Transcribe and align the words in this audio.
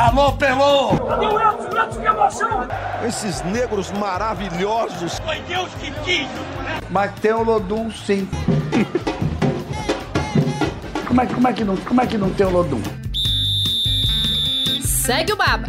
Alô, 0.00 0.32
Pelô! 0.32 0.96
Cadê 0.96 1.26
o 1.26 1.38
Edson? 1.38 1.78
Edson, 1.78 2.00
que 2.00 2.06
emoção! 2.06 2.68
Esses 3.06 3.42
negros 3.42 3.92
maravilhosos. 3.92 5.18
Foi 5.18 5.38
Deus 5.40 5.68
que 5.74 5.90
quis, 6.02 6.26
né? 6.26 6.80
Mas 6.88 7.12
tem 7.20 7.34
o 7.34 7.42
Lodum, 7.42 7.90
sim. 7.90 8.26
como, 11.06 11.20
é, 11.20 11.26
como, 11.26 11.48
é 11.48 11.52
que 11.52 11.64
não, 11.64 11.76
como 11.76 12.00
é 12.00 12.06
que 12.06 12.16
não 12.16 12.30
tem 12.30 12.46
o 12.46 12.50
Lodum? 12.50 12.80
Segue 14.82 15.34
o 15.34 15.36
Baba. 15.36 15.66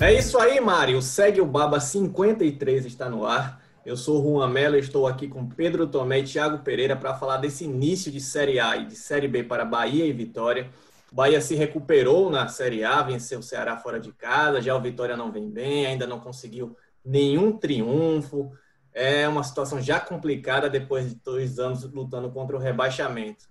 É 0.00 0.12
isso 0.12 0.36
aí, 0.40 0.60
Mário. 0.60 1.00
Segue 1.00 1.40
o 1.40 1.46
Baba 1.46 1.78
53 1.78 2.86
está 2.86 3.08
no 3.08 3.24
ar. 3.24 3.60
Eu 3.86 3.96
sou 3.96 4.20
Juan 4.20 4.48
Mello 4.48 4.74
e 4.74 4.80
estou 4.80 5.06
aqui 5.06 5.28
com 5.28 5.48
Pedro 5.48 5.86
Tomé 5.86 6.18
e 6.18 6.24
Thiago 6.24 6.58
Pereira 6.58 6.96
para 6.96 7.14
falar 7.14 7.36
desse 7.36 7.62
início 7.62 8.10
de 8.10 8.20
Série 8.20 8.58
A 8.58 8.76
e 8.76 8.86
de 8.86 8.96
Série 8.96 9.28
B 9.28 9.44
para 9.44 9.64
Bahia 9.64 10.04
e 10.04 10.12
Vitória. 10.12 10.68
Bahia 11.12 11.40
se 11.40 11.54
recuperou 11.54 12.30
na 12.30 12.46
Série 12.48 12.84
A, 12.84 13.02
venceu 13.02 13.40
o 13.40 13.42
Ceará 13.42 13.76
fora 13.76 13.98
de 13.98 14.12
casa, 14.12 14.60
já 14.60 14.74
o 14.76 14.80
Vitória 14.80 15.16
não 15.16 15.32
vem 15.32 15.50
bem, 15.50 15.86
ainda 15.86 16.06
não 16.06 16.20
conseguiu 16.20 16.76
nenhum 17.04 17.56
triunfo. 17.56 18.52
É 18.92 19.28
uma 19.28 19.42
situação 19.42 19.80
já 19.80 19.98
complicada 19.98 20.70
depois 20.70 21.08
de 21.08 21.16
dois 21.16 21.58
anos 21.58 21.82
lutando 21.92 22.30
contra 22.30 22.56
o 22.56 22.60
rebaixamento. 22.60 23.48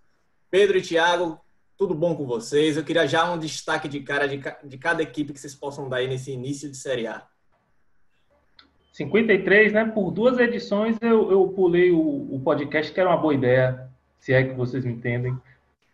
Pedro 0.49 0.77
e 0.77 0.81
Thiago, 0.81 1.39
tudo 1.77 1.93
bom 1.93 2.15
com 2.15 2.25
vocês? 2.25 2.75
Eu 2.75 2.83
queria 2.83 3.07
já 3.07 3.29
um 3.31 3.37
destaque 3.37 3.87
de 3.87 4.01
cara 4.01 4.27
de, 4.27 4.41
de 4.63 4.77
cada 4.77 5.01
equipe 5.01 5.33
que 5.33 5.39
vocês 5.39 5.55
possam 5.55 5.87
dar 5.87 5.97
aí 5.97 6.07
nesse 6.07 6.31
início 6.31 6.69
de 6.69 6.77
Série 6.77 7.07
A. 7.07 7.25
53, 8.93 9.71
né? 9.71 9.85
Por 9.85 10.11
duas 10.11 10.37
edições 10.39 10.97
eu, 11.01 11.31
eu 11.31 11.47
pulei 11.49 11.91
o, 11.91 12.35
o, 12.35 12.41
podcast, 12.43 12.91
que 12.91 12.99
era 12.99 13.09
uma 13.09 13.17
boa 13.17 13.33
ideia, 13.33 13.89
se 14.19 14.33
é 14.33 14.43
que 14.43 14.53
vocês 14.53 14.83
me 14.83 14.91
entendem. 14.91 15.37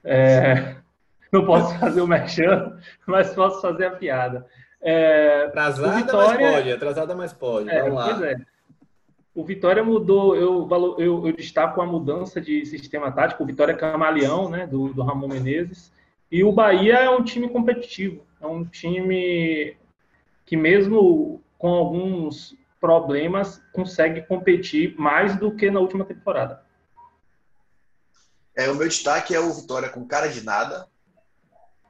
É, 0.03 0.75
não 1.31 1.45
posso 1.45 1.77
fazer 1.79 2.01
o 2.01 2.07
merchan, 2.07 2.77
mas 3.05 3.33
posso 3.33 3.61
fazer 3.61 3.85
a 3.85 3.91
piada. 3.91 4.45
É, 4.81 5.45
atrasada, 5.47 5.95
Vitória, 5.95 6.39
mas 6.39 6.55
pode. 6.55 6.71
Atrasada, 6.71 7.15
mas 7.15 7.33
pode. 7.33 7.69
É, 7.69 7.81
Vamos 7.81 7.95
lá. 7.95 8.05
Pois 8.05 8.21
é. 8.21 8.37
O 9.33 9.43
Vitória 9.43 9.83
mudou, 9.83 10.35
eu, 10.35 10.67
eu, 10.97 11.27
eu, 11.27 11.35
destaco 11.35 11.81
a 11.81 11.85
mudança 11.85 12.39
de 12.39 12.65
sistema 12.65 13.11
tático. 13.11 13.43
O 13.43 13.45
Vitória 13.45 13.73
é 13.73 13.75
camaleão, 13.75 14.49
né, 14.49 14.65
do, 14.65 14.93
do 14.93 15.03
Ramon 15.03 15.27
Menezes. 15.27 15.91
E 16.31 16.43
o 16.43 16.53
Bahia 16.53 16.95
é 16.95 17.09
um 17.09 17.21
time 17.21 17.49
competitivo. 17.49 18.23
É 18.39 18.47
um 18.47 18.63
time 18.63 19.75
que, 20.45 20.55
mesmo 20.55 21.41
com 21.57 21.73
alguns 21.73 22.55
problemas, 22.79 23.61
consegue 23.73 24.21
competir 24.21 24.95
mais 24.97 25.35
do 25.35 25.51
que 25.51 25.69
na 25.69 25.79
última 25.79 26.05
temporada. 26.05 26.61
É, 28.55 28.69
o 28.69 28.75
meu 28.75 28.87
destaque 28.87 29.35
é 29.35 29.39
o 29.39 29.51
Vitória 29.51 29.89
com 29.89 30.05
cara 30.05 30.27
de 30.27 30.45
nada, 30.45 30.87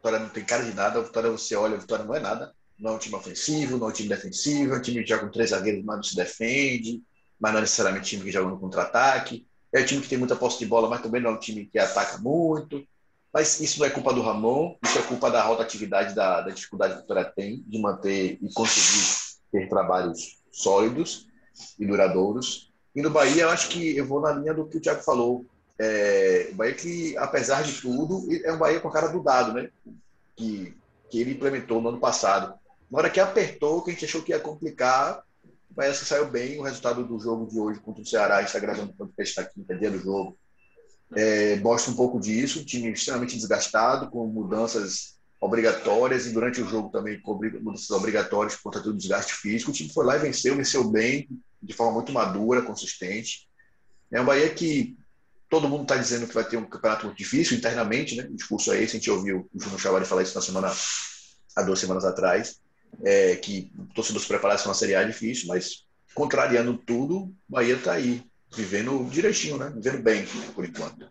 Vitória 0.05 0.19
não 0.19 0.29
tem 0.29 0.45
cara 0.45 0.63
de 0.63 0.73
nada. 0.75 0.99
A 0.99 1.01
Vitória, 1.01 1.31
você 1.31 1.55
olha, 1.55 1.75
a 1.75 1.79
Vitória 1.79 2.05
não 2.05 2.13
é 2.13 2.19
nada. 2.19 2.53
Não 2.77 2.91
é 2.91 2.93
um 2.95 2.99
time 2.99 3.15
ofensivo, 3.15 3.77
não 3.77 3.87
é 3.87 3.89
um 3.89 3.93
time 3.93 4.09
defensivo, 4.09 4.75
é 4.75 4.77
um 4.77 4.81
time 4.81 5.01
que 5.01 5.09
joga 5.09 5.25
com 5.25 5.31
três 5.31 5.49
zagueiros, 5.49 5.83
mas 5.83 5.95
não 5.95 6.03
se 6.03 6.15
defende, 6.15 7.01
mas 7.39 7.51
não 7.51 7.59
é 7.59 7.61
necessariamente 7.61 8.05
um 8.05 8.09
time 8.09 8.23
que 8.25 8.31
joga 8.31 8.51
no 8.51 8.59
contra-ataque. 8.59 9.47
É 9.73 9.81
um 9.81 9.85
time 9.85 10.01
que 10.01 10.07
tem 10.07 10.17
muita 10.17 10.35
posse 10.35 10.59
de 10.59 10.67
bola, 10.67 10.87
mas 10.87 11.01
também 11.01 11.21
não 11.21 11.31
é 11.31 11.33
um 11.33 11.39
time 11.39 11.65
que 11.65 11.79
ataca 11.79 12.19
muito. 12.19 12.85
Mas 13.33 13.59
isso 13.59 13.79
não 13.79 13.87
é 13.87 13.89
culpa 13.89 14.13
do 14.13 14.21
Ramon, 14.21 14.75
isso 14.83 14.99
é 14.99 15.01
culpa 15.01 15.31
da 15.31 15.43
rotatividade, 15.43 16.13
da, 16.13 16.41
da 16.41 16.51
dificuldade 16.51 16.93
que 16.93 16.99
a 16.99 17.01
Vitória 17.01 17.33
tem 17.35 17.63
de 17.65 17.79
manter 17.79 18.37
e 18.39 18.53
conseguir 18.53 19.07
ter 19.51 19.67
trabalhos 19.67 20.37
sólidos 20.51 21.27
e 21.79 21.85
duradouros. 21.85 22.71
E 22.95 23.01
no 23.01 23.09
Bahia, 23.09 23.43
eu 23.43 23.49
acho 23.49 23.69
que 23.69 23.97
eu 23.97 24.05
vou 24.05 24.21
na 24.21 24.33
linha 24.33 24.53
do 24.53 24.67
que 24.67 24.77
o 24.77 24.81
Thiago 24.81 25.01
falou. 25.01 25.45
É, 25.77 26.49
o 26.51 26.55
Bahia 26.55 26.73
que, 26.73 27.17
apesar 27.17 27.63
de 27.63 27.81
tudo, 27.81 28.27
é 28.43 28.51
um 28.51 28.57
Bahia 28.57 28.79
com 28.79 28.87
a 28.87 28.91
cara 28.91 29.07
do 29.07 29.21
dado, 29.21 29.53
né? 29.53 29.69
Que, 30.35 30.75
que 31.09 31.19
ele 31.19 31.31
implementou 31.31 31.81
no 31.81 31.89
ano 31.89 31.99
passado. 31.99 32.53
Na 32.89 32.99
hora 32.99 33.09
que 33.09 33.19
apertou, 33.19 33.83
que 33.83 33.89
a 33.89 33.93
gente 33.93 34.05
achou 34.05 34.21
que 34.21 34.31
ia 34.31 34.39
complicar, 34.39 35.23
o 35.69 35.73
Bahia 35.73 35.93
saiu 35.93 36.29
bem. 36.29 36.59
O 36.59 36.63
resultado 36.63 37.03
do 37.03 37.19
jogo 37.19 37.47
de 37.47 37.59
hoje 37.59 37.79
contra 37.79 38.01
o 38.01 38.05
Ceará, 38.05 38.41
está 38.41 38.59
gravando 38.59 38.91
o 38.91 38.95
podcast 38.95 39.37
na 39.37 39.45
quinta, 39.45 39.75
dia 39.75 39.91
do 39.91 39.99
jogo, 39.99 40.37
é, 41.13 41.57
mostra 41.57 41.91
um 41.91 41.95
pouco 41.95 42.19
disso. 42.19 42.61
Um 42.61 42.65
time 42.65 42.91
extremamente 42.91 43.35
desgastado, 43.35 44.09
com 44.09 44.25
mudanças 44.27 45.15
obrigatórias 45.41 46.25
e 46.25 46.31
durante 46.31 46.61
o 46.61 46.67
jogo 46.67 46.89
também 46.89 47.21
com 47.21 47.35
mudanças 47.35 47.89
obrigatórias 47.91 48.55
por 48.55 48.63
conta 48.63 48.79
do 48.79 48.93
desgaste 48.93 49.33
físico. 49.33 49.71
O 49.71 49.73
time 49.73 49.91
foi 49.93 50.05
lá 50.05 50.15
e 50.15 50.19
venceu, 50.19 50.55
venceu 50.55 50.89
bem, 50.89 51.27
de 51.61 51.73
forma 51.73 51.93
muito 51.93 52.11
madura, 52.11 52.61
consistente. 52.61 53.47
É 54.11 54.21
um 54.21 54.25
Bahia 54.25 54.49
que 54.49 54.97
todo 55.55 55.69
mundo 55.69 55.83
está 55.83 55.95
dizendo 55.95 56.27
que 56.27 56.33
vai 56.33 56.43
ter 56.43 56.57
um 56.57 56.65
campeonato 56.65 57.05
muito 57.05 57.17
difícil 57.17 57.57
internamente, 57.57 58.17
né? 58.17 58.27
O 58.29 58.35
discurso 58.35 58.73
é 58.73 58.81
esse, 58.81 58.97
a 58.97 58.99
gente 58.99 59.09
ouviu 59.09 59.49
o 59.53 59.61
Júnior 59.61 59.79
Chavari 59.79 60.03
falar 60.03 60.21
isso 60.21 60.35
na 60.35 60.41
semana, 60.41 60.69
há 61.55 61.61
duas 61.61 61.79
semanas 61.79 62.03
atrás, 62.03 62.59
é, 63.01 63.37
que 63.37 63.71
o 63.77 63.85
torcedor 63.93 64.21
se 64.21 64.27
preparasse 64.27 64.63
para 64.63 64.71
uma 64.71 64.75
Série 64.75 64.95
A 64.95 65.03
é 65.03 65.05
difícil, 65.05 65.47
mas 65.47 65.85
contrariando 66.13 66.77
tudo, 66.77 67.19
o 67.19 67.33
Bahia 67.47 67.75
está 67.75 67.93
aí, 67.93 68.21
vivendo 68.53 69.09
direitinho, 69.09 69.57
né? 69.57 69.71
Vivendo 69.73 70.03
bem, 70.03 70.25
por 70.53 70.65
enquanto. 70.65 71.09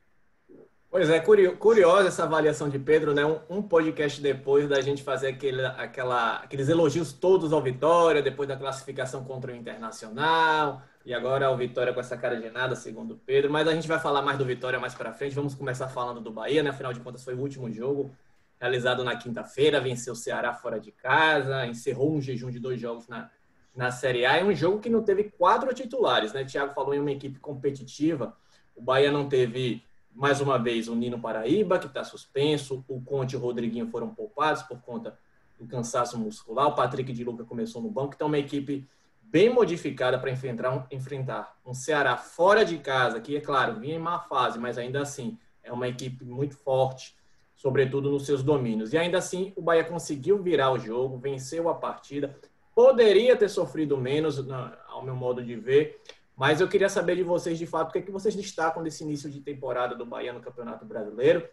Pois 0.95 1.11
é, 1.11 1.19
curiosa 1.19 2.07
essa 2.07 2.23
avaliação 2.23 2.69
de 2.69 2.79
Pedro, 2.79 3.13
né? 3.13 3.25
Um, 3.51 3.61
podcast 3.61 4.23
depois 4.23 4.69
da 4.69 4.81
gente 4.81 5.03
fazer 5.03 5.27
aquele, 5.27 5.67
aquela, 5.67 6.37
aqueles 6.37 6.69
elogios 6.69 7.13
todos 7.13 7.53
ao 7.53 7.61
Vitória, 7.61 8.23
depois 8.23 8.49
da 8.49 8.57
classificação 8.57 9.25
contra 9.25 9.51
o 9.51 9.57
Internacional, 9.57 10.83
e 11.05 11.13
agora 11.13 11.51
o 11.51 11.57
Vitória 11.57 11.93
com 11.93 11.99
essa 11.99 12.17
cara 12.17 12.41
de 12.41 12.49
nada, 12.49 12.77
segundo 12.77 13.21
Pedro. 13.27 13.51
Mas 13.51 13.67
a 13.67 13.75
gente 13.75 13.89
vai 13.89 13.99
falar 13.99 14.23
mais 14.23 14.39
do 14.39 14.45
Vitória 14.45 14.79
mais 14.79 14.95
para 14.95 15.13
frente. 15.13 15.35
Vamos 15.35 15.57
começar 15.57 15.89
falando 15.89 16.21
do 16.21 16.31
Bahia, 16.31 16.63
né? 16.63 16.71
Afinal 16.71 16.93
de 16.93 17.01
contas, 17.01 17.25
foi 17.25 17.35
o 17.35 17.41
último 17.41 17.69
jogo 17.73 18.15
realizado 18.61 19.03
na 19.03 19.17
quinta-feira. 19.17 19.81
Venceu 19.81 20.13
o 20.13 20.17
Ceará 20.17 20.55
fora 20.55 20.79
de 20.79 20.93
casa, 20.93 21.67
encerrou 21.67 22.15
um 22.15 22.21
jejum 22.21 22.51
de 22.51 22.61
dois 22.61 22.81
jogos 22.81 23.09
na, 23.09 23.33
na 23.75 23.91
Série 23.91 24.25
A. 24.25 24.37
É 24.37 24.45
um 24.45 24.55
jogo 24.55 24.79
que 24.79 24.89
não 24.89 25.03
teve 25.03 25.25
quatro 25.25 25.75
titulares, 25.75 26.33
né? 26.33 26.45
O 26.45 26.47
Thiago 26.47 26.73
falou 26.73 26.95
em 26.95 27.01
uma 27.01 27.11
equipe 27.11 27.41
competitiva. 27.41 28.37
O 28.77 28.81
Bahia 28.81 29.11
não 29.11 29.29
teve, 29.29 29.83
mais 30.15 30.41
uma 30.41 30.59
vez, 30.59 30.87
o 30.89 30.95
Nino 30.95 31.19
Paraíba, 31.19 31.79
que 31.79 31.87
está 31.87 32.05
suspenso. 32.05 32.85
O 32.87 33.01
Conte 33.01 33.33
e 33.33 33.37
o 33.37 33.41
Rodriguinho 33.41 33.89
foram 33.89 34.15
poupados 34.15 34.63
por 34.63 34.81
conta 34.81 35.19
do 35.59 35.67
cansaço 35.67 36.19
muscular. 36.19 36.69
O 36.69 36.75
Patrick 36.75 37.13
de 37.13 37.25
Luca 37.25 37.45
começou 37.45 37.83
no 37.83 37.91
banco. 37.91 38.15
Então, 38.15 38.29
uma 38.29 38.39
equipe 38.39 38.89
bem 39.23 39.53
modificada 39.53 40.17
para 40.19 40.31
enfrentar, 40.31 40.73
um, 40.73 40.85
enfrentar 40.91 41.57
um 41.67 41.75
Ceará 41.75 42.17
fora 42.17 42.65
de 42.65 42.79
casa, 42.79 43.21
que, 43.21 43.37
é 43.37 43.41
claro, 43.41 43.81
vinha 43.81 43.97
em 43.97 43.99
má 43.99 44.21
fase, 44.21 44.59
mas 44.59 44.79
ainda 44.79 45.03
assim 45.03 45.37
é 45.63 45.73
uma 45.73 45.89
equipe 45.89 46.25
muito 46.25 46.57
forte, 46.57 47.17
sobretudo 47.57 48.11
nos 48.11 48.27
seus 48.27 48.43
domínios. 48.43 48.93
E 48.93 48.99
ainda 48.99 49.19
assim, 49.19 49.53
o 49.57 49.63
Bahia 49.63 49.83
conseguiu 49.83 50.41
virar 50.41 50.71
o 50.71 50.79
jogo, 50.79 51.19
venceu 51.19 51.69
a 51.69 51.75
partida. 51.75 52.37
Poderia 52.75 53.35
ter 53.37 53.49
sofrido 53.49 53.97
menos, 53.97 54.39
ao 54.87 55.05
meu 55.05 55.17
modo 55.17 55.43
de 55.43 55.57
ver, 55.57 56.01
mas 56.37 56.61
eu 56.61 56.69
queria 56.69 56.89
saber 56.89 57.17
de 57.17 57.23
vocês, 57.23 57.59
de 57.59 57.67
fato, 57.67 57.91
o 57.91 57.93
que, 57.93 57.99
é 57.99 58.03
que 58.03 58.11
vocês 58.11 58.35
destacam 58.35 58.83
desse 58.83 59.05
início 59.05 59.31
de 59.31 59.41
temporada 59.41 59.95
do 59.95 60.05
Bahia 60.05 60.33
no 60.33 60.41
Campeonato 60.41 60.85
Brasileiro. 60.85 61.49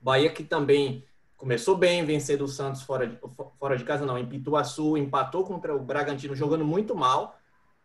Bahia 0.00 0.30
que 0.30 0.42
também 0.42 1.04
começou 1.36 1.76
bem, 1.76 2.04
vencendo 2.04 2.42
o 2.42 2.48
Santos 2.48 2.82
fora 2.82 3.06
de, 3.06 3.18
fora 3.58 3.76
de 3.76 3.84
casa, 3.84 4.06
não, 4.06 4.18
em 4.18 4.26
Pituaçu, 4.26 4.96
empatou 4.96 5.44
contra 5.44 5.76
o 5.76 5.80
Bragantino, 5.80 6.34
jogando 6.34 6.64
muito 6.64 6.94
mal, 6.94 7.38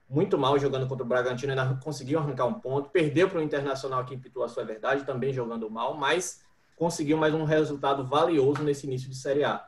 muito 0.09 0.37
mal 0.37 0.57
jogando 0.57 0.87
contra 0.87 1.03
o 1.03 1.07
Bragantino, 1.07 1.51
ainda 1.51 1.75
conseguiu 1.83 2.19
arrancar 2.19 2.45
um 2.45 2.53
ponto, 2.53 2.89
perdeu 2.89 3.29
para 3.29 3.39
o 3.39 3.41
Internacional 3.41 3.99
aqui 3.99 4.15
em 4.15 4.19
Pituaçu, 4.19 4.59
é 4.61 4.63
verdade, 4.63 5.05
também 5.05 5.33
jogando 5.33 5.69
mal, 5.69 5.97
mas 5.97 6.43
conseguiu 6.77 7.17
mais 7.17 7.33
um 7.33 7.43
resultado 7.43 8.05
valioso 8.05 8.63
nesse 8.63 8.87
início 8.87 9.09
de 9.09 9.15
Série 9.15 9.43
A. 9.43 9.67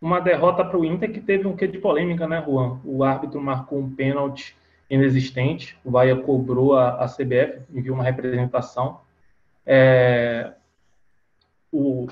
Uma 0.00 0.20
derrota 0.20 0.64
para 0.64 0.78
o 0.78 0.84
Inter 0.84 1.12
que 1.12 1.20
teve 1.20 1.46
um 1.46 1.56
quê 1.56 1.66
de 1.66 1.78
polêmica, 1.78 2.26
né, 2.26 2.42
Juan? 2.46 2.80
O 2.84 3.02
árbitro 3.02 3.40
marcou 3.40 3.80
um 3.80 3.90
pênalti 3.90 4.56
inexistente, 4.88 5.78
o 5.84 5.90
Bahia 5.90 6.16
cobrou 6.16 6.76
a, 6.76 7.04
a 7.04 7.06
CBF, 7.06 7.62
enviou 7.72 7.96
uma 7.96 8.04
representação. 8.04 9.00
É, 9.66 10.52
o, 11.70 12.06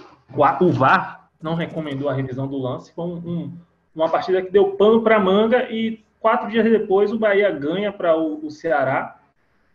o 0.60 0.72
VAR 0.72 1.30
não 1.40 1.54
recomendou 1.54 2.08
a 2.08 2.14
revisão 2.14 2.46
do 2.46 2.58
lance. 2.58 2.92
Foi 2.92 3.04
um, 3.04 3.16
um, 3.16 3.58
uma 3.94 4.08
partida 4.08 4.42
que 4.42 4.50
deu 4.50 4.72
pano 4.72 5.02
para 5.02 5.18
manga 5.18 5.70
e 5.70 6.04
quatro 6.20 6.50
dias 6.50 6.64
depois 6.64 7.12
o 7.12 7.18
Bahia 7.18 7.50
ganha 7.50 7.92
para 7.92 8.16
o, 8.16 8.44
o, 8.44 8.50
Ceará, 8.50 9.18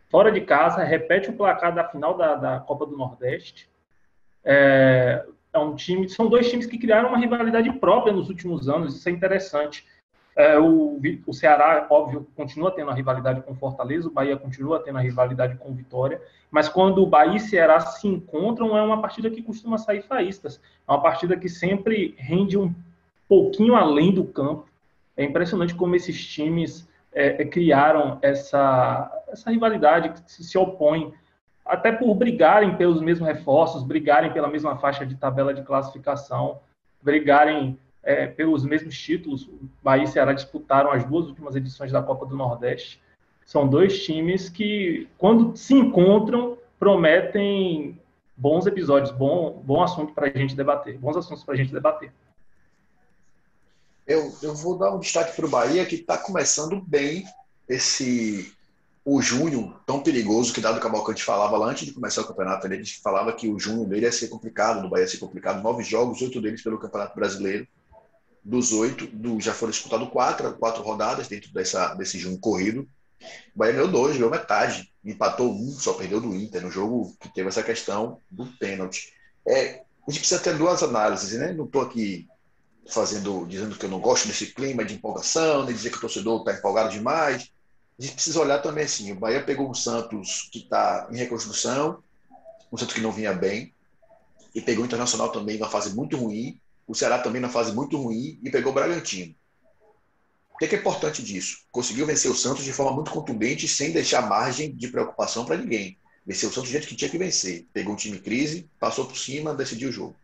fora 0.10 0.32
de 0.32 0.42
casa, 0.42 0.84
repete 0.84 1.30
o 1.30 1.34
placar 1.34 1.74
da 1.74 1.84
final 1.86 2.16
da, 2.16 2.36
da 2.36 2.60
Copa 2.60 2.86
do 2.86 2.98
Nordeste. 2.98 3.70
É, 4.44 5.26
é, 5.54 5.60
um 5.60 5.76
time, 5.76 6.08
são 6.10 6.28
dois 6.28 6.50
times 6.50 6.66
que 6.66 6.78
criaram 6.78 7.10
uma 7.10 7.18
rivalidade 7.18 7.72
própria 7.74 8.14
nos 8.14 8.30
últimos 8.30 8.70
anos, 8.70 8.96
isso 8.96 9.08
é 9.10 9.12
interessante. 9.12 9.86
É, 10.36 10.58
o, 10.58 11.00
o 11.28 11.34
Ceará, 11.34 11.86
óbvio, 11.90 12.26
continua 12.36 12.72
tendo 12.72 12.90
a 12.90 12.94
rivalidade 12.94 13.42
com 13.42 13.54
Fortaleza, 13.54 14.08
o 14.08 14.12
Bahia 14.12 14.38
continua 14.38 14.80
tendo 14.80 14.98
a 14.98 15.02
rivalidade 15.02 15.58
com 15.58 15.74
Vitória, 15.74 16.22
mas 16.50 16.70
quando 16.70 17.04
o 17.04 17.08
Bahia 17.08 17.36
e 17.36 17.40
Ceará 17.40 17.80
se 17.82 18.08
encontram, 18.08 18.78
é 18.78 18.82
uma 18.82 19.02
partida 19.02 19.30
que 19.30 19.42
costuma 19.42 19.78
sair 19.78 20.02
faístas. 20.02 20.62
É 20.88 20.92
uma 20.92 21.02
partida 21.02 21.38
que 21.38 21.50
sempre 21.50 22.16
rende 22.18 22.58
um 22.58 22.74
pouquinho 23.28 23.76
além 23.76 24.14
do 24.14 24.26
campo. 24.26 24.68
É 25.16 25.24
impressionante 25.24 25.76
como 25.76 25.96
esses 25.96 26.26
times 26.26 26.88
é, 27.14 27.42
é 27.42 27.46
criaram 27.46 28.18
essa, 28.22 29.24
essa 29.30 29.50
rivalidade 29.50 30.10
que 30.10 30.44
se, 30.44 30.58
opõem, 30.58 31.14
até 31.66 31.92
por 31.92 32.14
brigarem 32.16 32.76
pelos 32.76 33.02
mesmos 33.02 33.28
reforços, 33.28 33.84
brigarem 33.84 34.32
pela 34.34 34.48
mesma 34.48 34.78
faixa 34.78 35.06
de 35.06 35.16
tabela 35.16 35.54
de 35.54 35.62
classificação. 35.64 36.60
brigarem 37.02 37.80
é, 38.04 38.28
pelos 38.28 38.64
mesmos 38.64 38.98
títulos. 38.98 39.50
Bahia 39.82 40.04
e 40.04 40.08
Ceará 40.08 40.34
disputaram 40.34 40.92
as 40.92 41.04
duas 41.06 41.28
últimas 41.28 41.56
edições 41.56 41.92
da 41.92 42.02
Copa 42.02 42.26
do 42.26 42.36
Nordeste. 42.36 43.02
São 43.46 43.68
dois 43.68 44.04
times 44.04 44.50
que, 44.50 45.08
quando 45.18 45.56
se 45.56 45.74
encontram, 45.74 46.58
prometem 46.80 48.00
bons 48.36 48.66
episódios, 48.66 49.12
bom, 49.12 49.62
bom 49.64 49.84
assunto 49.84 50.14
para 50.14 50.28
a 50.28 50.30
gente 50.38 50.56
debater, 50.56 50.98
bons 50.98 51.18
assuntos 51.18 51.44
para 51.44 51.54
a 51.54 51.58
gente 51.58 51.72
debater. 51.72 52.12
Eu, 54.08 54.34
eu 54.42 54.56
vou 54.56 54.78
dar 54.78 54.94
um 54.94 55.00
destaque 55.00 55.36
para 55.36 55.46
o 55.46 55.50
Bahia, 55.50 55.86
que 55.86 55.96
está 55.96 56.18
começando 56.18 56.82
bem 56.82 57.24
esse 57.70 58.54
o 59.04 59.22
junho 59.22 59.76
tão 59.86 60.02
perigoso 60.02 60.54
que 60.54 60.62
dado 60.62 60.80
Cavalcante 60.80 61.24
falava 61.24 61.58
lá 61.58 61.68
antes 61.68 61.86
de 61.86 61.94
começar 61.94 62.22
o 62.22 62.28
campeonato, 62.28 62.68
ele 62.68 62.86
falava 63.04 63.34
que 63.34 63.48
o 63.48 63.60
junho 63.60 63.88
dele 63.88 64.06
ia 64.06 64.12
ser 64.12 64.28
complicado, 64.28 64.82
do 64.82 64.90
Bahia 64.90 65.04
ia 65.04 65.10
ser 65.10 65.18
complicado, 65.18 65.62
nove 65.64 65.84
jogos, 65.84 66.22
oito 66.22 66.40
deles 66.40 66.62
pelo 66.62 66.78
Campeonato 66.78 67.16
Brasileiro, 67.16 67.68
dos 68.44 68.72
oito, 68.72 69.08
do, 69.08 69.40
já 69.40 69.54
foram 69.54 69.72
disputados 69.72 70.10
quatro, 70.10 70.54
quatro 70.54 70.84
rodadas 70.84 71.28
dentro 71.28 71.52
dessa, 71.52 71.94
desse 71.96 72.20
junho 72.20 72.38
corrido, 72.38 72.88
o 73.56 73.60
Bahia 73.60 73.74
ganhou 73.74 73.88
dois, 73.88 74.16
ganhou 74.16 74.30
metade, 74.30 74.92
empatou 75.04 75.52
um, 75.52 75.72
só 75.72 75.94
perdeu 75.94 76.20
do 76.20 76.36
Inter, 76.36 76.62
no 76.62 76.72
jogo 76.72 77.16
que 77.20 77.34
teve 77.34 77.50
essa 77.50 77.64
questão 77.64 78.20
do 78.30 78.46
pênalti. 78.46 79.14
É, 79.48 79.82
a 80.08 80.12
gente 80.12 80.20
precisa 80.20 80.40
ter 80.40 80.58
duas 80.58 80.82
análises, 80.82 81.38
né? 81.40 81.54
Não 81.54 81.66
estou 81.66 81.82
aqui 81.82 82.28
fazendo, 82.90 83.46
dizendo 83.46 83.76
que 83.76 83.86
eu 83.86 83.90
não 83.90 84.00
gosto 84.00 84.28
desse 84.28 84.48
clima 84.48 84.84
de 84.84 84.96
empolgação, 84.96 85.66
nem 85.66 85.76
dizer 85.76 85.92
que 85.92 85.98
o 85.98 86.02
torcedor 86.02 86.40
está 86.40 86.54
empolgado 86.54 86.90
demais. 86.90 87.52
A 88.02 88.04
gente 88.04 88.16
precisa 88.16 88.40
olhar 88.40 88.58
também 88.58 88.86
assim: 88.86 89.12
o 89.12 89.16
Bahia 89.16 89.44
pegou 89.44 89.70
um 89.70 89.76
Santos 89.76 90.50
que 90.52 90.58
está 90.58 91.08
em 91.12 91.18
reconstrução, 91.18 92.02
um 92.74 92.76
Santos 92.76 92.96
que 92.96 93.02
não 93.02 93.12
vinha 93.12 93.32
bem, 93.32 93.72
e 94.56 94.60
pegou 94.60 94.84
o 94.84 94.88
Internacional 94.88 95.30
também 95.30 95.60
numa 95.60 95.70
fase 95.70 95.96
muito 95.96 96.18
ruim, 96.18 96.60
o 96.88 96.96
Ceará 96.96 97.20
também 97.20 97.40
numa 97.40 97.54
fase 97.54 97.72
muito 97.72 97.96
ruim, 98.02 98.40
e 98.42 98.50
pegou 98.50 98.72
o 98.72 98.74
Bragantino. 98.74 99.36
O 100.52 100.58
que 100.58 100.66
é, 100.66 100.68
que 100.68 100.76
é 100.76 100.80
importante 100.80 101.22
disso? 101.22 101.60
Conseguiu 101.72 102.08
vencer 102.08 102.32
o 102.32 102.36
Santos 102.36 102.64
de 102.64 102.74
forma 102.74 102.92
muito 102.92 103.12
contundente, 103.12 103.68
sem 103.68 103.92
deixar 103.92 104.28
margem 104.28 104.76
de 104.76 104.88
preocupação 104.88 105.46
para 105.46 105.58
ninguém. 105.58 105.96
Venceu 106.26 106.50
o 106.50 106.52
Santos 106.52 106.70
do 106.70 106.72
jeito 106.72 106.88
que 106.88 106.96
tinha 106.96 107.10
que 107.10 107.20
vencer. 107.20 107.68
Pegou 107.72 107.94
um 107.94 107.98
time 107.98 108.18
em 108.18 108.22
crise, 108.22 108.68
passou 108.80 109.06
por 109.06 109.16
cima, 109.16 109.54
decidiu 109.54 109.90
o 109.90 109.92
jogo. 109.92 110.16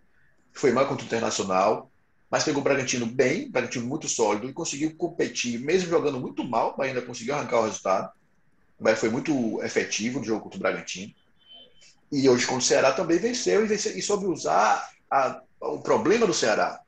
Foi 0.52 0.72
mal 0.72 0.88
contra 0.88 1.04
o 1.04 1.06
Internacional, 1.06 1.92
mas 2.30 2.44
pegou 2.44 2.60
o 2.60 2.64
Bragantino 2.64 3.06
bem, 3.06 3.46
o 3.46 3.52
Bragantino 3.52 3.86
muito 3.86 4.08
sólido 4.10 4.50
e 4.50 4.54
conseguiu 4.54 4.94
competir, 4.96 5.60
mesmo 5.60 5.90
jogando 5.90 6.20
muito 6.20 6.44
mal, 6.44 6.76
mas 6.78 6.90
ainda 6.90 7.02
conseguiu 7.02 7.36
arrancar 7.36 7.60
o 7.60 7.66
resultado. 7.66 8.12
Bahia 8.80 8.98
foi 8.98 9.10
muito 9.10 9.62
efetivo 9.64 10.20
no 10.20 10.26
jogo 10.26 10.42
contra 10.42 10.58
o 10.58 10.62
Bragantino. 10.62 11.14
E 12.12 12.30
hoje 12.30 12.46
com 12.46 12.58
o 12.58 12.62
Ceará 12.62 12.92
também 12.92 13.18
venceu 13.18 13.64
e, 13.64 13.68
venceu, 13.68 13.98
e 13.98 14.02
soube 14.02 14.26
usar 14.26 14.90
a, 15.10 15.42
o 15.62 15.80
problema 15.80 16.28
do 16.28 16.34
Ceará. 16.34 16.80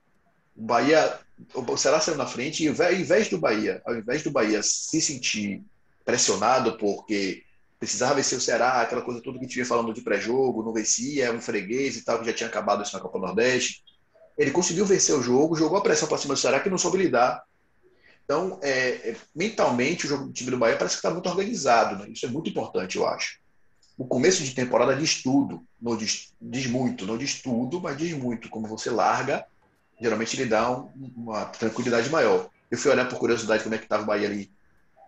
O 0.55 0.63
Bahia, 0.63 1.17
o 1.53 1.77
Ceará 1.77 1.99
saiu 2.01 2.17
na 2.17 2.27
frente 2.27 2.63
e 2.63 2.67
ao 2.67 2.93
invés 2.93 3.29
do 3.29 3.37
Bahia, 3.37 3.81
ao 3.85 3.95
invés 3.95 4.21
do 4.21 4.31
Bahia 4.31 4.61
se 4.61 5.01
sentir 5.01 5.63
pressionado 6.03 6.77
porque 6.77 7.43
precisava 7.79 8.15
vencer 8.15 8.37
o 8.37 8.41
Ceará, 8.41 8.81
aquela 8.81 9.01
coisa 9.01 9.21
toda 9.21 9.39
que 9.39 9.45
a 9.45 9.47
gente 9.47 9.55
vinha 9.55 9.65
falando 9.65 9.93
de 9.93 10.01
pré-jogo, 10.01 10.63
não 10.63 10.73
vencia, 10.73 11.25
é 11.25 11.31
um 11.31 11.39
freguês 11.39 11.95
e 11.95 12.03
tal, 12.03 12.19
que 12.19 12.25
já 12.25 12.33
tinha 12.33 12.49
acabado 12.49 12.83
isso 12.83 12.93
na 12.93 13.01
Copa 13.01 13.17
Nordeste 13.17 13.83
ele 14.39 14.51
conseguiu 14.51 14.85
vencer 14.85 15.13
o 15.13 15.21
jogo, 15.21 15.57
jogou 15.57 15.77
a 15.77 15.81
pressão 15.81 16.07
para 16.07 16.17
cima 16.17 16.33
do 16.33 16.39
Ceará 16.39 16.61
que 16.61 16.69
não 16.69 16.77
soube 16.77 16.97
lidar. 16.97 17.43
Então, 18.23 18.57
é, 18.61 19.09
é, 19.09 19.17
mentalmente, 19.35 20.05
o, 20.05 20.09
jogo, 20.09 20.29
o 20.29 20.31
time 20.31 20.49
do 20.49 20.57
Bahia 20.57 20.77
parece 20.77 20.95
que 20.95 20.99
está 20.99 21.11
muito 21.11 21.27
organizado. 21.27 21.97
Né? 21.97 22.09
Isso 22.09 22.25
é 22.25 22.29
muito 22.29 22.49
importante, 22.49 22.95
eu 22.95 23.05
acho. 23.05 23.37
O 23.97 24.07
começo 24.07 24.41
de 24.41 24.55
temporada 24.55 24.95
diz 24.95 25.21
tudo. 25.21 25.61
Não 25.81 25.97
diz, 25.97 26.31
diz 26.41 26.67
muito, 26.67 27.05
não 27.05 27.17
diz 27.17 27.41
tudo, 27.41 27.81
mas 27.81 27.97
diz 27.97 28.13
muito. 28.13 28.49
Como 28.49 28.65
você 28.65 28.89
larga, 28.89 29.45
geralmente 29.99 30.37
ele 30.37 30.49
dá 30.49 30.71
um, 30.71 30.89
uma 31.17 31.43
tranquilidade 31.45 32.09
maior. 32.09 32.49
Eu 32.71 32.77
fui 32.77 32.89
olhar 32.91 33.09
por 33.09 33.19
curiosidade 33.19 33.63
como 33.63 33.75
é 33.75 33.77
que 33.77 33.83
estava 33.83 34.03
o 34.03 34.05
Bahia 34.05 34.29
ali. 34.29 34.49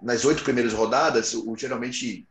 Nas 0.01 0.25
oito 0.25 0.44
primeiras 0.44 0.74
rodadas, 0.74 1.33
o, 1.33 1.56
geralmente, 1.56 2.28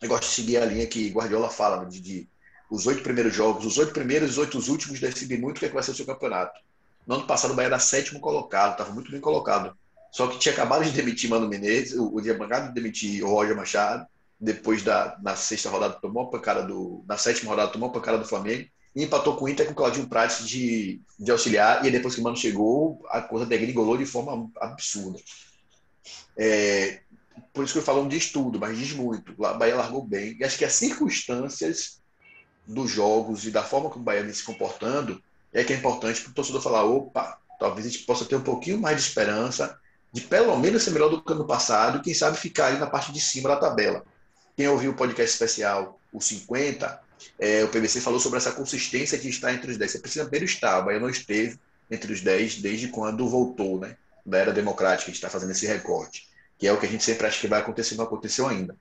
eu 0.00 0.08
gosto 0.08 0.28
de 0.28 0.34
seguir 0.36 0.58
a 0.58 0.66
linha 0.66 0.86
que 0.86 1.08
Guardiola 1.08 1.50
fala, 1.50 1.82
né? 1.82 1.88
de, 1.88 2.00
de 2.00 2.28
os 2.72 2.86
oito 2.86 3.02
primeiros 3.02 3.34
jogos, 3.34 3.66
os 3.66 3.76
oito 3.76 3.92
primeiros 3.92 4.30
e 4.30 4.32
os 4.32 4.38
oito 4.38 4.58
últimos 4.70 4.98
decidem 4.98 5.38
muito 5.38 5.58
o 5.58 5.60
que, 5.60 5.66
é 5.66 5.68
que 5.68 5.74
vai 5.74 5.82
ser 5.82 5.90
o 5.90 5.94
seu 5.94 6.06
campeonato. 6.06 6.58
No 7.06 7.16
ano 7.16 7.26
passado 7.26 7.50
o 7.50 7.54
Bahia 7.54 7.66
era 7.66 7.78
sétimo 7.78 8.18
colocado, 8.18 8.72
estava 8.72 8.92
muito 8.92 9.10
bem 9.10 9.20
colocado. 9.20 9.76
Só 10.10 10.26
que 10.26 10.38
tinha 10.38 10.54
acabado 10.54 10.82
de 10.82 10.90
demitir 10.90 11.28
Mano 11.28 11.46
Menezes, 11.46 11.98
o, 11.98 12.16
o 12.16 12.22
tinha 12.22 12.34
acabado 12.34 12.68
de 12.68 12.74
demitir 12.74 13.22
o 13.22 13.28
Roger 13.28 13.54
Machado, 13.54 14.06
depois 14.40 14.82
da 14.82 15.18
na 15.22 15.36
sexta 15.36 15.68
rodada 15.68 15.98
tomou 16.00 16.24
a 16.24 16.30
pancada 16.30 16.62
do. 16.62 17.04
Na 17.06 17.18
sétima 17.18 17.50
rodada 17.50 17.70
tomou 17.70 17.90
a 17.90 17.92
pancada 17.92 18.16
do 18.16 18.24
Flamengo 18.24 18.66
e 18.96 19.04
empatou 19.04 19.36
com 19.36 19.44
o 19.44 19.48
Inter 19.50 19.66
com 19.66 19.72
o 19.72 19.76
Claudinho 19.76 20.08
Prates 20.08 20.48
de, 20.48 20.98
de 21.18 21.30
auxiliar, 21.30 21.84
e 21.84 21.90
depois 21.90 22.14
que 22.14 22.22
o 22.22 22.24
Mano 22.24 22.36
chegou, 22.36 23.04
a 23.10 23.20
coisa 23.20 23.44
degringolou 23.44 23.98
de 23.98 24.06
forma 24.06 24.50
absurda. 24.58 25.18
É, 26.38 27.00
por 27.52 27.64
isso 27.64 27.74
que 27.74 27.80
eu 27.80 27.84
falo, 27.84 28.00
não 28.00 28.08
diz 28.08 28.32
tudo, 28.32 28.58
mas 28.58 28.78
diz 28.78 28.92
muito. 28.92 29.44
A 29.44 29.52
Bahia 29.52 29.76
largou 29.76 30.02
bem, 30.02 30.38
e 30.40 30.44
acho 30.44 30.56
que 30.56 30.64
as 30.64 30.72
circunstâncias 30.72 32.01
dos 32.66 32.90
jogos 32.90 33.44
e 33.44 33.50
da 33.50 33.62
forma 33.62 33.90
como 33.90 34.02
o 34.02 34.04
Bahia 34.04 34.22
vem 34.22 34.32
se 34.32 34.44
comportando, 34.44 35.22
é 35.52 35.64
que 35.64 35.72
é 35.72 35.76
importante 35.76 36.22
para 36.22 36.30
o 36.30 36.34
torcedor 36.34 36.62
falar: 36.62 36.84
opa, 36.84 37.38
talvez 37.58 37.86
a 37.86 37.90
gente 37.90 38.04
possa 38.04 38.24
ter 38.24 38.36
um 38.36 38.42
pouquinho 38.42 38.78
mais 38.78 38.96
de 38.96 39.02
esperança 39.02 39.78
de 40.12 40.20
pelo 40.20 40.56
menos 40.58 40.82
ser 40.82 40.90
melhor 40.90 41.08
do 41.08 41.22
que 41.22 41.32
ano 41.32 41.46
passado 41.46 42.02
quem 42.02 42.12
sabe 42.12 42.36
ficar 42.36 42.66
ali 42.66 42.78
na 42.78 42.86
parte 42.86 43.10
de 43.12 43.20
cima 43.20 43.48
da 43.48 43.56
tabela. 43.56 44.04
Quem 44.54 44.68
ouviu 44.68 44.90
o 44.90 44.94
podcast 44.94 45.32
especial, 45.32 45.98
o 46.12 46.20
50, 46.20 47.00
é, 47.38 47.64
o 47.64 47.68
PVC 47.68 48.00
falou 48.00 48.20
sobre 48.20 48.36
essa 48.36 48.52
consistência 48.52 49.18
de 49.18 49.30
estar 49.30 49.54
entre 49.54 49.70
os 49.70 49.78
10. 49.78 49.90
Você 49.90 49.98
precisa 49.98 50.24
primeiro 50.24 50.44
estar, 50.44 50.80
o 50.80 50.84
Bahia 50.84 51.00
não 51.00 51.08
esteve 51.08 51.58
entre 51.90 52.12
os 52.12 52.20
10 52.20 52.56
desde 52.60 52.88
quando 52.88 53.28
voltou, 53.28 53.80
né? 53.80 53.96
Da 54.24 54.38
era 54.38 54.52
democrática, 54.52 55.04
a 55.04 55.06
gente 55.06 55.16
está 55.16 55.30
fazendo 55.30 55.50
esse 55.50 55.66
recorte, 55.66 56.28
que 56.58 56.66
é 56.66 56.72
o 56.72 56.78
que 56.78 56.86
a 56.86 56.88
gente 56.88 57.02
sempre 57.02 57.26
acha 57.26 57.40
que 57.40 57.48
vai 57.48 57.60
acontecer, 57.60 57.96
não 57.96 58.04
aconteceu 58.04 58.46
ainda. 58.46 58.76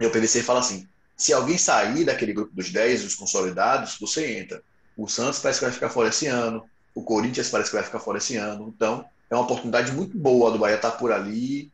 E 0.00 0.06
o 0.06 0.10
PVC 0.10 0.42
fala 0.42 0.60
assim: 0.60 0.88
se 1.16 1.32
alguém 1.32 1.56
sair 1.56 2.04
daquele 2.04 2.32
grupo 2.32 2.54
dos 2.54 2.70
10, 2.70 3.04
os 3.04 3.14
consolidados, 3.14 3.96
você 4.00 4.38
entra. 4.38 4.62
O 4.96 5.08
Santos 5.08 5.38
parece 5.38 5.60
que 5.60 5.64
vai 5.64 5.74
ficar 5.74 5.88
fora 5.88 6.08
esse 6.08 6.26
ano, 6.26 6.64
o 6.94 7.02
Corinthians 7.02 7.50
parece 7.50 7.70
que 7.70 7.76
vai 7.76 7.84
ficar 7.84 8.00
fora 8.00 8.18
esse 8.18 8.36
ano. 8.36 8.72
Então, 8.74 9.04
é 9.30 9.34
uma 9.34 9.44
oportunidade 9.44 9.92
muito 9.92 10.16
boa 10.16 10.50
do 10.50 10.58
Bahia 10.58 10.76
estar 10.76 10.92
por 10.92 11.12
ali 11.12 11.70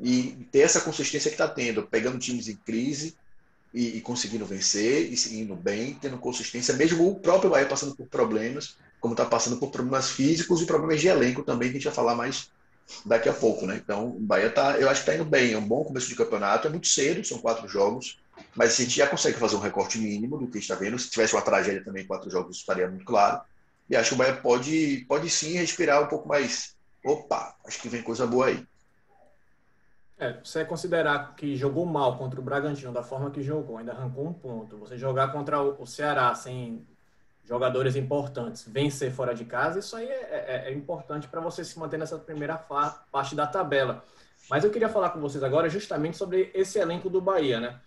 e 0.00 0.46
ter 0.50 0.60
essa 0.60 0.80
consistência 0.80 1.30
que 1.30 1.34
está 1.34 1.48
tendo, 1.48 1.84
pegando 1.84 2.18
times 2.18 2.48
em 2.48 2.56
crise 2.56 3.16
e, 3.72 3.98
e, 3.98 4.00
conseguindo 4.00 4.46
vencer, 4.46 5.12
e 5.12 5.40
indo 5.40 5.54
bem, 5.54 5.94
tendo 6.00 6.18
consistência, 6.18 6.74
mesmo 6.74 7.08
o 7.08 7.16
próprio 7.16 7.50
Bahia 7.50 7.66
passando 7.66 7.94
por 7.94 8.06
problemas, 8.06 8.76
como 9.00 9.14
está 9.14 9.24
passando 9.24 9.58
por 9.58 9.70
problemas 9.70 10.10
físicos 10.10 10.62
e 10.62 10.66
problemas 10.66 11.00
de 11.00 11.08
elenco 11.08 11.42
também, 11.42 11.68
que 11.68 11.76
a 11.76 11.78
gente 11.78 11.86
vai 11.86 11.94
falar 11.94 12.14
mais 12.14 12.50
daqui 13.04 13.28
a 13.28 13.32
pouco, 13.32 13.66
né? 13.66 13.80
Então, 13.82 14.08
o 14.08 14.20
Bahia 14.20 14.50
tá, 14.50 14.78
eu 14.78 14.88
acho 14.88 15.02
que 15.02 15.10
está 15.10 15.14
indo 15.20 15.28
bem, 15.28 15.52
é 15.52 15.58
um 15.58 15.66
bom 15.66 15.84
começo 15.84 16.08
de 16.08 16.16
campeonato, 16.16 16.66
é 16.66 16.70
muito 16.70 16.86
cedo, 16.86 17.24
são 17.24 17.38
quatro 17.38 17.68
jogos, 17.68 18.18
mas 18.54 18.72
a 18.72 18.82
gente 18.82 18.96
já 18.96 19.06
consegue 19.06 19.38
fazer 19.38 19.56
um 19.56 19.60
recorte 19.60 19.98
mínimo 19.98 20.38
do 20.38 20.46
que 20.46 20.58
está 20.58 20.74
vendo. 20.74 20.98
Se 20.98 21.10
tivesse 21.10 21.34
uma 21.34 21.42
tragédia 21.42 21.84
também, 21.84 22.06
quatro 22.06 22.30
jogos, 22.30 22.56
estaria 22.56 22.88
muito 22.88 23.04
claro. 23.04 23.40
E 23.88 23.96
acho 23.96 24.10
que 24.10 24.14
o 24.14 24.18
Bahia 24.18 24.36
pode, 24.36 25.04
pode 25.08 25.28
sim 25.28 25.54
respirar 25.54 26.02
um 26.02 26.06
pouco 26.06 26.28
mais. 26.28 26.74
Opa, 27.04 27.54
acho 27.66 27.80
que 27.80 27.88
vem 27.88 28.02
coisa 28.02 28.26
boa 28.26 28.46
aí. 28.46 28.66
É, 30.16 30.38
você 30.42 30.64
considerar 30.64 31.34
que 31.34 31.56
jogou 31.56 31.84
mal 31.84 32.16
contra 32.16 32.40
o 32.40 32.42
Bragantino 32.42 32.92
da 32.92 33.02
forma 33.02 33.30
que 33.30 33.42
jogou, 33.42 33.78
ainda 33.78 33.92
arrancou 33.92 34.26
um 34.26 34.32
ponto. 34.32 34.78
Você 34.78 34.96
jogar 34.96 35.32
contra 35.32 35.60
o 35.60 35.84
Ceará 35.86 36.34
sem 36.34 36.86
jogadores 37.44 37.94
importantes, 37.94 38.64
vencer 38.66 39.12
fora 39.12 39.34
de 39.34 39.44
casa, 39.44 39.80
isso 39.80 39.94
aí 39.96 40.06
é, 40.06 40.64
é, 40.66 40.68
é 40.68 40.72
importante 40.72 41.28
para 41.28 41.40
você 41.40 41.62
se 41.62 41.78
manter 41.78 41.98
nessa 41.98 42.16
primeira 42.16 42.56
parte 42.56 43.34
da 43.34 43.46
tabela. 43.46 44.02
Mas 44.48 44.64
eu 44.64 44.70
queria 44.70 44.88
falar 44.88 45.10
com 45.10 45.20
vocês 45.20 45.42
agora 45.42 45.68
justamente 45.68 46.16
sobre 46.16 46.50
esse 46.54 46.78
elenco 46.78 47.10
do 47.10 47.20
Bahia, 47.20 47.60
né? 47.60 47.80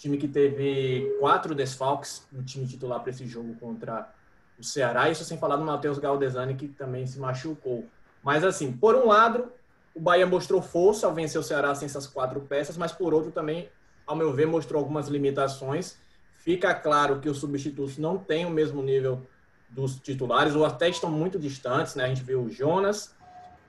Time 0.00 0.16
que 0.16 0.26
teve 0.26 1.14
quatro 1.20 1.54
desfalques 1.54 2.26
no 2.32 2.42
time 2.42 2.66
titular 2.66 3.00
para 3.00 3.10
esse 3.10 3.26
jogo 3.26 3.54
contra 3.60 4.10
o 4.58 4.64
Ceará, 4.64 5.10
isso 5.10 5.24
sem 5.24 5.36
falar 5.36 5.56
do 5.56 5.64
Matheus 5.64 5.98
Galdesani, 5.98 6.54
que 6.54 6.68
também 6.68 7.06
se 7.06 7.18
machucou. 7.18 7.86
Mas, 8.22 8.42
assim, 8.42 8.72
por 8.72 8.94
um 8.94 9.08
lado, 9.08 9.52
o 9.94 10.00
Bahia 10.00 10.26
mostrou 10.26 10.62
força 10.62 11.06
ao 11.06 11.14
vencer 11.14 11.38
o 11.38 11.44
Ceará 11.44 11.74
sem 11.74 11.84
essas 11.84 12.06
quatro 12.06 12.40
peças, 12.40 12.78
mas 12.78 12.92
por 12.92 13.12
outro 13.12 13.30
também, 13.30 13.68
ao 14.06 14.16
meu 14.16 14.32
ver, 14.32 14.46
mostrou 14.46 14.80
algumas 14.80 15.06
limitações. 15.08 15.98
Fica 16.38 16.74
claro 16.74 17.20
que 17.20 17.28
os 17.28 17.36
substitutos 17.36 17.98
não 17.98 18.16
têm 18.16 18.46
o 18.46 18.50
mesmo 18.50 18.82
nível 18.82 19.26
dos 19.68 20.00
titulares, 20.00 20.54
ou 20.54 20.64
até 20.64 20.88
estão 20.88 21.10
muito 21.10 21.38
distantes, 21.38 21.94
né? 21.94 22.04
A 22.04 22.08
gente 22.08 22.22
viu 22.22 22.42
o 22.44 22.50
Jonas, 22.50 23.14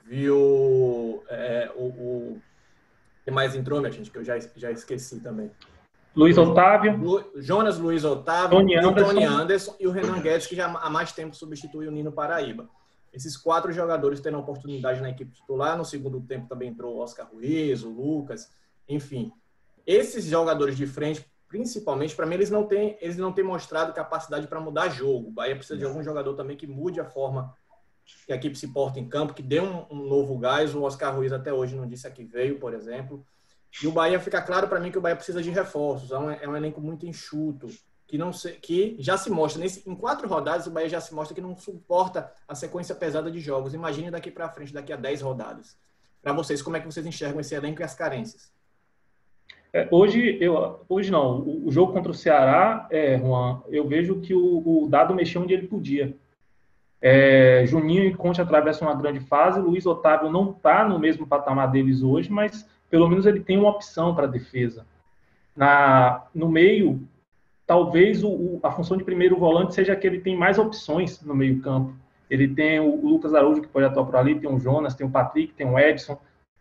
viu 0.05 1.23
é, 1.27 1.69
o, 1.75 1.83
o... 1.83 2.41
que 3.25 3.31
mais 3.31 3.53
entrou, 3.53 3.81
minha 3.81 3.91
gente, 3.91 4.09
que 4.09 4.17
eu 4.17 4.23
já, 4.23 4.39
já 4.55 4.71
esqueci 4.71 5.19
também. 5.19 5.51
Luiz 6.15 6.37
Otávio. 6.37 6.97
Lu, 6.97 7.31
Jonas 7.35 7.77
Luiz 7.77 8.03
Otávio, 8.03 8.57
Tony 8.57 8.75
Anderson. 8.75 9.13
Tony 9.13 9.23
Anderson 9.23 9.75
e 9.79 9.87
o 9.87 9.91
Renan 9.91 10.19
Guedes, 10.19 10.47
que 10.47 10.55
já 10.55 10.67
há 10.67 10.89
mais 10.89 11.11
tempo 11.11 11.35
substitui 11.35 11.87
o 11.87 11.91
Nino 11.91 12.11
Paraíba. 12.11 12.69
Esses 13.13 13.35
quatro 13.35 13.71
jogadores 13.71 14.19
terão 14.19 14.39
oportunidade 14.39 15.01
na 15.01 15.09
equipe 15.09 15.31
titular. 15.31 15.77
No 15.77 15.85
segundo 15.85 16.21
tempo 16.21 16.47
também 16.47 16.69
entrou 16.69 16.95
o 16.95 16.99
Oscar 16.99 17.27
Ruiz, 17.31 17.83
o 17.83 17.89
Lucas, 17.89 18.49
enfim. 18.87 19.31
Esses 19.85 20.25
jogadores 20.25 20.77
de 20.77 20.85
frente 20.85 21.25
principalmente, 21.51 22.15
para 22.15 22.25
mim, 22.25 22.35
eles 22.35 22.49
não 22.49 22.63
têm, 22.63 22.97
eles 23.01 23.17
não 23.17 23.33
têm 23.33 23.43
mostrado 23.43 23.91
capacidade 23.91 24.47
para 24.47 24.61
mudar 24.61 24.87
jogo. 24.87 25.27
O 25.27 25.31
Bahia 25.31 25.53
precisa 25.53 25.77
de 25.77 25.83
algum 25.83 26.01
jogador 26.01 26.33
também 26.33 26.55
que 26.55 26.65
mude 26.65 27.01
a 27.01 27.03
forma 27.03 27.53
que 28.25 28.31
a 28.31 28.37
equipe 28.37 28.57
se 28.57 28.69
porta 28.69 29.01
em 29.01 29.07
campo, 29.07 29.33
que 29.33 29.43
dê 29.43 29.59
um, 29.59 29.85
um 29.91 30.07
novo 30.07 30.37
gás. 30.37 30.73
O 30.73 30.83
Oscar 30.83 31.13
Ruiz 31.13 31.33
até 31.33 31.51
hoje 31.51 31.75
não 31.75 31.85
disse 31.85 32.07
a 32.07 32.11
que 32.11 32.23
veio, 32.23 32.57
por 32.57 32.73
exemplo. 32.73 33.25
E 33.83 33.87
o 33.87 33.91
Bahia 33.91 34.19
fica 34.19 34.41
claro 34.41 34.67
para 34.67 34.79
mim 34.79 34.91
que 34.91 34.97
o 34.97 35.01
Bahia 35.01 35.15
precisa 35.15 35.41
de 35.41 35.49
reforços. 35.49 36.11
É 36.11 36.17
um, 36.17 36.31
é 36.31 36.47
um 36.47 36.55
elenco 36.55 36.81
muito 36.81 37.05
enxuto, 37.05 37.67
que 38.07 38.17
não 38.17 38.33
se, 38.33 38.51
que 38.53 38.95
já 38.99 39.17
se 39.17 39.29
mostra 39.29 39.61
nesse, 39.61 39.89
em 39.89 39.95
quatro 39.95 40.27
rodadas 40.27 40.67
o 40.67 40.71
Bahia 40.71 40.89
já 40.89 40.99
se 40.99 41.13
mostra 41.13 41.33
que 41.33 41.41
não 41.41 41.55
suporta 41.55 42.31
a 42.47 42.53
sequência 42.53 42.93
pesada 42.93 43.31
de 43.31 43.39
jogos. 43.39 43.73
Imagine 43.73 44.11
daqui 44.11 44.29
para 44.29 44.49
frente, 44.49 44.73
daqui 44.73 44.91
a 44.91 44.97
dez 44.97 45.21
rodadas. 45.21 45.77
Para 46.21 46.33
vocês, 46.33 46.61
como 46.61 46.75
é 46.75 46.79
que 46.79 46.85
vocês 46.85 47.05
enxergam 47.05 47.39
esse 47.39 47.55
elenco 47.55 47.81
e 47.81 47.83
as 47.83 47.95
carências? 47.95 48.51
É, 49.73 49.87
hoje, 49.89 50.37
eu, 50.41 50.85
hoje 50.89 51.09
não. 51.09 51.39
O, 51.39 51.67
o, 51.67 51.71
jogo 51.71 51.93
contra 51.93 52.11
o 52.11 52.15
Ceará, 52.15 52.87
é, 52.91 53.17
Juan, 53.17 53.61
eu 53.69 53.87
vejo 53.87 54.19
que 54.19 54.33
o, 54.33 54.83
o 54.83 54.87
Dado 54.89 55.15
mexeu 55.15 55.41
onde 55.41 55.53
ele 55.53 55.67
podia. 55.67 56.15
É, 57.01 57.63
Juninho 57.65 58.03
e 58.03 58.13
Conte 58.13 58.41
atravessam 58.41 58.87
uma 58.87 58.95
grande 58.95 59.19
fase. 59.21 59.59
Luiz 59.59 59.85
Otávio 59.85 60.31
não 60.31 60.51
está 60.51 60.87
no 60.87 60.99
mesmo 60.99 61.25
patamar 61.25 61.71
deles 61.71 62.03
hoje, 62.03 62.31
mas 62.31 62.67
pelo 62.89 63.09
menos 63.09 63.25
ele 63.25 63.39
tem 63.39 63.57
uma 63.57 63.69
opção 63.69 64.13
para 64.13 64.25
a 64.25 64.29
defesa. 64.29 64.85
Na, 65.55 66.25
no 66.33 66.47
meio, 66.47 67.01
talvez 67.65 68.23
o, 68.23 68.59
a 68.61 68.71
função 68.71 68.97
de 68.97 69.03
primeiro 69.03 69.37
volante 69.37 69.73
seja 69.73 69.95
que 69.95 70.05
ele 70.05 70.19
tem 70.19 70.37
mais 70.37 70.59
opções 70.59 71.21
no 71.21 71.33
meio 71.33 71.59
campo. 71.61 71.93
Ele 72.29 72.47
tem 72.47 72.79
o, 72.79 73.03
o 73.03 73.09
Lucas 73.09 73.33
Araújo, 73.33 73.61
que 73.61 73.67
pode 73.67 73.85
atuar 73.85 74.05
por 74.05 74.15
ali, 74.15 74.39
tem 74.39 74.49
o 74.49 74.59
Jonas, 74.59 74.93
tem 74.93 75.05
o 75.05 75.09
Patrick, 75.09 75.53
tem 75.53 75.67
o 75.67 75.79
Edson, 75.79 76.19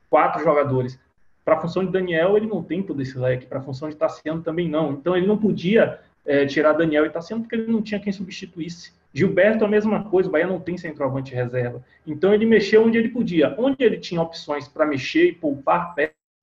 quatro 0.09 0.43
jogadores. 0.43 0.99
Para 1.45 1.57
a 1.57 1.61
função 1.61 1.85
de 1.85 1.93
Daniel, 1.93 2.37
ele 2.37 2.47
não 2.47 2.63
tem 2.63 2.83
todo 2.83 3.01
esse 3.03 3.19
leque. 3.19 3.47
Para 3.47 3.59
a 3.59 3.63
função 3.63 3.89
de 3.89 3.97
Tassiano, 3.97 4.43
também 4.43 4.69
não. 4.69 4.93
Então, 4.93 5.17
ele 5.17 5.27
não 5.27 5.37
podia 5.37 6.01
é, 6.25 6.47
tirar 6.47 6.73
Daniel 6.73 7.07
e 7.07 7.11
Tassiano 7.11 7.43
porque 7.43 7.57
ele 7.57 7.71
não 7.71 7.83
tinha 7.83 8.01
quem 8.01 8.13
substituísse. 8.13 8.93
Gilberto, 9.13 9.65
a 9.65 9.69
mesma 9.69 10.05
coisa. 10.05 10.29
O 10.29 10.33
Bahia 10.33 10.47
não 10.47 10.61
tem 10.61 10.77
centroavante 10.77 11.35
reserva. 11.35 11.83
Então, 12.07 12.33
ele 12.33 12.47
mexeu 12.47 12.85
onde 12.85 12.99
ele 12.99 13.09
podia. 13.09 13.55
Onde 13.59 13.83
ele 13.83 13.99
tinha 13.99 14.23
opções 14.23 14.69
para 14.69 14.87
mexer 14.87 15.29
e 15.29 15.33
poupar 15.33 15.95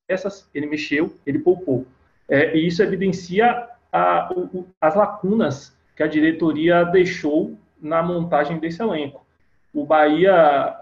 peças, 0.08 0.50
ele 0.54 0.66
mexeu, 0.66 1.16
ele 1.26 1.40
poupou. 1.40 1.86
É, 2.28 2.58
e 2.58 2.68
isso 2.68 2.84
evidencia 2.84 3.68
a, 3.92 4.34
o, 4.34 4.68
as 4.82 4.96
lacunas 4.96 5.78
que 5.96 6.04
a 6.04 6.08
diretoria 6.08 6.84
deixou 6.84 7.58
na 7.82 8.04
montagem 8.04 8.60
desse 8.60 8.82
elenco. 8.82 9.26
O 9.74 9.86
Bahia 9.86 10.76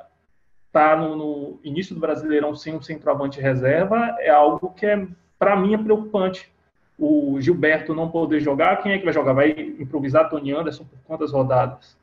está 0.68 0.96
no, 0.96 1.16
no, 1.16 1.60
início 1.64 1.96
do 1.96 2.02
Brasileirão 2.02 2.54
sem 2.56 2.76
um 2.76 2.82
centroavante 2.82 3.40
reserva 3.40 4.18
é 4.20 4.30
algo 4.30 4.72
que 4.72 4.86
é 4.86 5.08
para 5.40 5.56
mim 5.56 5.74
é 5.74 5.78
preocupante. 5.78 6.52
O 6.98 7.40
Gilberto 7.42 7.94
não 7.94 8.10
poder 8.10 8.40
jogar, 8.40 8.82
quem 8.82 8.94
é 8.94 8.98
que 8.98 9.04
vai 9.04 9.14
jogar? 9.14 9.34
Vai 9.34 9.52
improvisar 9.80 10.30
Tony 10.30 10.52
Anderson 10.54 10.86
por 10.86 11.00
quantas 11.06 11.32
rodadas? 11.32 11.98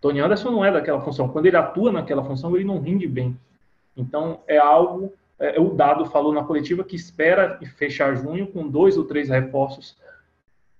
Tony 0.00 0.20
Anderson 0.20 0.50
não 0.50 0.64
é 0.64 0.70
daquela 0.70 1.00
função. 1.00 1.28
Quando 1.28 1.46
ele 1.46 1.56
atua 1.56 1.90
naquela 1.90 2.22
função, 2.22 2.54
ele 2.54 2.64
não 2.64 2.80
rinde 2.80 3.06
bem. 3.06 3.36
Então 3.96 4.40
é 4.46 4.58
algo. 4.58 5.12
É, 5.38 5.58
o 5.58 5.70
Dado 5.70 6.04
falou 6.06 6.32
na 6.32 6.44
coletiva 6.44 6.84
que 6.84 6.96
espera 6.96 7.58
fechar 7.76 8.14
junho 8.14 8.46
com 8.48 8.68
dois 8.68 8.96
ou 8.96 9.04
três 9.04 9.28
reforços. 9.28 9.96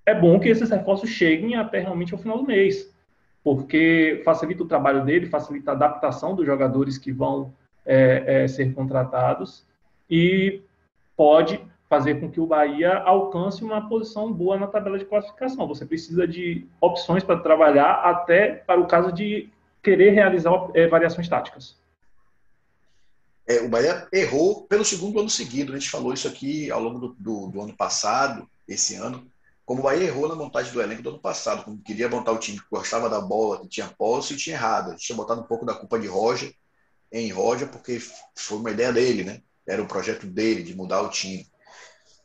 É 0.04 0.14
bom 0.14 0.38
que 0.38 0.48
esses 0.48 0.68
reforços 0.70 1.10
cheguem 1.10 1.56
até 1.56 1.78
realmente 1.78 2.12
ao 2.12 2.20
final 2.20 2.38
do 2.38 2.46
mês 2.46 2.92
porque 3.48 4.20
facilita 4.26 4.62
o 4.62 4.66
trabalho 4.66 5.04
dele, 5.06 5.24
facilita 5.26 5.70
a 5.70 5.74
adaptação 5.74 6.34
dos 6.34 6.44
jogadores 6.44 6.98
que 6.98 7.10
vão 7.10 7.50
é, 7.86 8.42
é, 8.42 8.48
ser 8.48 8.74
contratados 8.74 9.64
e 10.10 10.60
pode 11.16 11.58
fazer 11.88 12.20
com 12.20 12.30
que 12.30 12.40
o 12.40 12.46
Bahia 12.46 12.98
alcance 12.98 13.64
uma 13.64 13.88
posição 13.88 14.32
boa 14.32 14.58
na 14.58 14.66
tabela 14.66 14.98
de 14.98 15.04
classificação. 15.04 15.66
Você 15.66 15.86
precisa 15.86 16.26
de 16.26 16.66
opções 16.80 17.24
para 17.24 17.40
trabalhar 17.40 18.02
até 18.04 18.56
para 18.66 18.80
o 18.80 18.86
caso 18.86 19.10
de 19.10 19.50
querer 19.82 20.10
realizar 20.10 20.52
é, 20.74 20.86
variações 20.86 21.28
táticas. 21.28 21.78
É, 23.46 23.60
o 23.60 23.68
Bahia 23.68 24.06
errou 24.12 24.62
pelo 24.64 24.84
segundo 24.84 25.18
ano 25.18 25.30
seguido. 25.30 25.72
A 25.72 25.78
gente 25.78 25.90
falou 25.90 26.12
isso 26.12 26.28
aqui 26.28 26.70
ao 26.70 26.82
longo 26.82 26.98
do, 26.98 27.16
do, 27.18 27.46
do 27.48 27.62
ano 27.62 27.74
passado, 27.74 28.46
esse 28.68 28.94
ano 28.94 29.26
como 29.68 29.80
o 29.80 29.82
Bahia 29.82 30.04
errou 30.04 30.26
na 30.26 30.34
montagem 30.34 30.72
do 30.72 30.80
elenco 30.80 31.02
do 31.02 31.10
ano 31.10 31.18
passado, 31.18 31.62
como 31.62 31.82
queria 31.82 32.08
montar 32.08 32.32
o 32.32 32.38
time 32.38 32.58
que 32.58 32.64
gostava 32.70 33.06
da 33.10 33.20
bola, 33.20 33.60
que 33.60 33.68
tinha 33.68 33.86
posse 33.86 34.32
e 34.32 34.36
tinha 34.38 34.56
errado. 34.56 34.88
A 34.88 34.90
gente 34.92 35.04
tinha 35.04 35.14
botado 35.14 35.42
um 35.42 35.44
pouco 35.44 35.66
da 35.66 35.74
culpa 35.74 35.98
de 35.98 36.06
Roger 36.06 36.54
em 37.12 37.30
Roger, 37.30 37.68
porque 37.68 38.00
foi 38.34 38.56
uma 38.56 38.70
ideia 38.70 38.90
dele, 38.90 39.24
né? 39.24 39.42
Era 39.66 39.82
um 39.82 39.86
projeto 39.86 40.26
dele 40.26 40.62
de 40.62 40.74
mudar 40.74 41.02
o 41.02 41.10
time. 41.10 41.46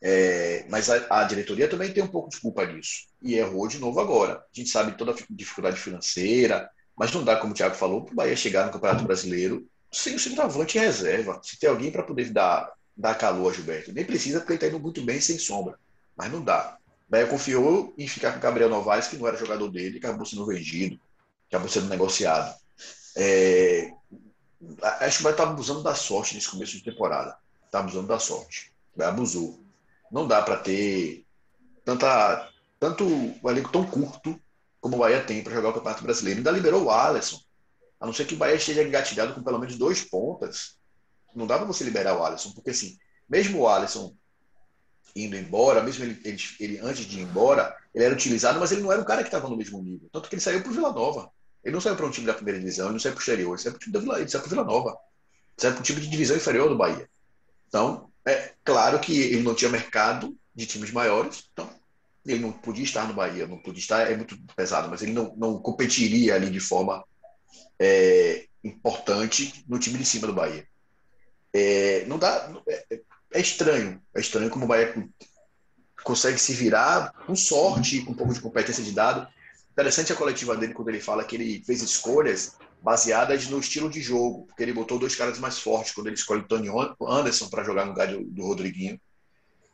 É, 0.06 0.66
mas 0.70 0.90
a, 0.90 1.22
a, 1.22 1.24
diretoria 1.24 1.70
também 1.70 1.94
tem 1.94 2.04
um 2.04 2.08
pouco 2.08 2.30
de 2.30 2.38
culpa 2.42 2.68
disso. 2.68 3.08
E 3.22 3.36
errou 3.36 3.70
de 3.70 3.80
novo 3.80 4.02
agora. 4.02 4.34
A 4.34 4.44
gente 4.52 4.70
sabe 4.70 4.98
toda 4.98 5.14
a 5.14 5.16
dificuldade 5.30 5.80
financeira, 5.80 6.70
mas 6.94 7.14
não 7.14 7.24
dá, 7.24 7.38
como 7.38 7.54
o 7.54 7.56
Thiago 7.56 7.76
falou, 7.76 8.04
para 8.04 8.12
o 8.12 8.16
Bahia 8.16 8.36
chegar 8.36 8.66
no 8.66 8.72
Campeonato 8.74 9.06
Brasileiro 9.06 9.66
sem 9.90 10.16
o 10.16 10.20
centroavante 10.20 10.78
em 10.78 10.82
reserva. 10.82 11.40
Se 11.42 11.58
tem 11.58 11.70
alguém 11.70 11.90
para 11.90 12.04
poder 12.04 12.32
dar, 12.32 12.74
dar 12.98 13.16
calor 13.16 13.50
a 13.50 13.56
Gilberto. 13.56 13.94
Nem 13.94 14.04
precisa, 14.04 14.40
porque 14.40 14.54
ele 14.54 14.58
está 14.58 14.68
indo 14.68 14.80
muito 14.80 15.02
bem 15.02 15.22
sem 15.22 15.38
sombra. 15.40 15.80
Mas 16.18 16.30
não 16.30 16.44
dá. 16.44 16.78
Bahia 17.08 17.28
confiou 17.28 17.94
em 17.98 18.08
ficar 18.08 18.34
com 18.34 18.40
o 18.40 18.42
Gabriel 18.42 18.70
Novaes, 18.70 19.08
que 19.08 19.16
não 19.16 19.28
era 19.28 19.38
jogador 19.38 19.70
dele, 19.70 20.00
acabou 20.00 20.26
sendo 20.26 20.46
vendido, 20.46 21.00
acabou 21.48 21.70
sendo 21.70 21.88
negociado. 21.88 22.54
É... 23.16 23.90
Acho 25.00 25.18
que 25.18 25.22
o 25.22 25.24
Bahia 25.24 25.34
estava 25.34 25.52
abusando 25.52 25.82
da 25.82 25.96
sorte 25.96 26.36
nesse 26.36 26.50
começo 26.50 26.74
de 26.74 26.84
temporada. 26.84 27.38
Estava 27.66 27.86
abusando 27.86 28.08
da 28.08 28.20
sorte. 28.20 28.74
O 28.98 29.04
abusou. 29.04 29.63
Não 30.14 30.28
dá 30.28 30.44
para 30.44 30.58
ter 30.58 31.26
tanta, 31.84 32.48
tanto 32.80 33.04
o 33.42 33.50
elenco 33.50 33.72
tão 33.72 33.84
curto 33.84 34.40
como 34.80 34.96
o 34.96 35.00
Bahia 35.00 35.24
tem 35.24 35.44
para 35.44 35.56
jogar 35.56 35.70
o 35.70 35.74
Campeonato 35.74 36.04
Brasileiro. 36.04 36.38
Ainda 36.38 36.52
liberou 36.52 36.84
o 36.84 36.92
Alisson. 36.92 37.42
A 38.00 38.06
não 38.06 38.14
ser 38.14 38.26
que 38.26 38.36
o 38.36 38.38
Bahia 38.38 38.56
esteja 38.56 38.84
engatilhado 38.84 39.34
com 39.34 39.42
pelo 39.42 39.58
menos 39.58 39.76
dois 39.76 40.04
pontas. 40.04 40.78
Não 41.34 41.48
dá 41.48 41.58
para 41.58 41.66
você 41.66 41.84
liberar 41.84 42.16
o 42.16 42.24
Alisson, 42.24 42.52
porque 42.52 42.70
assim, 42.70 42.96
mesmo 43.28 43.62
o 43.62 43.68
Alisson 43.68 44.16
indo 45.16 45.36
embora, 45.36 45.82
mesmo 45.82 46.04
ele, 46.04 46.22
ele, 46.24 46.38
ele, 46.60 46.80
antes 46.80 47.06
de 47.06 47.20
ir 47.20 47.24
embora, 47.24 47.76
ele 47.94 48.06
era 48.06 48.14
utilizado, 48.14 48.60
mas 48.60 48.72
ele 48.72 48.82
não 48.82 48.92
era 48.92 49.02
o 49.02 49.06
cara 49.06 49.22
que 49.22 49.30
estava 49.30 49.50
no 49.50 49.58
mesmo 49.58 49.82
nível. 49.82 50.10
Tanto 50.12 50.30
que 50.30 50.36
ele 50.36 50.42
saiu 50.42 50.62
para 50.62 50.70
o 50.70 50.74
Vila 50.76 50.92
Nova. 50.92 51.32
Ele 51.64 51.74
não 51.74 51.82
saiu 51.82 51.96
para 51.96 52.06
um 52.06 52.12
time 52.12 52.28
da 52.28 52.36
primeira 52.36 52.60
divisão, 52.60 52.86
ele 52.86 52.94
não 52.94 53.00
saiu 53.00 53.14
para 53.14 53.20
o 53.20 53.22
exterior, 53.22 53.54
ele 53.54 53.62
saiu 53.62 53.74
para 53.74 53.88
o 53.88 54.02
Vila, 54.02 54.48
Vila 54.48 54.64
Nova. 54.64 54.90
Ele 54.90 54.98
saiu 55.58 55.74
para 55.74 55.82
o 55.82 55.84
time 55.84 56.02
de 56.02 56.08
divisão 56.08 56.36
inferior 56.38 56.70
do 56.70 56.78
Bahia. 56.78 57.10
Então, 57.68 58.12
é 58.26 58.54
claro 58.64 59.00
que 59.00 59.20
ele 59.20 59.44
não 59.44 59.56
tinha 59.56 59.70
mercado 59.70 60.36
de 60.56 60.66
times 60.66 60.92
maiores, 60.92 61.50
então 61.52 61.70
ele 62.26 62.40
não 62.40 62.52
podia 62.52 62.84
estar 62.84 63.08
no 63.08 63.14
Bahia, 63.14 63.48
não 63.48 63.58
podia 63.58 63.82
estar, 63.82 64.10
é 64.10 64.16
muito 64.16 64.38
pesado, 64.56 64.90
mas 64.90 65.02
ele 65.02 65.12
não, 65.12 65.36
não 65.36 65.60
competiria 65.60 66.36
ali 66.36 66.50
de 66.50 66.60
forma 66.60 67.04
é, 67.80 68.46
importante 68.64 69.64
no 69.68 69.78
time 69.78 69.98
de 69.98 70.06
cima 70.06 70.28
do 70.28 70.34
Bahia. 70.34 70.66
É, 71.52 72.06
não 72.06 72.18
dá. 72.18 72.52
É, 72.68 73.00
é 73.34 73.42
estranho. 73.42 74.02
É 74.16 74.22
estranho 74.22 74.50
como 74.50 74.66
o 74.66 74.68
Bahia 74.68 74.94
consegue 76.04 76.38
se 76.38 76.54
virar 76.54 77.14
com 77.26 77.36
sorte, 77.36 78.02
com 78.02 78.12
um 78.12 78.16
pouco 78.16 78.34
de 78.34 78.42
competência 78.42 78.84
de 78.84 78.92
dado. 78.92 79.28
Interessante 79.72 80.14
a 80.14 80.16
coletiva 80.16 80.56
dele 80.56 80.74
quando 80.74 80.90
ele 80.90 81.00
fala 81.02 81.24
que 81.24 81.36
ele 81.36 81.64
fez 81.66 81.82
escolhas 81.82 82.56
baseadas 82.84 83.48
no 83.48 83.60
estilo 83.60 83.90
de 83.90 84.02
jogo, 84.02 84.46
porque 84.46 84.62
ele 84.62 84.74
botou 84.74 85.00
dois 85.00 85.16
caras 85.16 85.40
mais 85.40 85.58
fortes 85.58 85.94
quando 85.94 86.08
ele 86.08 86.18
escolhe 86.18 86.42
o 86.42 86.48
Tony 86.48 86.68
Anderson 87.02 87.50
para 87.50 87.64
jogar 87.64 87.86
no 87.86 87.92
lugar 87.92 88.14
do, 88.14 88.46
Rodriguinho 88.46 89.00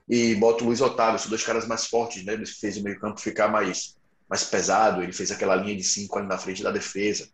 e 0.08 0.36
bota 0.36 0.64
o 0.64 0.68
Luiz 0.68 0.80
Otávio, 0.80 1.20
são 1.20 1.30
dois 1.30 1.44
caras 1.44 1.68
mais 1.68 1.88
fortes, 1.88 2.24
né? 2.24 2.34
Ele 2.34 2.46
fez 2.46 2.78
o 2.78 2.84
meio-campo 2.84 3.20
ficar 3.20 3.48
mais, 3.48 3.98
mais 4.30 4.44
pesado, 4.44 5.02
ele 5.02 5.12
fez 5.12 5.32
aquela 5.32 5.56
linha 5.56 5.76
de 5.76 5.84
cinco 5.84 6.20
ali 6.20 6.28
na 6.28 6.38
frente 6.38 6.62
da 6.62 6.72
defesa. 6.72 7.28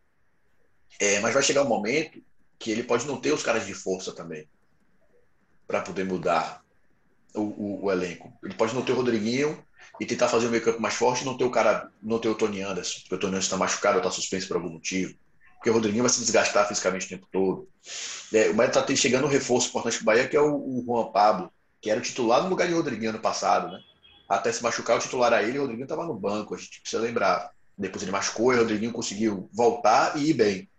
É, 0.98 1.20
mas 1.20 1.34
vai 1.34 1.44
chegar 1.44 1.64
um 1.64 1.68
momento 1.68 2.24
que 2.58 2.72
ele 2.72 2.84
pode 2.84 3.06
não 3.06 3.20
ter 3.20 3.34
os 3.34 3.44
caras 3.44 3.66
de 3.66 3.74
força 3.74 4.14
também 4.14 4.48
para 5.68 5.82
poder 5.82 6.06
mudar 6.06 6.64
o, 7.34 7.42
o, 7.42 7.86
o, 7.86 7.92
elenco. 7.92 8.32
Ele 8.42 8.54
pode 8.54 8.74
não 8.74 8.82
ter 8.82 8.94
o 8.94 8.96
Rodriguinho 8.96 9.62
e 10.00 10.06
tentar 10.06 10.30
fazer 10.30 10.48
um 10.48 10.52
meio 10.52 10.64
campo 10.64 10.82
mais 10.82 10.96
forte 10.96 11.26
não 11.26 11.38
ter 11.38 11.44
o 11.44 11.52
cara, 11.52 11.90
não 12.02 12.20
ter 12.20 12.30
o 12.30 12.36
Tony 12.36 12.62
Anderson, 12.62 13.00
porque 13.02 13.16
o 13.16 13.20
Tony 13.20 13.34
Anderson 13.34 13.48
está 13.48 13.58
machucado 13.58 13.98
está 13.98 14.10
suspenso 14.10 14.48
por 14.48 14.58
algum 14.58 14.70
motivo. 14.70 15.16
Porque 15.56 15.70
o 15.70 15.74
Rodriguinho 15.74 16.04
vai 16.04 16.12
se 16.12 16.20
desgastar 16.20 16.68
fisicamente 16.68 17.06
o 17.06 17.10
tempo 17.10 17.28
todo. 17.32 17.68
É, 18.34 18.50
o 18.50 18.54
Bahia 18.54 18.70
está 18.70 18.96
chegando 18.96 19.26
um 19.26 19.30
reforço 19.30 19.70
importante 19.70 19.98
para 19.98 20.04
o 20.04 20.06
Bahia, 20.06 20.28
que 20.28 20.38
é 20.38 20.42
o, 20.42 20.56
o, 20.56 20.84
Juan 20.86 21.12
Pablo, 21.12 21.52
que 21.82 21.90
era 21.90 22.00
o 22.00 22.04
titular 22.04 22.44
no 22.44 22.50
lugar 22.50 22.68
de 22.68 22.74
Rodriguinho 22.74 23.12
ano 23.12 23.20
passado, 23.20 23.72
né? 23.72 23.80
Até 24.28 24.52
se 24.52 24.64
machucar, 24.64 24.98
o 24.98 25.00
titular 25.00 25.32
era 25.32 25.44
ele, 25.44 25.58
o 25.58 25.62
Rodriguinho 25.62 25.86
estava 25.86 26.06
no 26.06 26.14
banco, 26.16 26.56
a 26.56 26.58
gente 26.58 26.82
precisa 26.82 27.02
lembrar. 27.02 27.52
Depois 27.78 28.02
ele 28.02 28.12
machucou 28.12 28.54
e 28.54 28.56
o 28.56 28.60
Rodriguinho 28.60 28.92
conseguiu 28.92 29.50
voltar 29.54 30.18
e 30.18 30.30
ir 30.30 30.34
bem. 30.34 30.70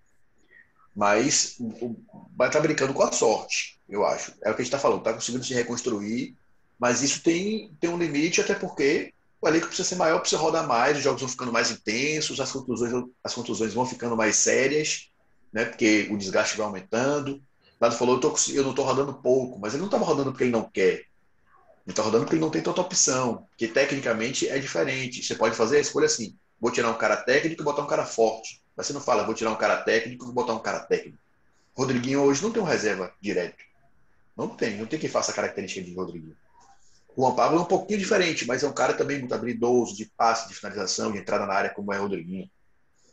Mas 0.94 1.56
o 1.58 1.96
Bahia 2.30 2.48
está 2.48 2.60
brincando 2.60 2.94
com 2.94 3.02
a 3.02 3.12
sorte, 3.12 3.78
eu 3.88 4.04
acho. 4.04 4.32
É 4.42 4.50
o 4.50 4.54
que 4.54 4.62
a 4.62 4.64
gente 4.64 4.72
está 4.72 4.78
falando, 4.78 5.00
está 5.00 5.12
conseguindo 5.12 5.44
se 5.44 5.54
reconstruir, 5.54 6.34
mas 6.78 7.02
isso 7.02 7.22
tem, 7.22 7.70
tem 7.80 7.90
um 7.90 7.98
limite, 7.98 8.40
até 8.40 8.54
porque 8.54 9.12
o 9.46 9.48
elenco 9.48 9.68
precisa 9.68 9.88
ser 9.88 9.94
maior, 9.96 10.20
precisa 10.20 10.40
rodar 10.40 10.66
mais, 10.66 10.96
os 10.96 11.02
jogos 11.02 11.20
vão 11.20 11.28
ficando 11.28 11.52
mais 11.52 11.70
intensos, 11.70 12.40
as 12.40 12.50
contusões, 12.50 13.04
as 13.22 13.34
contusões 13.34 13.72
vão 13.72 13.86
ficando 13.86 14.16
mais 14.16 14.36
sérias, 14.36 15.10
né? 15.52 15.64
porque 15.64 16.08
o 16.10 16.16
desgaste 16.16 16.56
vai 16.56 16.66
aumentando. 16.66 17.36
O 17.36 17.84
Lado 17.84 17.96
falou, 17.96 18.16
eu, 18.16 18.20
tô, 18.20 18.34
eu 18.52 18.62
não 18.62 18.70
estou 18.70 18.84
rodando 18.84 19.14
pouco, 19.14 19.58
mas 19.58 19.72
ele 19.72 19.80
não 19.80 19.86
estava 19.86 20.04
rodando 20.04 20.32
porque 20.32 20.44
ele 20.44 20.52
não 20.52 20.68
quer. 20.68 21.04
Ele 21.86 21.94
tá 21.94 22.02
rodando 22.02 22.24
porque 22.24 22.34
ele 22.34 22.42
não 22.42 22.50
tem 22.50 22.62
tanta 22.62 22.80
opção, 22.80 23.46
que 23.56 23.68
tecnicamente 23.68 24.48
é 24.48 24.58
diferente. 24.58 25.22
Você 25.22 25.34
pode 25.34 25.54
fazer 25.54 25.76
a 25.76 25.80
escolha 25.80 26.06
assim: 26.06 26.36
vou 26.60 26.72
tirar 26.72 26.90
um 26.90 26.98
cara 26.98 27.16
técnico 27.16 27.62
e 27.62 27.64
botar 27.64 27.82
um 27.82 27.86
cara 27.86 28.04
forte. 28.04 28.60
Mas 28.76 28.86
você 28.86 28.92
não 28.92 29.00
fala, 29.00 29.24
vou 29.24 29.34
tirar 29.34 29.52
um 29.52 29.56
cara 29.56 29.76
técnico 29.82 30.28
e 30.28 30.32
botar 30.32 30.54
um 30.54 30.58
cara 30.58 30.80
técnico. 30.80 31.18
Rodriguinho 31.74 32.22
hoje 32.22 32.42
não 32.42 32.50
tem 32.50 32.60
um 32.60 32.66
reserva 32.66 33.12
direto. 33.20 33.62
Não 34.36 34.48
tem, 34.48 34.76
não 34.76 34.86
tem 34.86 34.98
quem 34.98 35.08
faça 35.08 35.30
a 35.30 35.34
característica 35.34 35.84
de 35.84 35.94
Rodriguinho. 35.94 36.36
O 37.16 37.22
Juan 37.22 37.34
Pablo 37.34 37.58
é 37.58 37.62
um 37.62 37.66
pouquinho 37.66 37.98
diferente, 37.98 38.46
mas 38.46 38.62
é 38.62 38.68
um 38.68 38.72
cara 38.74 38.92
também 38.92 39.18
muito 39.18 39.34
habilidoso, 39.34 39.96
de 39.96 40.04
passe, 40.04 40.48
de 40.48 40.54
finalização, 40.54 41.10
de 41.10 41.18
entrada 41.18 41.46
na 41.46 41.54
área, 41.54 41.70
como 41.70 41.90
é 41.90 41.98
o 41.98 42.02
Rodriguinho. 42.02 42.50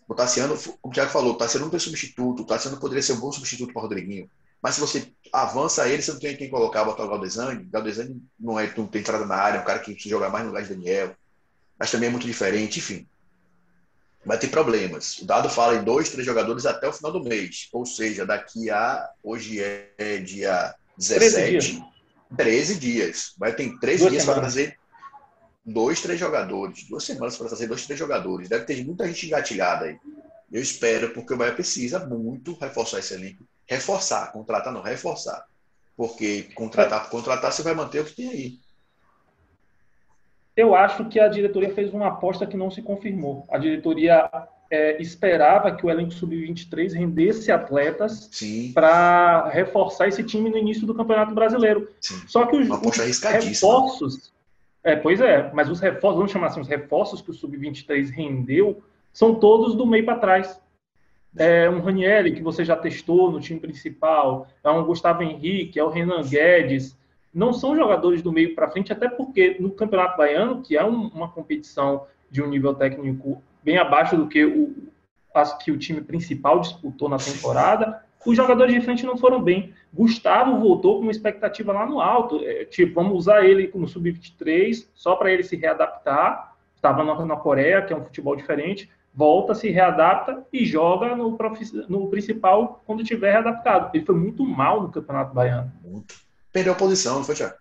O 0.05 0.13
Tassiano, 0.13 0.57
como 0.57 0.77
o 0.83 0.91
Thiago 0.91 1.09
falou, 1.09 1.33
o 1.33 1.37
Tassiano 1.37 1.65
não 1.65 1.71
tem 1.71 1.79
substituto, 1.79 2.43
o 2.43 2.45
Tassiano 2.45 2.77
poderia 2.77 3.01
ser 3.01 3.13
um 3.13 3.19
bom 3.21 3.31
substituto 3.31 3.71
para 3.71 3.79
o 3.79 3.83
Rodriguinho. 3.83 4.29
Mas 4.61 4.75
se 4.75 4.81
você 4.81 5.11
avança 5.31 5.87
ele, 5.87 6.01
você 6.01 6.11
não 6.11 6.19
tem 6.19 6.35
quem 6.35 6.49
colocar, 6.49 6.83
botar 6.83 7.05
o 7.05 7.07
Galdesani. 7.07 7.63
Galdesani 7.65 8.21
não, 8.37 8.59
é, 8.59 8.71
não 8.75 8.87
tem 8.87 8.99
entrada 8.99 9.25
na 9.25 9.35
área, 9.35 9.57
é 9.59 9.61
um 9.61 9.65
cara 9.65 9.79
que 9.79 9.93
precisa 9.93 10.15
jogar 10.15 10.29
mais 10.29 10.43
no 10.43 10.51
lugar 10.51 10.63
de 10.63 10.69
Daniel. 10.73 11.15
Mas 11.79 11.89
também 11.89 12.07
é 12.07 12.11
muito 12.11 12.27
diferente, 12.27 12.79
enfim. 12.79 13.07
Vai 14.25 14.37
ter 14.37 14.47
problemas. 14.47 15.17
O 15.19 15.25
dado 15.25 15.49
fala 15.49 15.75
em 15.75 15.83
dois, 15.83 16.09
três 16.09 16.25
jogadores 16.25 16.65
até 16.65 16.87
o 16.87 16.93
final 16.93 17.11
do 17.11 17.23
mês. 17.23 17.69
Ou 17.73 17.85
seja, 17.85 18.25
daqui 18.25 18.69
a. 18.69 19.09
Hoje 19.21 19.61
é 19.61 20.17
dia 20.17 20.75
17. 20.97 21.83
13 22.35 22.79
dias. 22.79 23.33
Vai 23.37 23.53
ter 23.53 23.77
três 23.79 23.99
Duas 23.99 24.11
dias 24.11 24.25
para 24.25 24.39
trazer 24.39 24.77
dois, 25.65 26.01
três 26.01 26.19
jogadores. 26.19 26.83
Duas 26.89 27.03
semanas 27.03 27.37
para 27.37 27.47
trazer 27.47 27.67
dois, 27.67 27.85
três 27.85 27.99
jogadores. 27.99 28.49
Deve 28.49 28.65
ter 28.65 28.83
muita 28.85 29.07
gente 29.07 29.27
engatilhada 29.27 29.85
aí. 29.85 29.97
Eu 30.51 30.61
espero, 30.61 31.11
porque 31.13 31.33
o 31.33 31.37
Bahia 31.37 31.53
precisa 31.53 32.05
muito 32.05 32.53
reforçar 32.59 32.99
esse 32.99 33.13
elenco. 33.13 33.43
Reforçar, 33.67 34.31
contratar 34.31 34.71
não, 34.71 34.81
reforçar. 34.81 35.45
Porque 35.95 36.43
contratar 36.53 37.03
por 37.03 37.11
contratar, 37.11 37.51
você 37.51 37.63
vai 37.63 37.73
manter 37.73 38.01
o 38.01 38.05
que 38.05 38.15
tem 38.15 38.29
aí. 38.29 38.59
Eu 40.55 40.75
acho 40.75 41.09
que 41.09 41.19
a 41.19 41.27
diretoria 41.27 41.73
fez 41.73 41.91
uma 41.93 42.09
aposta 42.09 42.45
que 42.45 42.55
não 42.55 42.69
se 42.69 42.81
confirmou. 42.81 43.47
A 43.49 43.57
diretoria 43.57 44.29
é, 44.73 44.99
esperava 44.99 45.71
que 45.71 45.85
o 45.85 45.89
elenco 45.91 46.11
sub-23 46.11 46.93
rendesse 46.93 47.51
atletas 47.51 48.27
para 48.73 49.47
reforçar 49.49 50.07
esse 50.07 50.23
time 50.23 50.49
no 50.49 50.57
início 50.57 50.87
do 50.87 50.95
Campeonato 50.95 51.31
Brasileiro. 51.35 51.87
sim. 52.01 52.15
Só 52.27 52.47
que 52.47 52.57
os, 52.57 52.67
os 52.67 53.21
reforços. 53.21 54.33
É, 54.83 54.95
pois 54.95 55.21
é, 55.21 55.51
mas 55.53 55.69
os 55.69 55.79
reforços, 55.79 56.17
vamos 56.17 56.31
chamar 56.31 56.47
assim, 56.47 56.59
os 56.59 56.67
reforços 56.67 57.21
que 57.21 57.29
o 57.29 57.33
Sub-23 57.33 58.09
rendeu 58.09 58.81
são 59.13 59.35
todos 59.35 59.75
do 59.75 59.85
meio 59.85 60.03
para 60.05 60.17
trás. 60.17 60.59
É 61.37 61.69
um 61.69 61.79
Ranieri, 61.79 62.33
que 62.33 62.41
você 62.41 62.65
já 62.65 62.75
testou 62.75 63.31
no 63.31 63.39
time 63.39 63.59
principal, 63.59 64.47
é 64.63 64.69
um 64.71 64.83
Gustavo 64.83 65.21
Henrique, 65.21 65.79
é 65.79 65.83
o 65.83 65.89
Renan 65.89 66.23
Guedes. 66.23 66.97
Não 67.31 67.53
são 67.53 67.75
jogadores 67.75 68.23
do 68.23 68.31
meio 68.31 68.55
para 68.55 68.69
frente, 68.71 68.91
até 68.91 69.07
porque 69.07 69.55
no 69.59 69.69
Campeonato 69.69 70.17
Baiano, 70.17 70.61
que 70.63 70.75
é 70.75 70.83
um- 70.83 71.07
uma 71.09 71.27
competição 71.29 72.05
de 72.29 72.41
um 72.41 72.47
nível 72.49 72.73
técnico 72.73 73.41
bem 73.63 73.77
abaixo 73.77 74.17
do 74.17 74.27
que 74.27 74.45
o, 74.45 74.75
as 75.33 75.57
que 75.57 75.71
o 75.71 75.77
time 75.77 76.01
principal 76.01 76.59
disputou 76.59 77.09
na 77.09 77.17
temporada, 77.17 78.03
os 78.25 78.37
jogadores 78.37 78.73
de 78.73 78.81
frente 78.81 79.05
não 79.05 79.17
foram 79.17 79.41
bem. 79.41 79.73
Gustavo 79.93 80.59
voltou 80.59 80.95
com 80.95 81.01
uma 81.01 81.11
expectativa 81.11 81.73
lá 81.73 81.85
no 81.85 81.99
alto. 81.99 82.39
É, 82.43 82.65
tipo, 82.65 82.95
vamos 82.95 83.17
usar 83.17 83.43
ele 83.43 83.69
no 83.75 83.87
sub-23 83.87 84.87
só 84.93 85.15
para 85.15 85.31
ele 85.31 85.43
se 85.43 85.55
readaptar. 85.55 86.55
Estava 86.75 87.03
na, 87.03 87.25
na 87.25 87.35
Coreia, 87.35 87.81
que 87.81 87.93
é 87.93 87.95
um 87.95 88.03
futebol 88.03 88.35
diferente. 88.35 88.89
Volta, 89.13 89.53
se 89.53 89.69
readapta 89.69 90.43
e 90.51 90.65
joga 90.65 91.15
no, 91.15 91.37
no 91.87 92.07
principal 92.09 92.81
quando 92.85 93.03
tiver 93.03 93.31
readaptado. 93.31 93.91
Ele 93.93 94.05
foi 94.05 94.15
muito 94.15 94.43
mal 94.43 94.81
no 94.81 94.89
Campeonato 94.89 95.33
Baiano. 95.33 95.71
Perdeu 96.51 96.73
a 96.73 96.75
posição, 96.75 97.15
não 97.15 97.23
foi, 97.23 97.35
Thiago? 97.35 97.55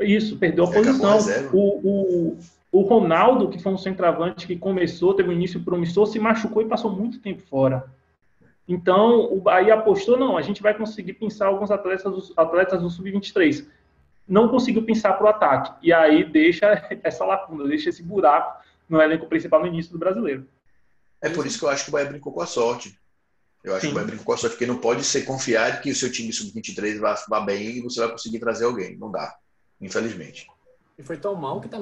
Isso, 0.00 0.38
perdeu 0.38 0.64
a 0.64 0.70
posição. 0.70 1.18
O, 1.52 2.32
o, 2.32 2.38
o 2.76 2.82
Ronaldo, 2.82 3.48
que 3.48 3.58
foi 3.58 3.72
um 3.72 3.78
centroavante 3.78 4.46
que 4.46 4.54
começou, 4.54 5.14
teve 5.14 5.30
um 5.30 5.32
início 5.32 5.62
promissor, 5.62 6.06
se 6.06 6.18
machucou 6.18 6.60
e 6.60 6.68
passou 6.68 6.90
muito 6.90 7.18
tempo 7.20 7.42
fora. 7.48 7.90
Então, 8.68 9.32
o 9.32 9.40
Bahia 9.40 9.72
apostou, 9.72 10.18
não, 10.18 10.36
a 10.36 10.42
gente 10.42 10.62
vai 10.62 10.74
conseguir 10.76 11.14
pensar 11.14 11.46
alguns 11.46 11.70
atletas, 11.70 12.32
atletas 12.36 12.82
do 12.82 12.90
Sub-23. 12.90 13.66
Não 14.28 14.48
conseguiu 14.48 14.82
pensar 14.82 15.14
para 15.14 15.24
o 15.24 15.28
ataque. 15.28 15.72
E 15.80 15.90
aí 15.90 16.22
deixa 16.22 16.86
essa 17.02 17.24
lacuna, 17.24 17.66
deixa 17.66 17.88
esse 17.88 18.02
buraco 18.02 18.62
no 18.86 19.00
elenco 19.00 19.26
principal 19.26 19.60
no 19.60 19.68
início 19.68 19.92
do 19.92 19.98
brasileiro. 19.98 20.46
É 21.22 21.30
por 21.30 21.46
isso 21.46 21.58
que 21.58 21.64
eu 21.64 21.70
acho 21.70 21.84
que 21.84 21.88
o 21.88 21.92
Bahia 21.92 22.10
brincou 22.10 22.30
com 22.30 22.42
a 22.42 22.46
sorte. 22.46 22.94
Eu 23.64 23.72
acho 23.72 23.86
Sim. 23.86 23.86
que 23.86 23.92
o 23.92 23.94
Bahia 23.94 24.08
brincou 24.08 24.26
com 24.26 24.32
a 24.32 24.36
sorte, 24.36 24.52
porque 24.52 24.66
não 24.66 24.76
pode 24.76 25.02
ser 25.02 25.22
confiado 25.22 25.80
que 25.80 25.90
o 25.90 25.96
seu 25.96 26.12
time 26.12 26.30
sub-23 26.30 26.98
vá, 26.98 27.14
vá 27.26 27.40
bem 27.40 27.78
e 27.78 27.80
você 27.80 28.00
vai 28.00 28.10
conseguir 28.10 28.38
trazer 28.38 28.66
alguém. 28.66 28.98
Não 28.98 29.10
dá, 29.10 29.34
infelizmente. 29.80 30.46
E 30.98 31.02
foi 31.02 31.16
tão 31.16 31.34
mal 31.34 31.60
que 31.60 31.68
tá, 31.68 31.78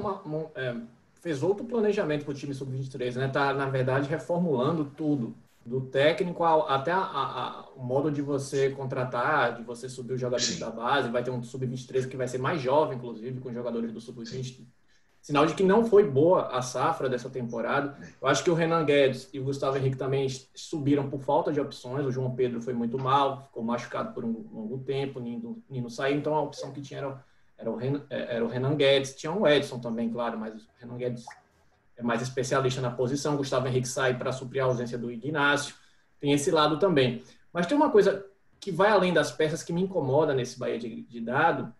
é, 0.57 0.77
fez 1.20 1.42
outro 1.42 1.64
planejamento 1.64 2.24
para 2.24 2.33
o 2.33 2.35
time 2.35 2.55
sub-23, 2.55 3.16
né? 3.16 3.29
Tá, 3.29 3.53
na 3.55 3.66
verdade, 3.66 4.09
reformulando 4.09 4.85
tudo. 4.85 5.35
Do 5.64 5.81
técnico 5.81 6.44
ao, 6.44 6.68
até 6.68 6.92
a- 6.92 6.98
a- 6.98 7.64
o 7.74 7.83
modo 7.83 8.11
de 8.11 8.20
você 8.20 8.68
contratar, 8.70 9.57
de 9.57 9.62
você 9.62 9.88
subir 9.88 10.12
os 10.12 10.20
jogadores 10.20 10.59
da 10.59 10.68
base. 10.70 11.09
Vai 11.09 11.22
ter 11.24 11.31
um 11.31 11.42
sub-23 11.42 12.07
que 12.07 12.16
vai 12.18 12.29
ser 12.29 12.37
mais 12.38 12.61
jovem, 12.61 12.98
inclusive, 12.98 13.40
com 13.40 13.50
jogadores 13.50 13.90
do 13.90 13.98
sub-20. 14.00 14.66
Sinal 15.22 15.46
de 15.46 15.55
que 15.55 15.62
não 15.62 15.87
foi 15.87 16.05
boa 16.07 16.48
a 16.48 16.61
safra 16.61 17.09
dessa 17.09 17.31
temporada. 17.31 17.96
Eu 18.20 18.29
acho 18.29 18.44
que 18.44 18.50
o 18.50 18.55
Renan 18.55 18.85
Guedes 18.85 19.31
e 19.33 19.40
o 19.40 19.44
Gustavo 19.44 19.79
Henrique 19.79 19.96
também 19.96 20.29
subiram 20.55 21.09
por 21.09 21.20
falta 21.22 21.50
de 21.50 21.59
opções. 21.59 22.05
O 22.05 22.12
João 22.12 22.35
Pedro 22.35 22.61
foi 22.61 22.74
muito 22.74 22.98
mal, 22.98 23.44
ficou 23.44 23.62
machucado 23.62 24.12
por 24.12 24.22
um 24.22 24.44
longo 24.53 24.77
tempo, 24.81 25.18
Nino, 25.18 25.62
Nino 25.70 25.88
saiu. 25.88 26.18
Então 26.18 26.35
a 26.35 26.42
opção 26.42 26.72
que 26.72 26.83
tinha 26.83 27.00
era, 27.00 27.24
era, 27.56 27.70
o 27.70 27.76
Renan, 27.76 28.02
era 28.10 28.44
o 28.44 28.48
Renan 28.48 28.76
Guedes. 28.76 29.14
Tinha 29.14 29.32
o 29.32 29.46
Edson 29.46 29.78
também, 29.78 30.10
claro, 30.10 30.38
mas 30.38 30.54
o 30.54 30.68
Renan 30.78 30.96
Guedes 30.96 31.24
é 31.96 32.02
mais 32.02 32.22
especialista 32.22 32.80
na 32.80 32.90
posição. 32.90 33.36
Gustavo 33.36 33.66
Henrique 33.66 33.88
sai 33.88 34.16
para 34.16 34.32
suprir 34.32 34.62
a 34.62 34.66
ausência 34.66 34.98
do 34.98 35.10
Ignacio. 35.10 35.74
Tem 36.20 36.32
esse 36.32 36.50
lado 36.50 36.78
também. 36.78 37.22
Mas 37.52 37.66
tem 37.66 37.76
uma 37.76 37.90
coisa 37.90 38.24
que 38.58 38.72
vai 38.72 38.90
além 38.90 39.12
das 39.12 39.30
peças 39.30 39.62
que 39.62 39.72
me 39.72 39.82
incomoda 39.82 40.34
nesse 40.34 40.58
Bahia 40.58 40.78
de, 40.78 41.02
de 41.02 41.20
dado, 41.20 41.72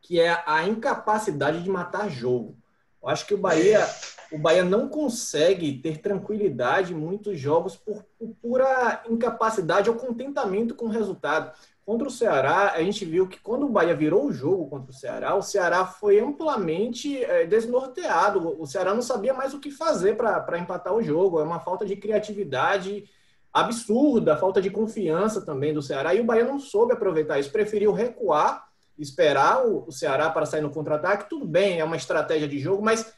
que 0.00 0.20
é 0.20 0.42
a 0.46 0.66
incapacidade 0.66 1.62
de 1.62 1.70
matar 1.70 2.10
jogo. 2.10 2.56
Eu 3.02 3.08
acho 3.08 3.26
que 3.26 3.34
o 3.34 3.38
Bahia, 3.38 3.86
o 4.32 4.38
Bahia 4.38 4.64
não 4.64 4.88
consegue 4.88 5.78
ter 5.78 5.98
tranquilidade 5.98 6.92
em 6.92 6.96
muitos 6.96 7.38
jogos 7.38 7.76
por, 7.76 8.04
por 8.18 8.34
pura 8.42 9.04
incapacidade 9.08 9.88
ou 9.88 9.94
contentamento 9.94 10.74
com 10.74 10.86
o 10.86 10.90
resultado. 10.90 11.56
Contra 11.86 12.08
o 12.08 12.10
Ceará, 12.10 12.72
a 12.72 12.82
gente 12.82 13.04
viu 13.04 13.28
que 13.28 13.38
quando 13.38 13.64
o 13.64 13.68
Bahia 13.68 13.94
virou 13.94 14.26
o 14.26 14.32
jogo 14.32 14.68
contra 14.68 14.90
o 14.90 14.92
Ceará, 14.92 15.36
o 15.36 15.40
Ceará 15.40 15.86
foi 15.86 16.18
amplamente 16.18 17.22
eh, 17.22 17.46
desnorteado. 17.46 18.60
O 18.60 18.66
Ceará 18.66 18.92
não 18.92 19.02
sabia 19.02 19.32
mais 19.32 19.54
o 19.54 19.60
que 19.60 19.70
fazer 19.70 20.16
para 20.16 20.58
empatar 20.58 20.92
o 20.92 21.00
jogo. 21.00 21.38
É 21.38 21.44
uma 21.44 21.60
falta 21.60 21.86
de 21.86 21.94
criatividade 21.94 23.04
absurda, 23.52 24.36
falta 24.36 24.60
de 24.60 24.68
confiança 24.68 25.46
também 25.46 25.72
do 25.72 25.80
Ceará. 25.80 26.12
E 26.12 26.20
o 26.20 26.24
Bahia 26.24 26.42
não 26.42 26.58
soube 26.58 26.92
aproveitar 26.92 27.38
isso, 27.38 27.52
preferiu 27.52 27.92
recuar, 27.92 28.66
esperar 28.98 29.64
o, 29.64 29.84
o 29.86 29.92
Ceará 29.92 30.28
para 30.28 30.44
sair 30.44 30.62
no 30.62 30.70
contra-ataque. 30.70 31.30
Tudo 31.30 31.46
bem, 31.46 31.78
é 31.78 31.84
uma 31.84 31.96
estratégia 31.96 32.48
de 32.48 32.58
jogo, 32.58 32.82
mas 32.82 33.12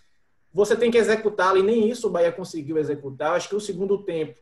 você 0.53 0.77
tem 0.77 0.91
que 0.91 0.99
executá-la 0.99 1.59
e 1.59 1.63
nem 1.63 1.89
isso 1.89 2.07
o 2.07 2.11
Bahia 2.11 2.33
conseguiu 2.33 2.77
executar. 2.77 3.31
Eu 3.31 3.35
acho 3.37 3.49
que 3.49 3.57
o 3.57 3.61
segundo 3.61 4.05
tempo 4.05 4.39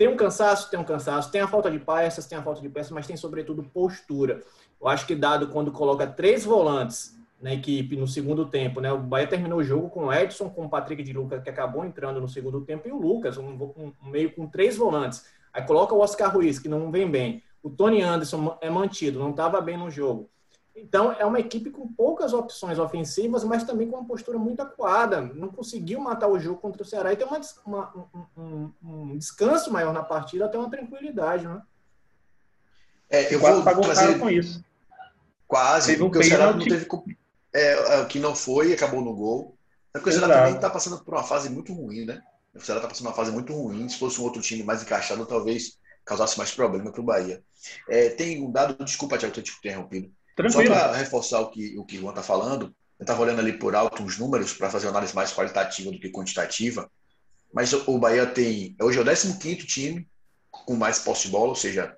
tem 0.00 0.08
um 0.08 0.16
cansaço, 0.16 0.70
tem 0.70 0.80
um 0.80 0.84
cansaço, 0.84 1.30
tem 1.30 1.42
a 1.42 1.46
falta 1.46 1.70
de 1.70 1.78
peças, 1.78 2.24
tem 2.24 2.38
a 2.38 2.42
falta 2.42 2.62
de 2.62 2.70
peças, 2.70 2.90
mas 2.90 3.06
tem 3.06 3.18
sobretudo 3.18 3.62
postura. 3.62 4.42
Eu 4.80 4.88
acho 4.88 5.06
que 5.06 5.14
dado 5.14 5.48
quando 5.48 5.70
coloca 5.70 6.06
três 6.06 6.42
volantes 6.42 7.14
na 7.38 7.52
equipe 7.52 7.96
no 7.96 8.06
segundo 8.08 8.46
tempo, 8.46 8.80
né? 8.80 8.90
O 8.90 8.96
Bahia 8.96 9.26
terminou 9.26 9.58
o 9.58 9.62
jogo 9.62 9.90
com 9.90 10.06
o 10.06 10.12
Edson, 10.12 10.48
com 10.48 10.64
o 10.64 10.70
Patrick 10.70 11.02
de 11.02 11.12
Lucas, 11.12 11.42
que 11.42 11.50
acabou 11.50 11.84
entrando 11.84 12.18
no 12.18 12.26
segundo 12.26 12.62
tempo, 12.62 12.88
e 12.88 12.92
o 12.92 12.96
Lucas, 12.98 13.36
um, 13.36 13.50
um- 13.76 13.92
meio 14.10 14.34
com 14.34 14.46
três 14.46 14.74
volantes. 14.74 15.26
Aí 15.52 15.62
coloca 15.64 15.94
o 15.94 16.00
Oscar 16.00 16.32
Ruiz, 16.34 16.58
que 16.58 16.66
não 16.66 16.90
vem 16.90 17.06
bem. 17.10 17.42
O 17.62 17.68
Tony 17.68 18.00
Anderson 18.00 18.56
é 18.62 18.70
mantido, 18.70 19.18
não 19.18 19.32
estava 19.32 19.60
bem 19.60 19.76
no 19.76 19.90
jogo. 19.90 20.30
Então, 20.74 21.12
é 21.12 21.24
uma 21.26 21.40
equipe 21.40 21.68
com 21.70 21.86
poucas 21.92 22.32
opções 22.32 22.78
ofensivas, 22.78 23.44
mas 23.44 23.64
também 23.64 23.88
com 23.90 23.96
uma 23.98 24.06
postura 24.06 24.38
muito 24.38 24.60
acuada. 24.62 25.20
Não 25.20 25.48
conseguiu 25.48 26.00
matar 26.00 26.28
o 26.28 26.38
jogo 26.38 26.60
contra 26.60 26.82
o 26.82 26.86
Ceará 26.86 27.12
e 27.12 27.16
ter 27.16 27.24
uma, 27.24 27.40
uma- 27.66 27.92
um, 28.36 28.42
um- 28.42 28.72
um 28.82 29.18
descanso 29.18 29.72
maior 29.72 29.92
na 29.92 30.02
partida, 30.02 30.46
até 30.46 30.56
uma 30.56 30.70
tranquilidade, 30.70 31.46
né? 31.46 31.60
É, 33.10 33.34
eu 33.34 33.40
Quase 33.40 33.54
vou 33.56 33.64
pagou 33.64 33.82
trazer 33.82 34.18
com 34.18 34.30
isso. 34.30 34.64
quase, 35.46 35.88
Teve 35.92 36.02
um 36.04 36.06
porque 36.10 36.24
o 36.24 36.28
Ceará 36.28 36.52
não 36.52 36.58
teve. 36.64 36.86
É, 37.52 37.96
é, 37.96 38.00
o 38.00 38.06
que 38.06 38.20
não 38.20 38.34
foi, 38.34 38.72
acabou 38.72 39.00
no 39.02 39.14
gol. 39.14 39.56
É 39.92 39.98
porque 39.98 40.10
o 40.10 40.12
Ceará 40.12 40.32
também 40.32 40.54
está 40.54 40.70
passando 40.70 41.02
por 41.04 41.14
uma 41.14 41.24
fase 41.24 41.50
muito 41.50 41.74
ruim, 41.74 42.04
né? 42.04 42.22
O 42.54 42.60
Ceará 42.60 42.78
está 42.78 42.88
passando 42.88 43.08
uma 43.08 43.14
fase 43.14 43.32
muito 43.32 43.52
ruim. 43.52 43.88
Se 43.88 43.98
fosse 43.98 44.20
um 44.20 44.24
outro 44.24 44.40
time 44.40 44.62
mais 44.62 44.82
encaixado, 44.82 45.26
talvez 45.26 45.76
causasse 46.04 46.38
mais 46.38 46.54
problema 46.54 46.92
para 46.92 47.00
o 47.00 47.04
Bahia. 47.04 47.42
É, 47.88 48.10
tem 48.10 48.40
um 48.42 48.50
dado, 48.52 48.82
desculpa, 48.84 49.18
Tiago, 49.18 49.34
ter 49.34 49.42
te 49.42 49.52
interrompido. 49.58 50.12
Só 50.36 50.42
Tranquilo. 50.42 50.74
para 50.74 50.96
reforçar 50.96 51.40
o 51.40 51.50
que 51.50 51.76
o 51.78 51.84
que 51.84 51.98
Juan 51.98 52.10
está 52.10 52.22
falando, 52.22 52.74
eu 52.98 53.04
estava 53.04 53.22
olhando 53.22 53.40
ali 53.40 53.52
por 53.54 53.74
alto 53.74 54.02
uns 54.02 54.18
números 54.18 54.52
para 54.52 54.70
fazer 54.70 54.86
uma 54.86 54.92
análise 54.92 55.14
mais 55.14 55.32
qualitativa 55.32 55.90
do 55.90 55.98
que 55.98 56.10
quantitativa. 56.10 56.90
Mas 57.52 57.72
o 57.72 57.98
Bahia 57.98 58.26
tem. 58.26 58.76
Hoje 58.80 58.98
é 58.98 59.02
o 59.02 59.38
15 59.38 59.56
time 59.66 60.08
com 60.50 60.76
mais 60.76 60.98
posse 60.98 61.26
de 61.26 61.28
bola, 61.30 61.48
ou 61.48 61.56
seja, 61.56 61.96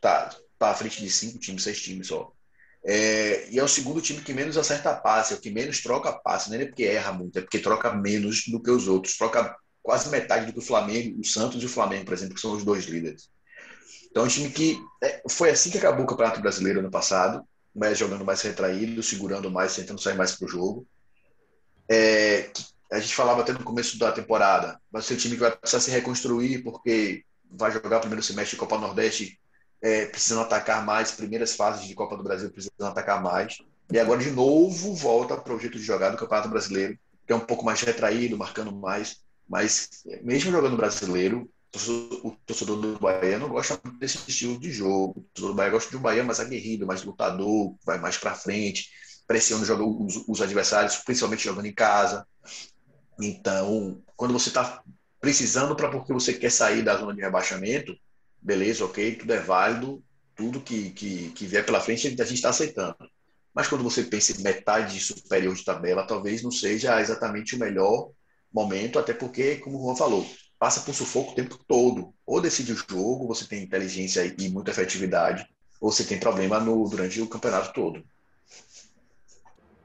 tá, 0.00 0.34
tá 0.58 0.70
à 0.70 0.74
frente 0.74 1.00
de 1.00 1.10
cinco 1.10 1.38
times, 1.38 1.62
seis 1.62 1.80
times 1.80 2.08
só. 2.08 2.32
É, 2.84 3.48
e 3.48 3.58
é 3.58 3.62
o 3.62 3.68
segundo 3.68 4.00
time 4.00 4.20
que 4.20 4.32
menos 4.32 4.56
acerta 4.56 4.94
passe, 4.94 5.32
é 5.32 5.36
o 5.36 5.40
que 5.40 5.50
menos 5.50 5.80
troca 5.80 6.12
passe, 6.12 6.50
não 6.50 6.56
é 6.56 6.66
porque 6.66 6.84
erra 6.84 7.12
muito, 7.12 7.38
é 7.38 7.42
porque 7.42 7.60
troca 7.60 7.94
menos 7.94 8.44
do 8.48 8.60
que 8.60 8.70
os 8.70 8.88
outros. 8.88 9.16
Troca 9.16 9.56
quase 9.82 10.10
metade 10.10 10.46
do 10.46 10.52
que 10.52 10.58
o 10.58 10.62
Flamengo, 10.62 11.20
o 11.20 11.24
Santos 11.24 11.62
e 11.62 11.66
o 11.66 11.68
Flamengo, 11.68 12.04
por 12.04 12.14
exemplo, 12.14 12.34
que 12.34 12.40
são 12.40 12.52
os 12.52 12.64
dois 12.64 12.84
líderes. 12.84 13.30
Então, 14.10 14.24
é 14.24 14.26
um 14.26 14.28
time 14.28 14.50
que 14.50 14.78
é, 15.02 15.22
foi 15.28 15.50
assim 15.50 15.70
que 15.70 15.78
acabou 15.78 16.04
o 16.04 16.06
Campeonato 16.06 16.40
Brasileiro 16.40 16.80
ano 16.80 16.90
passado, 16.90 17.46
mas 17.74 17.98
jogando 17.98 18.24
mais 18.24 18.42
retraído, 18.42 19.02
segurando 19.02 19.50
mais, 19.50 19.74
tentando 19.74 20.00
sair 20.00 20.14
mais 20.14 20.34
para 20.34 20.46
o 20.46 20.48
jogo. 20.48 20.86
É, 21.88 22.50
a 22.90 23.00
gente 23.00 23.14
falava 23.14 23.40
até 23.40 23.52
no 23.52 23.64
começo 23.64 23.98
da 23.98 24.12
temporada, 24.12 24.80
vai 24.90 25.02
ser 25.02 25.14
um 25.14 25.16
time 25.16 25.34
que 25.34 25.40
vai 25.40 25.56
precisar 25.56 25.80
se 25.80 25.90
reconstruir 25.90 26.62
porque 26.62 27.24
vai 27.50 27.70
jogar 27.70 27.98
o 27.98 28.00
primeiro 28.00 28.22
semestre 28.22 28.56
de 28.56 28.60
Copa 28.60 28.78
Nordeste 28.78 29.38
é, 29.80 30.06
precisando 30.06 30.42
atacar 30.42 30.84
mais, 30.84 31.10
primeiras 31.10 31.56
fases 31.56 31.86
de 31.86 31.94
Copa 31.94 32.16
do 32.16 32.22
Brasil 32.22 32.50
precisando 32.50 32.90
atacar 32.90 33.20
mais. 33.22 33.58
E 33.90 33.98
agora, 33.98 34.20
de 34.20 34.30
novo, 34.30 34.94
volta 34.94 35.36
para 35.36 35.54
o 35.54 35.58
jeito 35.58 35.76
de 35.76 35.84
jogar 35.84 36.10
do 36.10 36.16
Campeonato 36.16 36.48
Brasileiro, 36.48 36.98
que 37.26 37.32
é 37.32 37.36
um 37.36 37.40
pouco 37.40 37.64
mais 37.64 37.80
retraído, 37.80 38.38
marcando 38.38 38.72
mais. 38.72 39.20
Mas, 39.48 40.02
mesmo 40.22 40.52
jogando 40.52 40.76
brasileiro, 40.76 41.50
o 42.22 42.36
torcedor 42.46 42.80
do 42.80 42.98
Bahia 42.98 43.38
não 43.38 43.48
gosta 43.48 43.80
desse 43.98 44.18
estilo 44.28 44.58
de 44.58 44.70
jogo. 44.70 45.20
O 45.20 45.22
torcedor 45.32 45.50
do 45.50 45.56
Bahia 45.56 45.70
gosta 45.70 45.90
de 45.90 45.96
um 45.96 46.02
Bahia 46.02 46.22
mais 46.22 46.38
aguerrido, 46.38 46.86
mais 46.86 47.02
lutador, 47.02 47.74
vai 47.84 47.98
mais 47.98 48.18
para 48.18 48.34
frente, 48.34 48.90
pressiona 49.26 49.62
os, 49.62 50.16
os 50.28 50.42
adversários, 50.42 50.96
principalmente 50.96 51.44
jogando 51.44 51.66
em 51.66 51.74
casa. 51.74 52.26
Então, 53.20 54.02
quando 54.16 54.32
você 54.32 54.48
está 54.48 54.82
precisando 55.20 55.74
para 55.74 55.88
porque 55.88 56.12
você 56.12 56.34
quer 56.34 56.50
sair 56.50 56.82
da 56.82 56.96
zona 56.96 57.14
de 57.14 57.22
rebaixamento, 57.22 57.96
beleza, 58.40 58.84
ok, 58.84 59.16
tudo 59.16 59.32
é 59.32 59.40
válido, 59.40 60.02
tudo 60.34 60.60
que, 60.60 60.90
que, 60.90 61.30
que 61.30 61.46
vier 61.46 61.64
pela 61.64 61.80
frente 61.80 62.06
a 62.06 62.10
gente 62.10 62.34
está 62.34 62.50
aceitando. 62.50 62.96
Mas 63.54 63.68
quando 63.68 63.84
você 63.84 64.02
pensa 64.04 64.32
em 64.32 64.42
metade 64.42 64.98
superior 64.98 65.54
de 65.54 65.64
tabela, 65.64 66.06
talvez 66.06 66.42
não 66.42 66.50
seja 66.50 67.00
exatamente 67.00 67.54
o 67.54 67.58
melhor 67.58 68.10
momento, 68.52 68.98
até 68.98 69.14
porque, 69.14 69.56
como 69.56 69.78
o 69.78 69.86
Juan 69.86 69.96
falou, 69.96 70.26
passa 70.62 70.78
por 70.82 70.94
sufoco 70.94 71.32
o 71.32 71.34
tempo 71.34 71.58
todo. 71.66 72.14
Ou 72.24 72.40
decide 72.40 72.72
o 72.72 72.76
jogo, 72.76 73.26
você 73.26 73.44
tem 73.44 73.64
inteligência 73.64 74.24
e 74.38 74.48
muita 74.48 74.70
efetividade, 74.70 75.44
ou 75.80 75.90
você 75.90 76.04
tem 76.04 76.20
problema 76.20 76.60
no, 76.60 76.88
durante 76.88 77.20
o 77.20 77.26
campeonato 77.26 77.72
todo. 77.72 78.04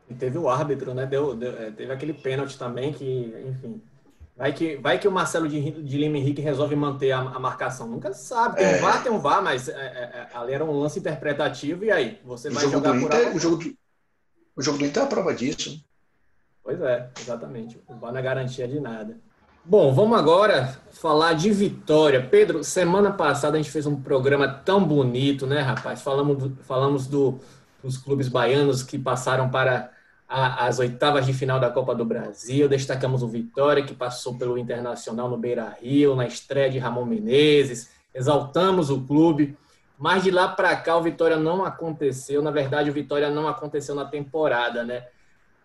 E 0.07 0.13
teve 0.13 0.37
o 0.37 0.47
árbitro, 0.47 0.93
né? 0.93 1.07
Deu, 1.07 1.33
deu, 1.33 1.57
é, 1.57 1.71
teve 1.71 1.91
aquele 1.91 2.13
pênalti 2.13 2.59
também 2.59 2.93
que, 2.93 3.33
enfim. 3.47 3.81
Vai 4.35 4.53
que, 4.53 4.75
vai 4.75 4.99
que 4.99 5.07
o 5.07 5.11
Marcelo 5.11 5.49
de, 5.49 5.71
de 5.81 5.97
Lima 5.97 6.19
Henrique 6.19 6.43
resolve 6.43 6.75
manter 6.75 7.11
a, 7.11 7.21
a 7.21 7.39
marcação. 7.39 7.87
Nunca 7.87 8.13
sabe. 8.13 8.57
Tem 8.57 8.67
é. 8.67 8.77
um 8.77 8.81
VAR, 8.81 9.01
tem 9.01 9.11
um 9.11 9.19
VAR, 9.19 9.41
mas 9.41 9.67
é, 9.67 9.73
é, 9.73 9.75
é, 9.75 10.37
ali 10.37 10.53
era 10.53 10.63
um 10.63 10.79
lance 10.79 10.99
interpretativo 10.99 11.85
e 11.85 11.91
aí? 11.91 12.21
Você 12.23 12.49
o 12.49 12.53
vai 12.53 12.69
jogar 12.69 12.91
por 12.91 13.01
Inter, 13.01 13.35
o 13.35 13.39
jogo, 13.39 13.55
do, 13.55 13.75
o 14.55 14.61
jogo 14.61 14.77
do 14.77 14.85
Inter 14.85 15.01
é 15.01 15.05
a 15.07 15.09
prova 15.09 15.33
disso. 15.33 15.83
Pois 16.61 16.79
é, 16.81 17.09
exatamente. 17.19 17.81
O 17.87 17.95
VAR 17.95 18.11
não 18.11 18.19
é 18.19 18.21
garantia 18.21 18.67
de 18.67 18.79
nada. 18.79 19.17
Bom, 19.69 19.93
vamos 19.93 20.17
agora 20.17 20.79
falar 20.93 21.33
de 21.33 21.51
vitória. 21.51 22.25
Pedro, 22.25 22.63
semana 22.63 23.11
passada 23.11 23.57
a 23.57 23.61
gente 23.61 23.69
fez 23.69 23.85
um 23.85 24.01
programa 24.01 24.47
tão 24.47 24.81
bonito, 24.81 25.45
né, 25.45 25.59
rapaz? 25.59 26.01
Falamos, 26.01 26.37
do, 26.37 26.63
falamos 26.63 27.05
do, 27.05 27.37
dos 27.83 27.97
clubes 27.97 28.29
baianos 28.29 28.81
que 28.81 28.97
passaram 28.97 29.49
para 29.49 29.91
as 30.25 30.79
oitavas 30.79 31.25
de 31.25 31.33
final 31.33 31.59
da 31.59 31.69
Copa 31.69 31.93
do 31.93 32.05
Brasil. 32.05 32.69
Destacamos 32.69 33.21
o 33.21 33.27
Vitória, 33.27 33.83
que 33.83 33.93
passou 33.93 34.37
pelo 34.37 34.57
Internacional 34.57 35.29
no 35.29 35.35
Beira 35.35 35.75
Rio, 35.81 36.15
na 36.15 36.25
estreia 36.25 36.69
de 36.69 36.79
Ramon 36.79 37.03
Menezes. 37.03 37.89
Exaltamos 38.15 38.89
o 38.89 39.01
clube. 39.01 39.57
Mas 39.97 40.23
de 40.23 40.31
lá 40.31 40.47
para 40.47 40.73
cá 40.77 40.95
o 40.95 41.03
Vitória 41.03 41.35
não 41.35 41.65
aconteceu. 41.65 42.41
Na 42.41 42.51
verdade, 42.51 42.89
o 42.89 42.93
Vitória 42.93 43.29
não 43.29 43.49
aconteceu 43.49 43.93
na 43.93 44.05
temporada, 44.05 44.85
né? 44.85 45.07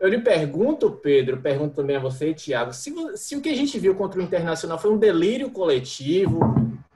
Eu 0.03 0.09
lhe 0.09 0.19
pergunto, 0.19 0.91
Pedro, 0.91 1.41
pergunto 1.41 1.77
também 1.77 1.95
a 1.95 2.01
você, 2.01 2.35
Thiago, 2.35 2.73
se, 2.73 2.93
se 3.17 3.37
o 3.37 3.41
que 3.41 3.49
a 3.49 3.55
gente 3.55 3.79
viu 3.79 3.95
contra 3.95 4.19
o 4.19 4.23
Internacional 4.23 4.77
foi 4.77 4.91
um 4.91 4.99
delírio 4.99 5.49
coletivo, 5.49 6.41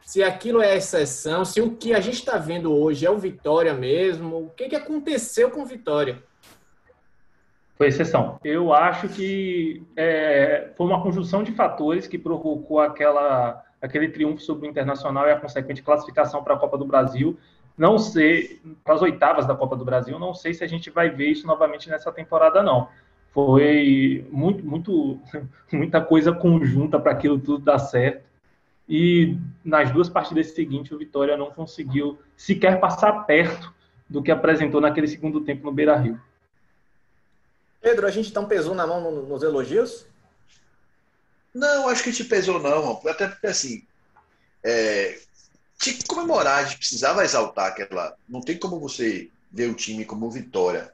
se 0.04 0.24
aquilo 0.24 0.60
é 0.60 0.76
exceção, 0.76 1.44
se 1.44 1.60
o 1.60 1.76
que 1.76 1.94
a 1.94 2.00
gente 2.00 2.16
está 2.16 2.36
vendo 2.36 2.74
hoje 2.74 3.06
é 3.06 3.10
o 3.10 3.16
Vitória 3.16 3.72
mesmo, 3.72 4.38
o 4.38 4.50
que, 4.50 4.68
que 4.68 4.74
aconteceu 4.74 5.52
com 5.52 5.62
o 5.62 5.64
Vitória? 5.64 6.20
Foi 7.78 7.86
exceção. 7.86 8.40
Eu 8.42 8.72
acho 8.72 9.08
que 9.08 9.86
é, 9.96 10.72
foi 10.76 10.86
uma 10.88 11.00
conjunção 11.00 11.44
de 11.44 11.52
fatores 11.52 12.08
que 12.08 12.18
provocou 12.18 12.80
aquela, 12.80 13.64
aquele 13.80 14.08
triunfo 14.08 14.42
sobre 14.42 14.66
o 14.66 14.70
Internacional 14.70 15.28
e 15.28 15.30
a 15.30 15.38
consequente 15.38 15.80
classificação 15.80 16.42
para 16.42 16.54
a 16.54 16.58
Copa 16.58 16.76
do 16.76 16.84
Brasil. 16.84 17.38
Não 17.76 17.98
sei, 17.98 18.60
para 18.82 18.94
as 18.94 19.02
oitavas 19.02 19.46
da 19.46 19.54
Copa 19.54 19.76
do 19.76 19.84
Brasil, 19.84 20.18
não 20.18 20.32
sei 20.32 20.54
se 20.54 20.64
a 20.64 20.66
gente 20.66 20.88
vai 20.88 21.10
ver 21.10 21.28
isso 21.28 21.46
novamente 21.46 21.90
nessa 21.90 22.10
temporada, 22.10 22.62
não. 22.62 22.88
Foi 23.32 24.26
muito, 24.30 24.64
muito, 24.64 25.20
muita 25.70 26.00
coisa 26.00 26.32
conjunta 26.32 26.98
para 26.98 27.12
aquilo 27.12 27.38
tudo 27.38 27.64
dar 27.64 27.78
certo. 27.78 28.24
E 28.88 29.36
nas 29.64 29.90
duas 29.90 30.08
partidas 30.08 30.52
seguintes, 30.52 30.92
o 30.92 30.98
Vitória 30.98 31.36
não 31.36 31.50
conseguiu 31.50 32.18
sequer 32.36 32.80
passar 32.80 33.24
perto 33.24 33.74
do 34.08 34.22
que 34.22 34.30
apresentou 34.30 34.80
naquele 34.80 35.08
segundo 35.08 35.40
tempo 35.40 35.64
no 35.64 35.72
Beira 35.72 35.96
Rio. 35.96 36.20
Pedro, 37.80 38.06
a 38.06 38.10
gente 38.10 38.30
então 38.30 38.46
pesou 38.46 38.74
na 38.74 38.86
mão 38.86 39.10
nos 39.10 39.42
elogios? 39.42 40.06
Não, 41.52 41.88
acho 41.88 42.02
que 42.02 42.12
te 42.12 42.24
pesou 42.24 42.60
não, 42.60 43.00
até 43.06 43.28
porque 43.28 43.46
assim, 43.46 43.82
é, 44.62 45.18
tinha 45.78 45.96
que 45.96 46.04
comemorar, 46.04 46.58
a 46.58 46.64
gente 46.64 46.78
precisava 46.78 47.24
exaltar 47.24 47.68
aquela. 47.68 48.16
Não 48.28 48.40
tem 48.40 48.58
como 48.58 48.80
você 48.80 49.30
ver 49.50 49.70
o 49.70 49.74
time 49.74 50.04
como 50.04 50.30
vitória, 50.30 50.92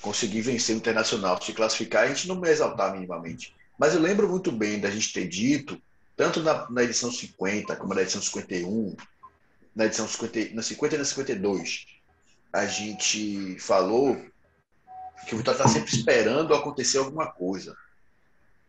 conseguir 0.00 0.42
vencer 0.42 0.74
o 0.74 0.78
Internacional, 0.78 1.40
se 1.42 1.52
classificar, 1.52 2.04
a 2.04 2.08
gente 2.08 2.28
não 2.28 2.44
exaltar 2.44 2.92
minimamente. 2.92 3.54
Mas 3.78 3.94
eu 3.94 4.00
lembro 4.00 4.28
muito 4.28 4.52
bem 4.52 4.80
da 4.80 4.90
gente 4.90 5.12
ter 5.12 5.28
dito, 5.28 5.80
tanto 6.16 6.42
na, 6.42 6.70
na 6.70 6.82
edição 6.82 7.10
50 7.10 7.74
como 7.76 7.94
na 7.94 8.02
edição 8.02 8.20
51, 8.20 8.96
na 9.74 9.86
edição 9.86 10.06
50, 10.06 10.54
na 10.54 10.62
50 10.62 10.94
e 10.94 10.98
na 10.98 11.04
52, 11.04 11.86
a 12.52 12.66
gente 12.66 13.58
falou 13.58 14.20
que 15.26 15.34
o 15.34 15.38
Vitória 15.38 15.58
está 15.58 15.68
sempre 15.68 15.94
esperando 15.94 16.54
acontecer 16.54 16.98
alguma 16.98 17.26
coisa. 17.26 17.76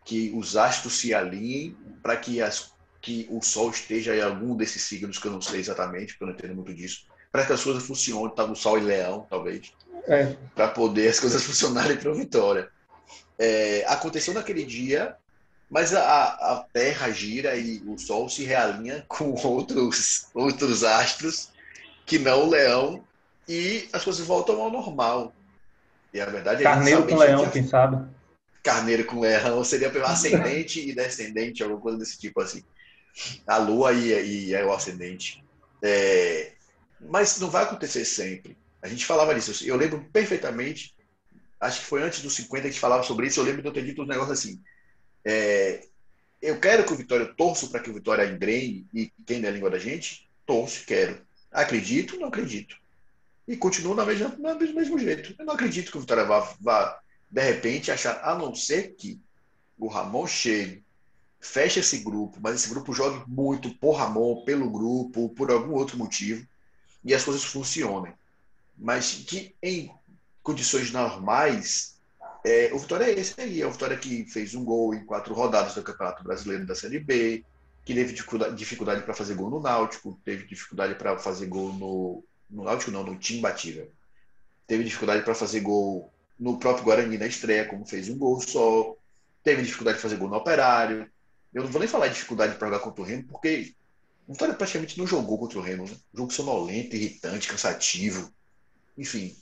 Que 0.05 0.31
os 0.35 0.57
astros 0.57 0.93
se 0.99 1.13
alinhem 1.13 1.77
para 2.01 2.17
que, 2.17 2.41
as, 2.41 2.72
que 3.03 3.27
o 3.29 3.41
Sol 3.41 3.69
esteja 3.69 4.15
em 4.15 4.21
algum 4.21 4.55
desses 4.55 4.81
signos, 4.81 5.19
que 5.19 5.27
eu 5.27 5.31
não 5.33 5.41
sei 5.41 5.59
exatamente, 5.59 6.13
porque 6.13 6.23
eu 6.23 6.27
não 6.27 6.33
entendo 6.33 6.55
muito 6.55 6.73
disso, 6.73 7.05
para 7.29 7.45
que 7.45 7.51
as 7.51 7.61
coisas 7.61 7.83
funcionem, 7.83 8.33
tá 8.33 8.47
no 8.47 8.55
Sol 8.55 8.77
e 8.77 8.81
Leão, 8.81 9.27
talvez, 9.29 9.73
é. 10.07 10.37
para 10.55 10.69
poder 10.69 11.09
as 11.09 11.19
coisas 11.19 11.43
funcionarem 11.43 11.97
para 11.97 12.13
Vitória. 12.13 12.69
É, 13.37 13.83
aconteceu 13.89 14.33
naquele 14.33 14.63
dia, 14.63 15.17
mas 15.69 15.93
a, 15.93 16.01
a 16.01 16.65
Terra 16.71 17.11
gira 17.11 17.57
e 17.57 17.83
o 17.85 17.97
Sol 17.97 18.29
se 18.29 18.45
realinha 18.45 19.03
com 19.09 19.33
outros, 19.45 20.27
outros 20.33 20.85
astros 20.85 21.51
que 22.05 22.17
não 22.17 22.45
o 22.45 22.49
Leão 22.49 23.03
e 23.49 23.89
as 23.91 24.01
coisas 24.01 24.25
voltam 24.25 24.61
ao 24.61 24.71
normal. 24.71 25.33
E 26.13 26.21
a 26.21 26.25
verdade 26.25 26.61
é 26.61 26.63
Carneiro 26.63 27.05
com 27.05 27.17
leão, 27.17 27.49
quem 27.49 27.67
sabe? 27.67 28.07
Carneiro 28.61 29.03
com 29.03 29.19
leão 29.19 29.61
seria 29.65 29.91
ascendente 30.05 30.79
e 30.79 30.95
descendente, 30.95 31.63
alguma 31.63 31.81
coisa 31.81 31.97
desse 31.97 32.17
tipo 32.17 32.39
assim. 32.39 32.63
A 33.45 33.57
lua 33.57 33.93
e, 33.93 34.47
e 34.47 34.53
é 34.53 34.65
o 34.65 34.73
ascendente. 34.73 35.43
É, 35.81 36.53
mas 36.99 37.39
não 37.39 37.49
vai 37.49 37.63
acontecer 37.63 38.05
sempre. 38.05 38.57
A 38.81 38.87
gente 38.87 39.05
falava 39.05 39.33
disso. 39.35 39.65
Eu 39.65 39.75
lembro 39.75 40.03
perfeitamente, 40.11 40.95
acho 41.59 41.81
que 41.81 41.85
foi 41.85 42.01
antes 42.01 42.21
dos 42.21 42.33
50 42.33 42.69
que 42.69 42.79
falava 42.79 43.03
sobre 43.03 43.27
isso. 43.27 43.39
Eu 43.39 43.45
lembro 43.45 43.61
de 43.61 43.67
eu 43.67 43.73
ter 43.73 43.85
dito 43.85 44.01
um 44.01 44.07
negócio 44.07 44.33
assim. 44.33 44.61
É, 45.23 45.85
eu 46.41 46.59
quero 46.59 46.85
que 46.85 46.93
o 46.93 46.97
Vitória, 46.97 47.23
eu 47.23 47.35
torço 47.35 47.69
para 47.69 47.79
que 47.79 47.89
o 47.89 47.93
Vitória 47.93 48.25
engrene 48.25 48.85
e 48.93 49.11
quem 49.25 49.43
é 49.43 49.47
a 49.47 49.51
língua 49.51 49.69
da 49.69 49.79
gente, 49.79 50.29
torço, 50.45 50.85
quero. 50.85 51.21
Acredito, 51.51 52.19
não 52.19 52.27
acredito 52.27 52.83
e 53.47 53.57
continua 53.57 53.95
na 53.95 54.05
mesma, 54.05 54.29
no 54.29 54.73
mesmo 54.73 54.97
jeito. 54.97 55.35
Eu 55.37 55.45
não 55.45 55.53
acredito 55.53 55.91
que 55.91 55.97
o 55.97 56.01
Vitória 56.01 56.23
vá, 56.23 56.39
vá, 56.59 56.99
de 57.29 57.41
repente, 57.41 57.91
achar, 57.91 58.21
a 58.23 58.35
não 58.35 58.55
ser 58.55 58.95
que 58.95 59.19
o 59.77 59.87
Ramon 59.87 60.25
chegue, 60.27 60.83
feche 61.43 61.81
esse 61.81 61.99
grupo, 61.99 62.39
mas 62.41 62.55
esse 62.55 62.69
grupo 62.69 62.93
jogue 62.93 63.23
muito 63.27 63.69
por 63.75 63.97
Ramon, 63.97 64.43
pelo 64.45 64.69
grupo, 64.69 65.29
por 65.29 65.51
algum 65.51 65.73
outro 65.73 65.97
motivo, 65.97 66.47
e 67.03 67.13
as 67.13 67.23
coisas 67.23 67.43
funcionem. 67.43 68.13
Mas 68.77 69.11
que 69.11 69.53
em 69.61 69.93
condições 70.41 70.91
normais, 70.91 71.97
é, 72.45 72.71
o 72.73 72.79
Vitória 72.79 73.05
é 73.05 73.19
esse 73.19 73.39
aí. 73.39 73.61
É 73.61 73.67
o 73.67 73.71
Vitória 73.71 73.97
que 73.97 74.25
fez 74.25 74.55
um 74.55 74.63
gol 74.63 74.93
em 74.93 75.05
quatro 75.05 75.33
rodadas 75.33 75.75
do 75.75 75.83
Campeonato 75.83 76.23
Brasileiro 76.23 76.65
da 76.65 76.75
Série 76.75 76.99
B, 76.99 77.43
que 77.83 77.93
teve 77.93 78.13
dificuldade 78.55 79.03
para 79.03 79.13
fazer 79.13 79.35
gol 79.35 79.49
no 79.49 79.59
Náutico, 79.59 80.17
teve 80.23 80.45
dificuldade 80.45 80.95
para 80.95 81.17
fazer 81.17 81.47
gol 81.47 81.73
no, 81.73 82.23
no 82.49 82.63
Náutico 82.63 82.91
não, 82.91 83.03
no 83.03 83.17
time 83.17 83.39
imbatível. 83.39 83.91
Teve 84.65 84.85
dificuldade 84.85 85.23
para 85.23 85.35
fazer 85.35 85.59
gol 85.59 86.09
no 86.39 86.57
próprio 86.57 86.85
Guarani 86.85 87.17
na 87.17 87.27
estreia, 87.27 87.65
como 87.65 87.85
fez 87.85 88.07
um 88.07 88.17
gol 88.17 88.39
só. 88.39 88.95
Teve 89.43 89.61
dificuldade 89.61 89.97
de 89.97 90.01
fazer 90.01 90.15
gol 90.15 90.29
no 90.29 90.37
Operário. 90.37 91.11
Eu 91.53 91.63
não 91.63 91.71
vou 91.71 91.79
nem 91.79 91.87
falar 91.87 92.07
de 92.07 92.15
dificuldade 92.15 92.55
para 92.55 92.67
jogar 92.67 92.79
contra 92.79 93.01
o 93.01 93.05
Remo, 93.05 93.27
porque 93.27 93.73
o 94.27 94.33
Vitória 94.33 94.53
praticamente 94.53 94.97
não 94.97 95.05
jogou 95.05 95.37
contra 95.37 95.59
o 95.59 95.61
Remo. 95.61 95.85
Né? 95.85 95.95
Jogo 96.13 96.31
sonolento, 96.31 96.95
irritante, 96.95 97.47
cansativo. 97.47 98.33
Enfim. 98.97 99.35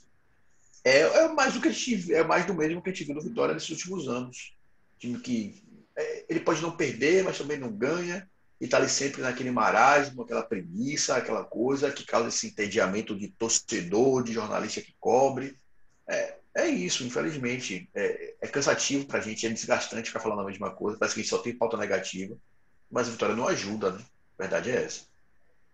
é, 0.84 1.00
é 1.00 1.28
mais 1.28 1.54
do 1.54 1.60
que 1.60 1.70
gente, 1.72 2.12
é 2.12 2.24
mais 2.24 2.46
do 2.46 2.54
mesmo 2.54 2.82
que 2.82 2.90
a 2.90 2.92
gente 2.92 3.06
viu 3.06 3.14
no 3.14 3.22
Vitória 3.22 3.54
nesses 3.54 3.70
últimos 3.70 4.08
anos. 4.08 4.54
Time 4.98 5.18
que 5.18 5.62
é, 5.96 6.24
ele 6.28 6.40
pode 6.40 6.60
não 6.60 6.76
perder, 6.76 7.24
mas 7.24 7.38
também 7.38 7.58
não 7.58 7.72
ganha 7.72 8.28
e 8.62 8.64
está 8.64 8.76
ali 8.76 8.88
sempre 8.88 9.22
naquele 9.22 9.50
marasmo, 9.50 10.22
aquela 10.22 10.44
preguiça, 10.44 11.16
aquela 11.16 11.42
coisa 11.42 11.90
que 11.90 12.06
causa 12.06 12.28
esse 12.28 12.46
entediamento 12.46 13.18
de 13.18 13.26
torcedor, 13.26 14.22
de 14.22 14.32
jornalista 14.32 14.80
que 14.80 14.94
cobre. 15.00 15.58
É, 16.06 16.36
é 16.54 16.66
isso, 16.66 17.04
infelizmente. 17.04 17.88
É, 17.94 18.34
é 18.40 18.48
cansativo 18.48 19.06
para 19.06 19.18
a 19.18 19.22
gente, 19.22 19.46
é 19.46 19.50
desgastante 19.50 20.08
ficar 20.08 20.20
falando 20.20 20.40
a 20.40 20.44
mesma 20.44 20.70
coisa. 20.70 20.98
Parece 20.98 21.14
que 21.14 21.20
a 21.20 21.22
gente 21.22 21.30
só 21.30 21.38
tem 21.38 21.56
pauta 21.56 21.76
negativa, 21.76 22.36
mas 22.90 23.08
a 23.08 23.12
vitória 23.12 23.34
não 23.34 23.48
ajuda, 23.48 23.92
né? 23.92 24.00
A 24.38 24.42
verdade 24.42 24.70
é 24.70 24.84
essa. 24.84 25.02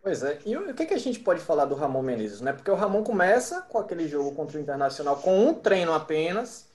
Pois 0.02 0.22
é. 0.22 0.38
E 0.46 0.56
o 0.56 0.74
que, 0.74 0.86
que 0.86 0.94
a 0.94 0.98
gente 0.98 1.18
pode 1.20 1.40
falar 1.40 1.64
do 1.64 1.74
Ramon 1.74 2.02
Menezes, 2.02 2.40
né? 2.40 2.52
Porque 2.52 2.70
o 2.70 2.76
Ramon 2.76 3.02
começa 3.02 3.62
com 3.62 3.78
aquele 3.78 4.06
jogo 4.06 4.32
contra 4.34 4.56
o 4.56 4.60
Internacional 4.60 5.16
com 5.16 5.48
um 5.48 5.54
treino 5.54 5.92
apenas 5.92 6.67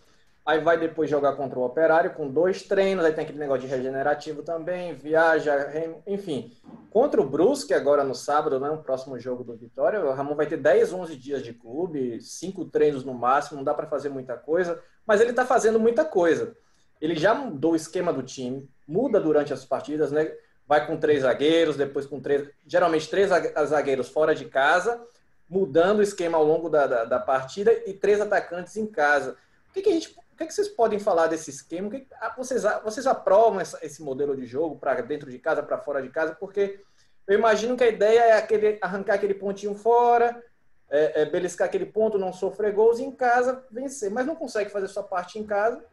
Aí 0.46 0.60
vai 0.60 0.78
depois 0.78 1.10
jogar 1.10 1.34
contra 1.38 1.58
o 1.58 1.64
Operário 1.64 2.14
com 2.14 2.30
dois 2.30 2.64
treinos, 2.64 3.06
aí 3.06 3.14
tem 3.14 3.24
aquele 3.24 3.40
negócio 3.40 3.62
de 3.62 3.74
regenerativo 3.74 4.44
também, 4.44 4.94
viaja, 4.94 5.72
enfim. 6.06 6.52
Contra 6.90 7.22
o 7.22 7.30
Brusque, 7.30 7.74
agora 7.74 8.04
no 8.04 8.14
sábado, 8.14 8.60
né, 8.60 8.70
o 8.70 8.84
próximo 8.84 9.18
jogo 9.18 9.42
do 9.42 9.56
Vitória, 9.56 10.04
o 10.04 10.12
Ramon 10.12 10.36
vai 10.36 10.46
ter 10.46 10.58
10, 10.58 10.92
11 10.92 11.16
dias 11.16 11.42
de 11.42 11.54
clube, 11.54 12.20
cinco 12.22 12.66
treinos 12.66 13.06
no 13.06 13.14
máximo, 13.14 13.58
não 13.58 13.64
dá 13.64 13.74
para 13.74 13.88
fazer 13.88 14.10
muita 14.10 14.36
coisa, 14.36 14.82
mas 15.08 15.22
ele 15.22 15.30
está 15.30 15.46
fazendo 15.46 15.80
muita 15.80 16.04
coisa. 16.04 16.54
Ele 17.00 17.16
já 17.16 17.34
mudou 17.34 17.72
o 17.72 17.76
esquema 17.76 18.12
do 18.12 18.22
time, 18.22 18.70
muda 18.86 19.22
durante 19.22 19.54
as 19.54 19.64
partidas, 19.64 20.12
né? 20.12 20.30
Vai 20.68 20.86
com 20.86 20.98
três 20.98 21.22
zagueiros, 21.22 21.78
depois 21.78 22.06
com 22.06 22.20
três, 22.20 22.50
geralmente 22.68 23.10
três 23.10 23.30
zagueiros 23.30 24.10
fora 24.10 24.36
de 24.36 24.46
casa, 24.46 25.02
mudando 25.50 26.00
o 26.00 26.04
esquema 26.04 26.38
ao 26.38 26.44
longo 26.44 26.70
da, 26.70 26.86
da, 26.86 27.06
da 27.06 27.20
partida 27.20 27.72
e 27.86 27.94
três 27.94 28.20
atacantes 28.20 28.76
em 28.76 28.88
casa. 28.88 29.38
O 29.70 29.74
que, 29.74 29.82
que 29.82 29.90
a 29.90 29.94
gente 29.94 30.14
o 30.34 30.36
que, 30.36 30.44
é 30.44 30.48
que 30.48 30.54
vocês 30.54 30.68
podem 30.68 31.00
falar 31.00 31.28
desse 31.28 31.52
esquema? 31.52 31.92
Que, 31.92 32.08
ah, 32.20 32.34
vocês, 32.36 32.64
vocês 32.84 33.06
aprovam 33.06 33.60
essa, 33.60 33.78
esse 33.86 34.02
modelo 34.02 34.36
de 34.36 34.48
jogo 34.48 34.78
para 34.78 35.00
dentro 35.02 35.30
de 35.30 35.38
casa, 35.38 35.62
para 35.62 35.78
fora 35.78 36.02
de 36.02 36.10
casa? 36.10 36.34
Porque 36.34 36.82
eu 37.28 37.38
imagino 37.38 37.78
que 37.78 37.84
a 37.84 37.88
ideia 37.88 38.20
é 38.20 38.32
aquele, 38.34 38.80
arrancar 38.82 39.14
aquele 39.14 39.36
pontinho 39.36 39.76
fora, 39.76 40.44
é, 40.90 41.22
é 41.22 41.26
beliscar 41.26 41.68
aquele 41.68 41.86
ponto, 41.86 42.18
não 42.18 42.34
sofrer 42.34 42.74
gols 42.74 42.98
e 42.98 43.04
em 43.04 43.12
casa 43.12 43.64
vencer. 43.70 44.10
Mas 44.10 44.26
não 44.26 44.36
consegue 44.36 44.72
fazer 44.72 44.88
sua 44.88 45.04
parte 45.04 45.38
em 45.38 45.46
casa, 45.46 45.86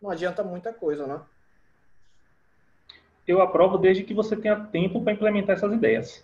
não 0.00 0.10
adianta 0.10 0.44
muita 0.44 0.74
coisa, 0.74 1.06
né? 1.06 1.18
Eu 3.26 3.40
aprovo 3.40 3.78
desde 3.78 4.04
que 4.04 4.12
você 4.12 4.36
tenha 4.36 4.66
tempo 4.66 5.02
para 5.02 5.14
implementar 5.14 5.56
essas 5.56 5.72
ideias. 5.72 6.22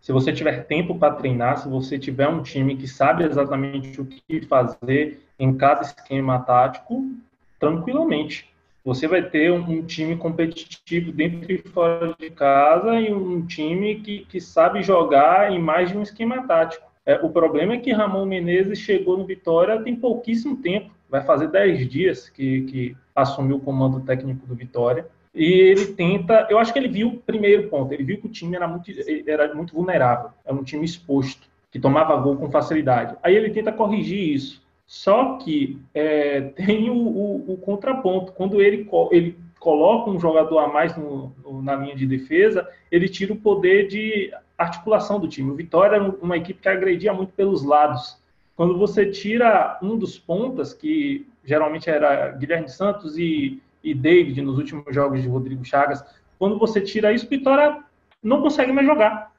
Se 0.00 0.12
você 0.12 0.32
tiver 0.32 0.64
tempo 0.66 0.98
para 0.98 1.14
treinar, 1.14 1.58
se 1.58 1.68
você 1.68 1.98
tiver 1.98 2.28
um 2.28 2.42
time 2.42 2.76
que 2.76 2.86
sabe 2.86 3.24
exatamente 3.24 4.00
o 4.00 4.06
que 4.06 4.40
fazer 4.42 5.20
em 5.38 5.56
cada 5.56 5.82
esquema 5.82 6.38
tático, 6.38 7.10
tranquilamente. 7.58 8.48
Você 8.84 9.08
vai 9.08 9.20
ter 9.20 9.50
um, 9.50 9.82
time 9.82 10.16
competitivo 10.16 11.10
dentro 11.10 11.50
e 11.50 11.58
fora 11.58 12.14
de 12.18 12.30
casa 12.30 13.00
e 13.00 13.12
um 13.12 13.44
time 13.44 13.96
que, 13.96 14.20
que 14.26 14.40
sabe 14.40 14.80
jogar 14.80 15.50
em 15.50 15.58
mais 15.58 15.90
de 15.90 15.98
um 15.98 16.02
esquema 16.02 16.46
tático. 16.46 16.86
É, 17.04 17.16
o 17.16 17.30
problema 17.30 17.74
é 17.74 17.78
que 17.78 17.92
Ramon 17.92 18.26
Menezes 18.26 18.78
chegou 18.78 19.18
no 19.18 19.26
Vitória 19.26 19.82
tem 19.82 19.96
pouquíssimo 19.96 20.56
tempo. 20.58 20.94
Vai 21.08 21.22
fazer 21.24 21.48
10 21.48 21.88
dias 21.88 22.28
que, 22.28 22.62
que 22.62 22.96
assumiu 23.14 23.56
o 23.56 23.60
comando 23.60 24.00
técnico 24.00 24.46
do 24.46 24.54
Vitória. 24.54 25.06
E 25.36 25.52
ele 25.52 25.88
tenta, 25.88 26.46
eu 26.48 26.58
acho 26.58 26.72
que 26.72 26.78
ele 26.78 26.88
viu 26.88 27.08
o 27.08 27.16
primeiro 27.18 27.68
ponto, 27.68 27.92
ele 27.92 28.02
viu 28.02 28.18
que 28.18 28.26
o 28.26 28.30
time 28.30 28.56
era 28.56 28.66
muito, 28.66 28.90
era 29.26 29.54
muito 29.54 29.74
vulnerável, 29.74 30.30
era 30.42 30.56
um 30.56 30.64
time 30.64 30.82
exposto, 30.82 31.46
que 31.70 31.78
tomava 31.78 32.16
gol 32.16 32.36
com 32.36 32.50
facilidade. 32.50 33.14
Aí 33.22 33.36
ele 33.36 33.50
tenta 33.50 33.70
corrigir 33.70 34.34
isso. 34.34 34.64
Só 34.86 35.36
que 35.36 35.78
é, 35.92 36.40
tem 36.56 36.88
o, 36.88 36.94
o, 36.94 37.52
o, 37.52 37.56
contraponto. 37.58 38.32
Quando 38.32 38.62
ele, 38.62 38.88
ele 39.10 39.36
coloca 39.60 40.10
um 40.10 40.18
jogador 40.18 40.58
a 40.58 40.68
mais 40.68 40.96
no, 40.96 41.34
no, 41.44 41.60
na 41.60 41.76
linha 41.76 41.94
de 41.94 42.06
defesa, 42.06 42.66
ele 42.90 43.06
tira 43.06 43.34
o 43.34 43.36
poder 43.36 43.88
de 43.88 44.32
articulação 44.56 45.20
do 45.20 45.28
time. 45.28 45.50
O 45.50 45.54
Vitória 45.54 45.96
era 45.96 46.04
uma 46.22 46.38
equipe 46.38 46.62
que 46.62 46.68
agredia 46.68 47.12
muito 47.12 47.34
pelos 47.34 47.62
lados. 47.62 48.18
Quando 48.56 48.78
você 48.78 49.04
tira 49.10 49.78
um 49.82 49.98
dos 49.98 50.18
pontas, 50.18 50.72
que 50.72 51.26
geralmente 51.44 51.90
era 51.90 52.30
Guilherme 52.30 52.70
Santos 52.70 53.18
e 53.18 53.60
e 53.86 53.94
David 53.94 54.42
nos 54.42 54.58
últimos 54.58 54.92
jogos 54.92 55.22
de 55.22 55.28
Rodrigo 55.28 55.64
Chagas, 55.64 56.04
quando 56.38 56.58
você 56.58 56.80
tira 56.80 57.12
isso, 57.12 57.24
o 57.24 57.30
Vitória 57.30 57.84
não 58.20 58.42
consegue 58.42 58.72
mais 58.72 58.84
jogar. 58.84 59.32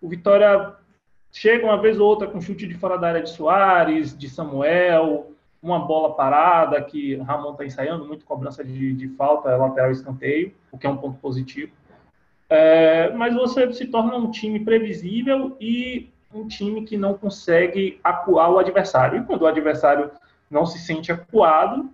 O 0.00 0.08
Vitória 0.08 0.74
chega 1.32 1.66
uma 1.66 1.76
vez 1.76 1.98
ou 1.98 2.08
outra 2.08 2.28
com 2.28 2.40
chute 2.40 2.68
de 2.68 2.74
fora 2.74 2.96
da 2.96 3.08
área 3.08 3.22
de 3.22 3.30
Soares, 3.30 4.16
de 4.16 4.28
Samuel, 4.30 5.32
uma 5.60 5.80
bola 5.80 6.14
parada 6.14 6.80
que 6.80 7.16
Ramon 7.16 7.50
está 7.50 7.66
ensaiando, 7.66 8.06
muito 8.06 8.24
cobrança 8.24 8.64
de, 8.64 8.94
de 8.94 9.08
falta, 9.08 9.56
lateral 9.56 9.90
escanteio, 9.90 10.54
o 10.70 10.78
que 10.78 10.86
é 10.86 10.90
um 10.90 10.96
ponto 10.96 11.18
positivo. 11.18 11.72
É, 12.48 13.10
mas 13.12 13.34
você 13.34 13.72
se 13.72 13.86
torna 13.86 14.16
um 14.16 14.30
time 14.30 14.60
previsível 14.60 15.56
e 15.60 16.08
um 16.32 16.46
time 16.46 16.84
que 16.84 16.96
não 16.96 17.14
consegue 17.14 17.98
acuar 18.04 18.50
o 18.50 18.58
adversário. 18.58 19.20
E 19.20 19.24
quando 19.24 19.42
o 19.42 19.46
adversário 19.46 20.10
não 20.48 20.64
se 20.64 20.78
sente 20.78 21.10
acuado, 21.10 21.90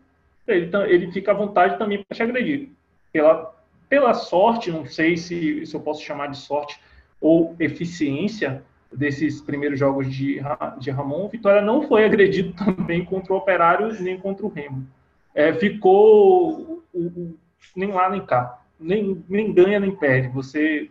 ele, 0.47 0.71
ele 0.89 1.13
fica 1.13 1.33
à 1.33 1.35
vontade 1.35 1.79
também 1.79 2.03
para 2.03 2.15
te 2.15 2.23
agredir. 2.23 2.71
Pela, 3.13 3.55
pela 3.89 4.15
sorte, 4.15 4.71
não 4.71 4.87
sei 4.87 5.17
se, 5.17 5.65
se 5.67 5.75
eu 5.75 5.81
posso 5.81 6.03
chamar 6.03 6.29
de 6.29 6.37
sorte 6.37 6.81
ou 7.21 7.57
eficiência 7.59 8.63
desses 8.93 9.41
primeiros 9.41 9.79
jogos 9.79 10.13
de, 10.13 10.41
de 10.79 10.91
Ramon, 10.91 11.29
Vitória 11.29 11.61
não 11.61 11.87
foi 11.87 12.05
agredido 12.05 12.55
também 12.65 13.05
contra 13.05 13.33
o 13.33 13.37
Operário 13.37 13.93
nem 14.03 14.19
contra 14.19 14.47
o 14.47 14.49
Remo. 14.49 14.87
É, 15.35 15.53
ficou 15.53 16.83
o, 16.93 17.01
o, 17.01 17.39
nem 17.75 17.93
lá 17.93 18.09
nem 18.09 18.25
cá. 18.25 18.63
Nem, 18.79 19.25
nem 19.29 19.53
ganha 19.53 19.81
nem 19.81 19.95
perde. 19.95 20.29
Você 20.29 20.91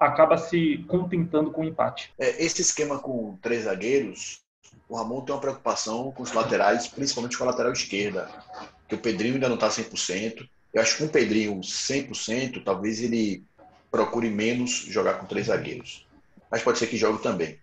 acaba 0.00 0.36
se 0.36 0.84
contentando 0.88 1.50
com 1.50 1.62
o 1.62 1.64
empate. 1.64 2.12
É, 2.18 2.44
esse 2.44 2.62
esquema 2.62 2.98
com 2.98 3.36
três 3.42 3.64
zagueiros 3.64 4.40
o 4.88 4.96
Ramon 4.96 5.20
tem 5.20 5.34
uma 5.34 5.40
preocupação 5.40 6.10
com 6.12 6.22
os 6.22 6.32
laterais, 6.32 6.88
principalmente 6.88 7.36
com 7.36 7.44
a 7.44 7.48
lateral 7.48 7.72
esquerda, 7.72 8.28
que 8.88 8.94
o 8.94 8.98
Pedrinho 8.98 9.34
ainda 9.34 9.48
não 9.48 9.56
está 9.56 9.68
100%. 9.68 10.48
Eu 10.72 10.82
acho 10.82 10.92
que 10.92 10.98
com 11.02 11.08
o 11.08 11.12
Pedrinho 11.12 11.60
100%, 11.60 12.64
talvez 12.64 13.00
ele 13.00 13.44
procure 13.90 14.30
menos 14.30 14.70
jogar 14.70 15.14
com 15.14 15.26
três 15.26 15.46
zagueiros. 15.46 16.06
Mas 16.50 16.62
pode 16.62 16.78
ser 16.78 16.86
que 16.86 16.96
jogue 16.96 17.22
também. 17.22 17.58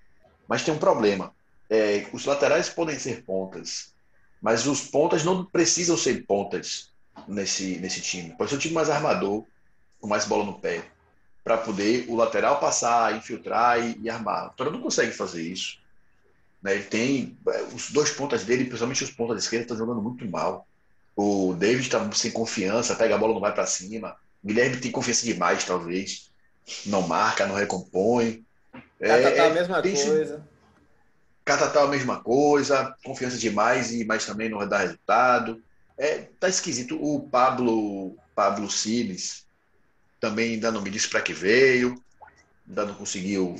Mas 0.47 0.63
tem 0.63 0.73
um 0.73 0.77
problema. 0.77 1.33
É, 1.67 2.05
os 2.13 2.25
laterais 2.25 2.69
podem 2.69 2.97
ser 2.99 3.23
pontas, 3.23 3.93
mas 4.39 4.67
os 4.67 4.81
pontas 4.81 5.23
não 5.23 5.43
precisam 5.43 5.97
ser 5.97 6.25
pontas 6.27 6.91
nesse, 7.27 7.77
nesse 7.77 8.01
time. 8.01 8.35
Pode 8.37 8.51
ser 8.51 8.57
um 8.57 8.59
time 8.59 8.75
mais 8.75 8.89
armador, 8.89 9.43
com 9.99 10.07
mais 10.07 10.25
bola 10.25 10.45
no 10.45 10.59
pé, 10.59 10.83
para 11.43 11.57
poder 11.57 12.05
o 12.07 12.15
lateral 12.15 12.59
passar, 12.59 13.15
infiltrar 13.15 13.83
e, 13.83 13.99
e 13.99 14.09
armar. 14.09 14.45
O 14.45 14.49
Vitória 14.51 14.71
não 14.71 14.81
consegue 14.81 15.11
fazer 15.11 15.41
isso. 15.41 15.79
Né? 16.65 16.73
Ele 16.73 16.83
tem 16.83 17.37
é, 17.47 17.61
os 17.75 17.91
dois 17.91 18.09
pontas 18.09 18.43
dele, 18.43 18.65
principalmente 18.65 19.03
os 19.03 19.11
pontas 19.11 19.35
da 19.35 19.39
esquerda, 19.39 19.65
estão 19.65 19.77
jogando 19.77 20.01
muito 20.01 20.27
mal. 20.27 20.67
O 21.15 21.53
David 21.53 21.83
está 21.83 22.11
sem 22.11 22.31
confiança, 22.31 22.95
pega 22.95 23.13
a 23.13 23.17
bola 23.19 23.35
não 23.35 23.39
vai 23.39 23.53
para 23.53 23.67
cima. 23.67 24.15
O 24.43 24.47
Guilherme 24.47 24.77
tem 24.77 24.91
confiança 24.91 25.23
demais, 25.25 25.63
talvez. 25.63 26.31
Não 26.87 27.07
marca, 27.07 27.45
não 27.45 27.53
recompõe. 27.53 28.43
Catatá 28.99 29.43
é, 29.43 29.47
a 29.47 29.53
mesma 29.53 29.81
tem 29.83 29.93
coisa. 29.93 30.43
Catatá 31.45 31.83
a 31.83 31.87
mesma 31.87 32.19
coisa, 32.19 32.95
confiança 33.03 33.37
demais, 33.37 33.91
e 33.91 34.03
mas 34.03 34.25
também 34.25 34.49
não 34.49 34.67
dar 34.67 34.79
resultado. 34.79 35.61
É, 35.95 36.27
tá 36.39 36.49
esquisito. 36.49 36.97
O 36.99 37.29
Pablo 37.29 38.17
Pablo 38.33 38.71
Siles 38.71 39.45
também 40.19 40.53
ainda 40.53 40.71
não 40.71 40.81
me 40.81 40.89
disse 40.89 41.07
para 41.07 41.21
que 41.21 41.31
veio, 41.31 42.01
ainda 42.67 42.87
não 42.87 42.95
conseguiu, 42.95 43.55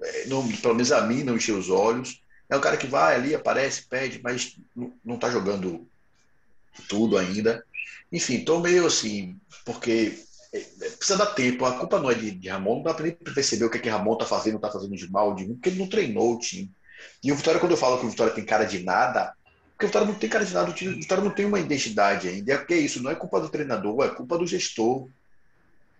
é, 0.00 0.26
não, 0.26 0.46
pelo 0.46 0.74
menos 0.74 0.92
a 0.92 1.00
mim 1.00 1.24
não 1.24 1.34
encheu 1.34 1.58
os 1.58 1.68
olhos. 1.68 2.22
É 2.48 2.56
um 2.56 2.60
cara 2.60 2.76
que 2.76 2.86
vai 2.86 3.14
ali, 3.14 3.34
aparece, 3.34 3.86
pede, 3.86 4.20
mas 4.22 4.56
não 5.04 5.14
está 5.14 5.30
jogando 5.30 5.86
tudo 6.88 7.16
ainda. 7.16 7.64
Enfim, 8.12 8.36
estou 8.36 8.60
meio 8.60 8.86
assim, 8.86 9.38
porque 9.64 10.18
é, 10.52 10.58
é, 10.58 10.90
precisa 10.90 11.18
dar 11.18 11.26
tempo. 11.26 11.64
A 11.64 11.78
culpa 11.78 11.98
não 11.98 12.10
é 12.10 12.14
de, 12.14 12.30
de 12.32 12.48
Ramon, 12.48 12.76
não 12.76 12.82
dá 12.82 12.94
para 12.94 13.10
perceber 13.34 13.64
o 13.64 13.70
que, 13.70 13.78
é 13.78 13.80
que 13.80 13.88
Ramon 13.88 14.14
está 14.14 14.26
fazendo, 14.26 14.56
está 14.56 14.70
fazendo 14.70 14.94
de 14.94 15.10
mal, 15.10 15.34
de 15.34 15.46
porque 15.46 15.70
ele 15.70 15.78
não 15.78 15.88
treinou 15.88 16.34
o 16.34 16.38
time. 16.38 16.70
E 17.22 17.32
o 17.32 17.36
Vitória, 17.36 17.58
quando 17.58 17.72
eu 17.72 17.78
falo 17.78 17.98
que 17.98 18.06
o 18.06 18.10
Vitória 18.10 18.32
tem 18.32 18.44
cara 18.44 18.64
de 18.64 18.82
nada, 18.82 19.34
porque 19.72 19.86
o 19.86 19.88
Vitória 19.88 20.06
não 20.06 20.14
tem 20.14 20.30
cara 20.30 20.44
de 20.44 20.54
nada, 20.54 20.70
o, 20.70 20.74
Vitória 20.74 21.24
não 21.24 21.30
tem 21.30 21.46
uma 21.46 21.60
identidade 21.60 22.28
ainda. 22.28 22.52
É 22.52 22.58
que 22.58 22.74
é 22.74 22.78
isso, 22.78 23.02
não 23.02 23.10
é 23.10 23.14
culpa 23.14 23.40
do 23.40 23.48
treinador, 23.48 24.04
é 24.04 24.14
culpa 24.14 24.36
do 24.36 24.46
gestor, 24.46 25.08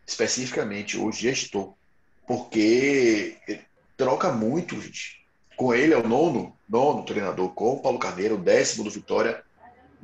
especificamente 0.07 0.99
o 0.99 1.11
gestor. 1.11 1.75
Porque 2.27 3.37
troca 3.97 4.31
muito, 4.31 4.81
gente 4.81 5.24
com 5.57 5.75
ele 5.75 5.95
é 5.95 5.97
o 5.97 6.07
nono, 6.07 6.57
nono 6.69 7.05
treinador, 7.05 7.51
com 7.51 7.75
o 7.75 7.81
Paulo 7.81 7.99
Carneiro, 7.99 8.35
o 8.35 8.43
décimo 8.43 8.85
do 8.85 8.91
Vitória 8.91 9.43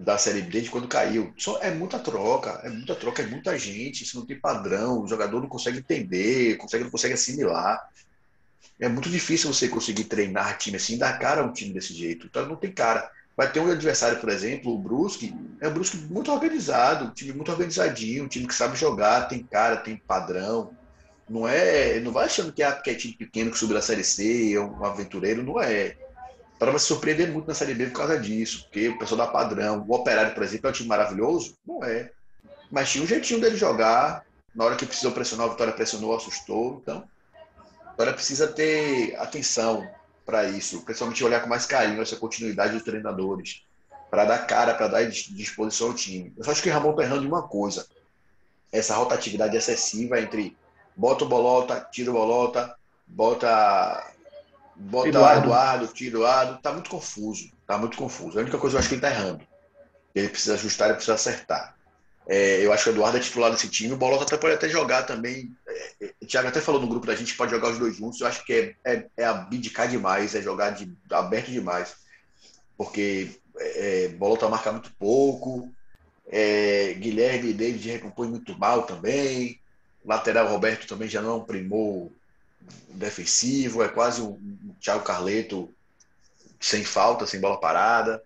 da 0.00 0.16
Série 0.16 0.40
B 0.40 0.62
de 0.62 0.70
quando 0.70 0.88
caiu. 0.88 1.32
Só 1.36 1.58
é 1.60 1.70
muita 1.70 1.98
troca, 1.98 2.60
é 2.64 2.70
muita 2.70 2.94
troca, 2.94 3.22
é 3.22 3.26
muita 3.26 3.58
gente, 3.58 4.02
isso 4.02 4.18
não 4.18 4.24
tem 4.24 4.38
padrão, 4.38 5.02
o 5.02 5.06
jogador 5.06 5.40
não 5.40 5.48
consegue 5.48 5.78
entender, 5.78 6.56
consegue, 6.56 6.84
não 6.84 6.90
consegue 6.90 7.14
assimilar. 7.14 7.86
É 8.80 8.88
muito 8.88 9.10
difícil 9.10 9.52
você 9.52 9.68
conseguir 9.68 10.04
treinar 10.04 10.56
time 10.56 10.78
assim, 10.78 10.96
dar 10.96 11.18
cara 11.18 11.42
a 11.42 11.44
um 11.44 11.52
time 11.52 11.74
desse 11.74 11.92
jeito. 11.92 12.26
Então 12.26 12.46
não 12.46 12.56
tem 12.56 12.72
cara. 12.72 13.10
vai 13.36 13.52
ter 13.52 13.60
um 13.60 13.70
adversário, 13.70 14.18
por 14.18 14.30
exemplo, 14.30 14.72
o 14.74 14.78
Brusque, 14.78 15.34
é 15.60 15.68
um 15.68 15.72
Brusque 15.74 15.98
muito 15.98 16.32
organizado, 16.32 17.04
um 17.04 17.10
time 17.10 17.34
muito 17.34 17.52
organizadinho, 17.52 18.24
um 18.24 18.28
time 18.28 18.46
que 18.46 18.54
sabe 18.54 18.78
jogar, 18.78 19.28
tem 19.28 19.42
cara, 19.42 19.76
tem 19.76 19.96
padrão. 19.96 20.74
Não 21.30 21.46
é, 21.46 22.00
não 22.00 22.10
vai 22.10 22.24
achando 22.24 22.52
que 22.52 22.60
é, 22.60 22.72
que 22.72 22.90
é 22.90 22.94
time 22.96 23.14
pequeno 23.14 23.52
que 23.52 23.56
subiu 23.56 23.76
da 23.76 23.82
Série 23.82 24.02
C, 24.02 24.52
é 24.52 24.60
um 24.60 24.84
aventureiro, 24.84 25.44
não 25.44 25.60
é. 25.60 25.96
Para 26.58 26.76
se 26.76 26.86
surpreender 26.86 27.30
muito 27.30 27.46
na 27.46 27.54
Série 27.54 27.72
B 27.72 27.86
por 27.86 27.98
causa 27.98 28.18
disso, 28.18 28.64
porque 28.64 28.88
o 28.88 28.98
pessoal 28.98 29.18
dá 29.18 29.26
padrão. 29.28 29.86
O 29.86 29.94
Operário, 29.94 30.34
por 30.34 30.42
exemplo, 30.42 30.66
é 30.66 30.70
um 30.70 30.72
time 30.72 30.88
maravilhoso? 30.88 31.56
Não 31.64 31.84
é. 31.84 32.10
Mas 32.68 32.90
tinha 32.90 33.04
um 33.04 33.06
jeitinho 33.06 33.40
dele 33.40 33.56
jogar, 33.56 34.26
na 34.52 34.64
hora 34.64 34.74
que 34.74 34.84
precisou 34.84 35.12
pressionar, 35.12 35.46
a 35.46 35.50
Vitória 35.50 35.72
pressionou, 35.72 36.16
assustou. 36.16 36.80
Então, 36.82 37.08
a 37.86 37.90
Vitória 37.92 38.12
precisa 38.12 38.48
ter 38.48 39.14
atenção 39.14 39.88
para 40.26 40.48
isso, 40.48 40.82
principalmente 40.82 41.22
olhar 41.22 41.40
com 41.42 41.48
mais 41.48 41.64
carinho 41.64 42.02
essa 42.02 42.16
continuidade 42.16 42.72
dos 42.72 42.82
treinadores, 42.82 43.62
para 44.10 44.24
dar 44.24 44.38
cara, 44.48 44.74
para 44.74 44.88
dar 44.88 45.06
disposição 45.06 45.88
ao 45.88 45.94
time. 45.94 46.34
Eu 46.36 46.42
só 46.42 46.50
acho 46.50 46.60
que 46.60 46.68
o 46.68 46.72
Ramon 46.72 46.90
está 46.90 47.04
errando 47.04 47.22
em 47.22 47.28
uma 47.28 47.46
coisa: 47.46 47.86
essa 48.72 48.96
rotatividade 48.96 49.56
excessiva 49.56 50.20
entre 50.20 50.56
bota 51.00 51.24
o 51.24 51.28
bolota, 51.28 51.88
tira 51.90 52.10
o 52.10 52.14
bolota, 52.14 52.76
bota. 53.06 54.06
Bota 54.76 55.08
Eduardo, 55.08 55.46
Eduardo 55.46 55.88
tira 55.88 56.16
o 56.16 56.20
Eduardo, 56.20 56.62
tá 56.62 56.72
muito 56.72 56.90
confuso. 56.90 57.50
Tá 57.66 57.78
muito 57.78 57.96
confuso. 57.96 58.38
A 58.38 58.42
única 58.42 58.58
coisa 58.58 58.74
que 58.74 58.76
eu 58.76 58.80
acho 58.80 58.88
que 58.88 58.94
ele 58.94 59.02
tá 59.02 59.10
errando. 59.10 59.46
Ele 60.14 60.28
precisa 60.28 60.54
ajustar, 60.54 60.88
ele 60.88 60.96
precisa 60.96 61.14
acertar. 61.14 61.74
É, 62.26 62.64
eu 62.64 62.72
acho 62.72 62.84
que 62.84 62.90
o 62.90 62.92
Eduardo 62.92 63.16
é 63.16 63.20
titular 63.20 63.50
desse 63.50 63.68
time. 63.68 63.92
O 63.92 63.96
Bolota 63.96 64.24
até 64.24 64.36
pode 64.36 64.54
até 64.54 64.68
jogar 64.68 65.04
também. 65.04 65.54
É, 65.66 66.04
é, 66.04 66.14
o 66.22 66.26
Thiago 66.26 66.48
até 66.48 66.60
falou 66.60 66.80
no 66.80 66.88
grupo 66.88 67.06
da 67.06 67.14
gente 67.14 67.34
pode 67.34 67.50
jogar 67.50 67.70
os 67.70 67.78
dois 67.78 67.96
juntos. 67.96 68.20
Eu 68.20 68.26
acho 68.26 68.44
que 68.44 68.52
é, 68.52 68.74
é, 68.84 69.06
é 69.16 69.24
abdicar 69.24 69.88
demais, 69.88 70.34
é 70.34 70.42
jogar 70.42 70.70
de, 70.70 70.92
aberto 71.10 71.50
demais. 71.50 71.94
Porque 72.76 73.30
é, 73.58 74.08
Bolota 74.08 74.48
marca 74.48 74.72
muito 74.72 74.92
pouco. 74.98 75.70
Guilherme 76.98 77.50
e 77.50 77.54
David 77.54 77.90
recompõem 77.90 78.30
muito 78.30 78.56
mal 78.58 78.82
também. 78.82 79.60
Lateral 80.04 80.48
Roberto 80.48 80.86
também 80.86 81.08
já 81.08 81.20
não 81.20 81.30
é 81.30 81.34
um 81.34 81.44
primor 81.44 82.10
defensivo. 82.88 83.82
É 83.82 83.88
quase 83.88 84.22
um, 84.22 84.38
Thiago 84.80 85.04
Carleto 85.04 85.72
sem 86.58 86.84
falta, 86.84 87.26
sem 87.26 87.40
bola 87.40 87.60
parada. 87.60 88.22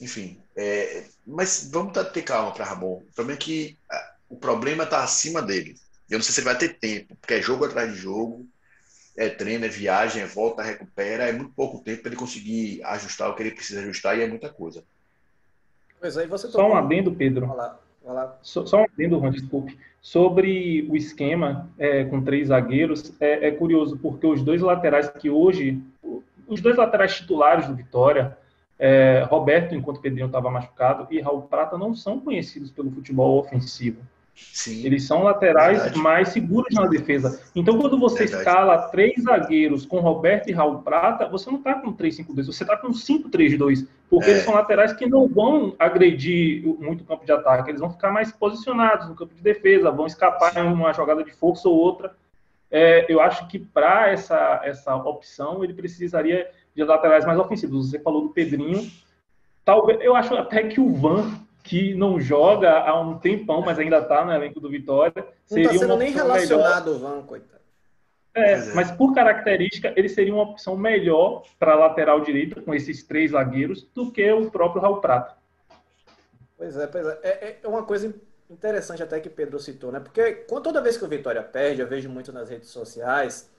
Enfim, 0.00 0.40
é, 0.56 1.04
mas 1.26 1.68
vamos 1.70 1.92
ter 2.12 2.22
calma 2.22 2.52
para 2.52 2.64
Ramon. 2.64 2.96
O 2.96 3.12
problema 3.14 3.38
é 3.38 3.42
que 3.42 3.78
o 4.28 4.36
problema 4.36 4.84
está 4.84 5.02
acima 5.02 5.40
dele. 5.40 5.76
Eu 6.10 6.18
não 6.18 6.22
sei 6.24 6.34
se 6.34 6.40
ele 6.40 6.46
vai 6.46 6.58
ter 6.58 6.78
tempo, 6.78 7.16
porque 7.16 7.34
é 7.34 7.42
jogo 7.42 7.64
atrás 7.64 7.92
de 7.92 7.98
jogo, 7.98 8.46
é 9.16 9.28
treino, 9.28 9.64
é 9.64 9.68
viagem, 9.68 10.22
é 10.22 10.26
volta, 10.26 10.62
recupera, 10.62 11.28
é 11.28 11.32
muito 11.32 11.52
pouco 11.54 11.82
tempo 11.82 12.02
para 12.02 12.10
ele 12.10 12.18
conseguir 12.18 12.82
ajustar 12.84 13.30
o 13.30 13.34
que 13.34 13.42
ele 13.42 13.52
precisa 13.52 13.80
ajustar 13.80 14.18
e 14.18 14.22
é 14.22 14.26
muita 14.26 14.50
coisa. 14.50 14.84
Pois 16.00 16.18
aí 16.18 16.26
você 16.26 16.48
Só 16.48 16.68
um 16.68 16.76
adendo, 16.76 17.14
Pedro. 17.14 17.46
Vai 17.46 17.70
só, 18.42 18.80
um 18.80 18.84
adendo, 18.84 19.18
Juan, 19.18 19.30
desculpe. 19.30 19.78
Sobre 20.00 20.86
o 20.90 20.96
esquema 20.96 21.70
é, 21.78 22.04
com 22.04 22.22
três 22.22 22.48
zagueiros, 22.48 23.12
é, 23.20 23.48
é 23.48 23.50
curioso, 23.50 23.98
porque 23.98 24.26
os 24.26 24.42
dois 24.42 24.60
laterais 24.60 25.08
que 25.08 25.30
hoje, 25.30 25.82
os 26.46 26.60
dois 26.60 26.76
laterais 26.76 27.16
titulares 27.16 27.66
do 27.66 27.74
Vitória, 27.74 28.36
é, 28.78 29.24
Roberto, 29.30 29.74
enquanto 29.74 30.00
Pedrinho 30.00 30.26
estava 30.26 30.50
machucado, 30.50 31.06
e 31.10 31.20
Raul 31.20 31.42
Prata 31.42 31.78
não 31.78 31.94
são 31.94 32.20
conhecidos 32.20 32.70
pelo 32.70 32.90
futebol 32.90 33.38
ofensivo. 33.38 34.02
Sim, 34.34 34.84
Eles 34.84 35.06
são 35.06 35.22
laterais 35.22 35.78
verdade. 35.78 35.98
mais 35.98 36.28
seguros 36.30 36.74
na 36.74 36.86
defesa. 36.86 37.40
Então, 37.54 37.78
quando 37.78 37.96
você 37.96 38.24
verdade. 38.24 38.42
escala 38.42 38.88
três 38.88 39.22
zagueiros 39.22 39.86
com 39.86 40.00
Roberto 40.00 40.48
e 40.48 40.52
Raul 40.52 40.78
Prata, 40.78 41.28
você 41.28 41.48
não 41.50 41.58
está 41.58 41.74
com 41.74 41.94
3-5-2, 41.94 42.46
você 42.46 42.64
está 42.64 42.76
com 42.76 42.88
5-3-2. 42.88 43.86
Porque 44.10 44.30
é. 44.30 44.32
eles 44.32 44.42
são 44.42 44.54
laterais 44.54 44.92
que 44.92 45.06
não 45.06 45.28
vão 45.28 45.74
agredir 45.78 46.64
muito 46.80 47.02
o 47.02 47.04
campo 47.04 47.24
de 47.24 47.30
ataque, 47.30 47.70
eles 47.70 47.80
vão 47.80 47.90
ficar 47.90 48.10
mais 48.10 48.32
posicionados 48.32 49.08
no 49.08 49.14
campo 49.14 49.34
de 49.34 49.40
defesa, 49.40 49.90
vão 49.90 50.06
escapar 50.06 50.52
Sim. 50.52 50.60
em 50.60 50.72
uma 50.72 50.92
jogada 50.92 51.22
de 51.22 51.32
força 51.32 51.68
ou 51.68 51.76
outra. 51.76 52.12
É, 52.70 53.06
eu 53.08 53.20
acho 53.20 53.46
que 53.46 53.58
para 53.58 54.10
essa, 54.10 54.60
essa 54.64 54.96
opção, 54.96 55.62
ele 55.62 55.74
precisaria 55.74 56.50
de 56.74 56.82
laterais 56.82 57.24
mais 57.24 57.38
ofensivos. 57.38 57.90
Você 57.90 58.00
falou 58.00 58.22
do 58.22 58.30
Pedrinho. 58.30 58.90
Talvez, 59.64 60.00
eu 60.00 60.16
acho 60.16 60.34
até 60.34 60.64
que 60.64 60.80
o 60.80 60.92
Van, 60.92 61.40
que 61.64 61.94
não 61.94 62.20
joga 62.20 62.78
há 62.78 63.00
um 63.00 63.18
tempão, 63.18 63.62
mas 63.62 63.78
ainda 63.78 63.98
está 63.98 64.22
no 64.22 64.30
elenco 64.30 64.60
do 64.60 64.68
Vitória, 64.68 65.26
seria 65.46 65.64
não 65.64 65.72
está 65.72 65.86
sendo 65.86 65.96
nem 65.96 66.12
relacionado 66.12 66.92
melhor. 66.92 66.96
o 66.96 66.98
Van, 66.98 67.22
coitado. 67.22 67.64
É, 68.34 68.52
é, 68.52 68.74
mas 68.74 68.90
por 68.90 69.14
característica, 69.14 69.90
ele 69.96 70.10
seria 70.10 70.34
uma 70.34 70.42
opção 70.42 70.76
melhor 70.76 71.42
para 71.58 71.72
a 71.72 71.76
lateral 71.76 72.20
direita, 72.20 72.60
com 72.60 72.74
esses 72.74 73.02
três 73.02 73.30
zagueiros, 73.30 73.82
do 73.94 74.12
que 74.12 74.30
o 74.30 74.50
próprio 74.50 74.82
Raul 74.82 75.00
Prata. 75.00 75.36
Pois 76.58 76.76
é, 76.76 76.86
pois 76.86 77.06
é. 77.06 77.18
É, 77.22 77.56
é 77.62 77.68
uma 77.68 77.84
coisa 77.84 78.14
interessante 78.50 79.02
até 79.02 79.18
que 79.18 79.30
Pedro 79.30 79.58
citou, 79.58 79.90
né? 79.90 80.00
Porque 80.00 80.44
toda 80.62 80.82
vez 80.82 80.98
que 80.98 81.04
o 81.04 81.08
Vitória 81.08 81.42
perde, 81.42 81.80
eu 81.80 81.86
vejo 81.86 82.10
muito 82.10 82.30
nas 82.30 82.50
redes 82.50 82.68
sociais, 82.68 83.50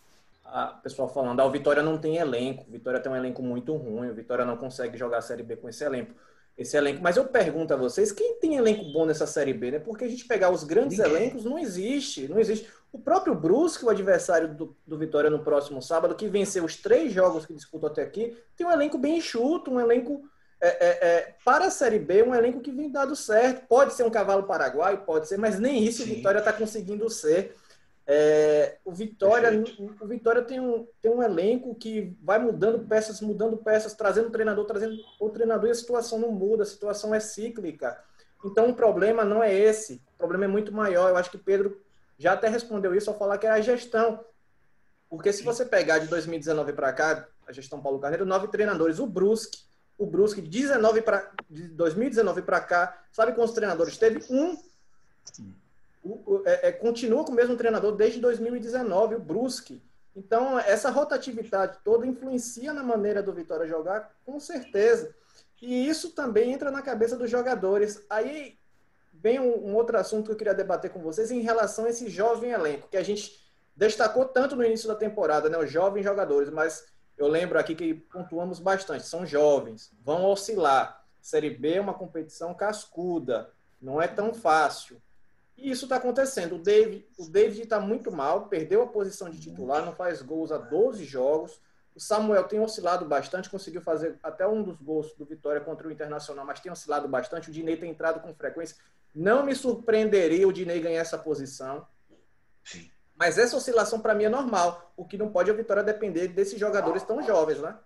a 0.45 0.67
pessoal 0.67 1.09
falando, 1.09 1.39
ah, 1.39 1.45
o 1.45 1.51
Vitória 1.51 1.81
não 1.81 1.97
tem 1.97 2.17
elenco, 2.17 2.65
o 2.67 2.71
Vitória 2.71 2.99
tem 2.99 3.11
um 3.11 3.15
elenco 3.15 3.41
muito 3.41 3.75
ruim, 3.75 4.11
o 4.11 4.13
Vitória 4.13 4.45
não 4.45 4.57
consegue 4.57 4.95
jogar 4.95 5.17
a 5.17 5.21
Série 5.21 5.41
B 5.41 5.55
com 5.55 5.67
esse 5.67 5.83
elenco. 5.83 6.13
Esse 6.57 6.77
elenco. 6.77 7.01
Mas 7.01 7.17
eu 7.17 7.25
pergunto 7.25 7.73
a 7.73 7.77
vocês, 7.77 8.11
quem 8.11 8.39
tem 8.39 8.55
elenco 8.55 8.85
bom 8.93 9.05
nessa 9.05 9.27
Série 9.27 9.53
B, 9.53 9.71
né? 9.71 9.79
Porque 9.79 10.05
a 10.05 10.07
gente 10.07 10.25
pegar 10.25 10.49
os 10.51 10.63
grandes 10.63 10.97
Ninguém. 10.97 11.15
elencos, 11.15 11.43
não 11.43 11.59
existe, 11.59 12.27
não 12.27 12.39
existe. 12.39 12.69
O 12.93 12.99
próprio 12.99 13.35
Brusque, 13.35 13.83
o 13.83 13.89
adversário 13.89 14.53
do, 14.53 14.75
do 14.87 14.97
Vitória 14.97 15.29
no 15.29 15.43
próximo 15.43 15.81
sábado, 15.81 16.15
que 16.15 16.29
venceu 16.29 16.63
os 16.63 16.77
três 16.77 17.11
jogos 17.11 17.45
que 17.45 17.53
disputou 17.53 17.89
até 17.89 18.01
aqui, 18.01 18.37
tem 18.55 18.65
um 18.65 18.71
elenco 18.71 18.97
bem 18.97 19.17
enxuto, 19.17 19.69
um 19.69 19.81
elenco 19.81 20.23
é, 20.61 20.67
é, 20.67 21.07
é, 21.07 21.35
para 21.43 21.65
a 21.65 21.69
Série 21.69 21.99
B, 21.99 22.23
um 22.23 22.33
elenco 22.33 22.61
que 22.61 22.71
vem 22.71 22.89
dado 22.89 23.15
certo. 23.15 23.67
Pode 23.67 23.93
ser 23.93 24.03
um 24.03 24.09
cavalo 24.09 24.43
paraguaio, 24.43 24.99
pode 24.99 25.27
ser, 25.27 25.37
mas 25.37 25.59
nem 25.59 25.83
isso 25.83 26.03
Sim. 26.03 26.11
o 26.11 26.15
Vitória 26.15 26.39
está 26.39 26.53
conseguindo 26.53 27.09
ser. 27.09 27.55
É, 28.07 28.77
o 28.85 28.91
Vitória, 28.91 29.63
o 29.99 30.05
Vitória 30.05 30.43
tem 30.43 30.59
um, 30.59 30.87
tem 31.01 31.11
um 31.11 31.23
elenco 31.23 31.73
que 31.73 32.15
vai 32.21 32.37
mudando 32.37 32.87
peças, 32.87 33.19
mudando 33.19 33.57
peças, 33.57 33.95
trazendo 33.95 34.29
treinador, 34.29 34.65
trazendo 34.65 34.95
o 35.19 35.29
treinador 35.29 35.67
e 35.67 35.71
a 35.71 35.75
situação 35.75 36.19
não 36.19 36.31
muda, 36.31 36.63
a 36.63 36.67
situação 36.67 37.15
é 37.15 37.19
cíclica. 37.19 37.99
Então 38.43 38.69
o 38.69 38.75
problema 38.75 39.25
não 39.25 39.41
é 39.41 39.51
esse, 39.51 40.01
o 40.13 40.17
problema 40.19 40.45
é 40.45 40.47
muito 40.47 40.71
maior. 40.71 41.09
Eu 41.09 41.17
acho 41.17 41.31
que 41.31 41.37
Pedro 41.37 41.81
já 42.17 42.33
até 42.33 42.47
respondeu 42.47 42.93
isso 42.93 43.09
ao 43.09 43.17
falar 43.17 43.39
que 43.39 43.47
é 43.47 43.49
a 43.49 43.61
gestão. 43.61 44.23
Porque 45.09 45.33
se 45.33 45.43
você 45.43 45.65
pegar 45.65 45.97
de 45.97 46.07
2019 46.07 46.73
para 46.73 46.93
cá, 46.93 47.27
a 47.47 47.51
gestão 47.51 47.81
Paulo 47.81 47.99
Carneiro, 47.99 48.25
nove 48.25 48.47
treinadores, 48.49 48.99
o 48.99 49.07
Brusque, 49.07 49.63
o 49.97 50.05
Brusque 50.05 50.41
de 50.41 50.49
19 50.49 51.01
para 51.01 51.31
de 51.49 51.67
2019 51.69 52.43
para 52.43 52.59
cá, 52.59 53.03
sabe 53.11 53.33
quantos 53.33 53.55
treinadores 53.55 53.97
teve? 53.97 54.23
Um 54.29 54.57
é, 56.45 56.69
é, 56.69 56.71
continua 56.71 57.23
com 57.23 57.31
o 57.31 57.35
mesmo 57.35 57.55
treinador 57.55 57.95
desde 57.95 58.19
2019, 58.19 59.15
o 59.15 59.19
Brusque. 59.19 59.81
Então, 60.15 60.57
essa 60.59 60.89
rotatividade 60.89 61.79
toda 61.83 62.05
influencia 62.05 62.71
na 62.71 62.83
maneira 62.83 63.21
do 63.21 63.33
Vitória 63.33 63.67
jogar, 63.67 64.15
com 64.25 64.39
certeza. 64.39 65.13
E 65.61 65.87
isso 65.87 66.11
também 66.11 66.53
entra 66.53 66.71
na 66.71 66.81
cabeça 66.81 67.17
dos 67.17 67.29
jogadores. 67.29 68.05
Aí 68.09 68.57
vem 69.13 69.39
um, 69.39 69.69
um, 69.69 69.75
outro 69.75 69.97
assunto 69.97 70.27
que 70.27 70.31
eu 70.31 70.35
queria 70.35 70.53
debater 70.53 70.91
com 70.91 71.01
vocês 71.01 71.31
em 71.31 71.41
relação 71.41 71.85
a 71.85 71.89
esse 71.89 72.09
jovem 72.09 72.51
elenco, 72.51 72.87
que 72.87 72.97
a 72.97 73.03
gente 73.03 73.43
destacou 73.75 74.25
tanto 74.25 74.55
no 74.55 74.63
início 74.63 74.87
da 74.87 74.95
temporada, 74.95 75.49
né? 75.49 75.57
Os 75.57 75.71
jovens 75.71 76.03
jogadores, 76.03 76.49
mas 76.49 76.85
eu 77.17 77.27
lembro 77.27 77.57
aqui 77.57 77.75
que 77.75 77.93
pontuamos 77.93 78.59
bastante. 78.59 79.05
São 79.05 79.25
jovens, 79.25 79.91
vão 80.03 80.25
oscilar. 80.25 81.03
Série 81.21 81.49
B 81.49 81.73
é 81.73 81.81
uma 81.81 81.93
competição 81.93 82.53
cascuda, 82.53 83.49
não 83.81 84.01
é 84.01 84.07
tão 84.07 84.33
fácil. 84.33 85.01
E 85.57 85.71
isso 85.71 85.85
está 85.85 85.95
acontecendo. 85.95 86.55
O 86.55 86.59
David 86.59 87.05
o 87.17 87.29
David 87.29 87.61
está 87.61 87.79
muito 87.79 88.11
mal, 88.11 88.47
perdeu 88.47 88.81
a 88.81 88.87
posição 88.87 89.29
de 89.29 89.39
titular, 89.39 89.85
não 89.85 89.93
faz 89.93 90.21
gols 90.21 90.51
há 90.51 90.57
12 90.57 91.03
jogos. 91.05 91.59
O 91.95 91.99
Samuel 91.99 92.43
tem 92.43 92.59
oscilado 92.59 93.05
bastante, 93.05 93.49
conseguiu 93.49 93.81
fazer 93.81 94.19
até 94.21 94.45
um 94.45 94.61
dos 94.61 94.81
gols 94.81 95.13
do 95.13 95.23
Vitória 95.23 95.61
contra 95.61 95.87
o 95.87 95.91
Internacional, 95.91 96.45
mas 96.45 96.59
tem 96.59 96.69
oscilado 96.69 97.07
bastante. 97.07 97.49
O 97.49 97.53
Dinei 97.53 97.77
tem 97.77 97.89
entrado 97.89 98.19
com 98.19 98.33
frequência. 98.33 98.75
Não 99.13 99.45
me 99.45 99.55
surpreenderia 99.55 100.45
o 100.45 100.51
Dinei 100.51 100.81
ganhar 100.81 100.99
essa 100.99 101.17
posição. 101.17 101.87
Sim. 102.65 102.91
Mas 103.15 103.37
essa 103.37 103.55
oscilação 103.55 104.01
para 104.01 104.13
mim 104.13 104.25
é 104.25 104.29
normal. 104.29 104.91
O 104.97 105.05
que 105.05 105.17
não 105.17 105.31
pode 105.31 105.49
é 105.49 105.53
a 105.53 105.55
Vitória 105.55 105.81
depender 105.81 106.27
desses 106.27 106.59
jogadores 106.59 107.01
tão 107.03 107.23
jovens, 107.23 107.61
né? 107.61 107.77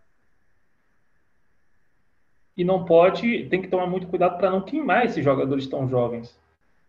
E 2.58 2.64
não 2.66 2.84
pode, 2.84 3.48
tem 3.48 3.62
que 3.62 3.68
tomar 3.68 3.86
muito 3.86 4.08
cuidado 4.08 4.38
para 4.38 4.50
não 4.50 4.62
queimar 4.62 5.06
esses 5.06 5.24
jogadores 5.24 5.68
tão 5.68 5.88
jovens. 5.88 6.36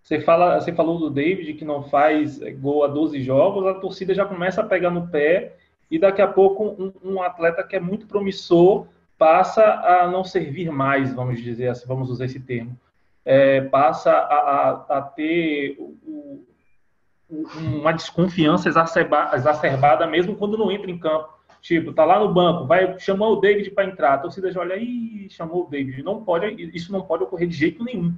Você, 0.02 0.20
fala, 0.20 0.60
você 0.60 0.72
falou 0.72 0.98
do 0.98 1.10
David 1.10 1.54
que 1.54 1.64
não 1.64 1.82
faz 1.82 2.38
gol 2.58 2.84
a 2.84 2.88
12 2.88 3.22
jogos, 3.22 3.66
a 3.66 3.74
torcida 3.74 4.14
já 4.14 4.24
começa 4.24 4.60
a 4.60 4.66
pegar 4.66 4.90
no 4.90 5.08
pé 5.08 5.56
e 5.90 5.98
daqui 5.98 6.22
a 6.22 6.26
pouco 6.26 6.64
um, 6.64 6.92
um 7.04 7.22
atleta 7.22 7.62
que 7.62 7.76
é 7.76 7.80
muito 7.80 8.06
promissor 8.06 8.86
passa 9.20 9.62
a 9.62 10.08
não 10.08 10.24
servir 10.24 10.72
mais, 10.72 11.12
vamos 11.12 11.42
dizer 11.42 11.68
assim, 11.68 11.86
vamos 11.86 12.08
usar 12.08 12.24
esse 12.24 12.40
termo. 12.40 12.74
É, 13.22 13.60
passa 13.60 14.10
a, 14.10 14.34
a, 14.34 14.98
a 14.98 15.02
ter 15.02 15.76
o, 15.78 16.46
o, 17.28 17.46
uma 17.58 17.92
desconfiança 17.92 18.70
exacerbada, 18.70 19.36
exacerbada 19.36 20.06
mesmo 20.06 20.34
quando 20.34 20.56
não 20.56 20.72
entra 20.72 20.90
em 20.90 20.98
campo. 20.98 21.28
Tipo, 21.60 21.92
tá 21.92 22.06
lá 22.06 22.18
no 22.18 22.32
banco, 22.32 22.66
vai 22.66 22.98
chamou 22.98 23.34
o 23.34 23.40
David 23.40 23.70
para 23.72 23.84
entrar, 23.84 24.14
a 24.14 24.18
torcida 24.18 24.50
já 24.50 24.60
olha, 24.60 24.78
ih, 24.78 25.28
chamou 25.28 25.66
o 25.66 25.68
David. 25.68 26.02
Não 26.02 26.24
pode, 26.24 26.46
isso 26.74 26.90
não 26.90 27.02
pode 27.02 27.22
ocorrer 27.22 27.46
de 27.46 27.54
jeito 27.54 27.84
nenhum. 27.84 28.14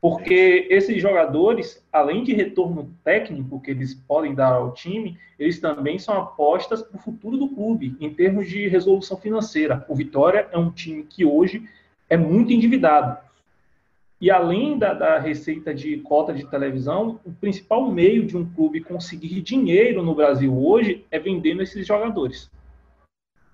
Porque 0.00 0.66
esses 0.70 1.00
jogadores, 1.00 1.84
além 1.92 2.22
de 2.22 2.34
retorno 2.34 2.94
técnico 3.02 3.60
que 3.60 3.70
eles 3.70 3.94
podem 3.94 4.34
dar 4.34 4.52
ao 4.52 4.72
time, 4.72 5.18
eles 5.38 5.58
também 5.58 5.98
são 5.98 6.16
apostas 6.16 6.82
para 6.82 6.98
o 6.98 7.02
futuro 7.02 7.36
do 7.36 7.48
clube, 7.48 7.96
em 8.00 8.12
termos 8.12 8.48
de 8.48 8.68
resolução 8.68 9.16
financeira. 9.16 9.84
O 9.88 9.94
Vitória 9.94 10.48
é 10.52 10.58
um 10.58 10.70
time 10.70 11.02
que 11.02 11.24
hoje 11.24 11.68
é 12.08 12.16
muito 12.16 12.52
endividado. 12.52 13.18
E 14.20 14.30
além 14.30 14.78
da, 14.78 14.94
da, 14.94 15.18
receita 15.18 15.74
de 15.74 15.98
cota 15.98 16.32
de 16.32 16.48
televisão, 16.48 17.20
o 17.24 17.32
principal 17.32 17.90
meio 17.90 18.24
de 18.24 18.36
um 18.36 18.46
clube 18.46 18.80
conseguir 18.80 19.42
dinheiro 19.42 20.02
no 20.02 20.14
Brasil 20.14 20.56
hoje 20.56 21.04
é 21.10 21.18
vendendo 21.18 21.62
esses 21.62 21.86
jogadores. 21.86 22.50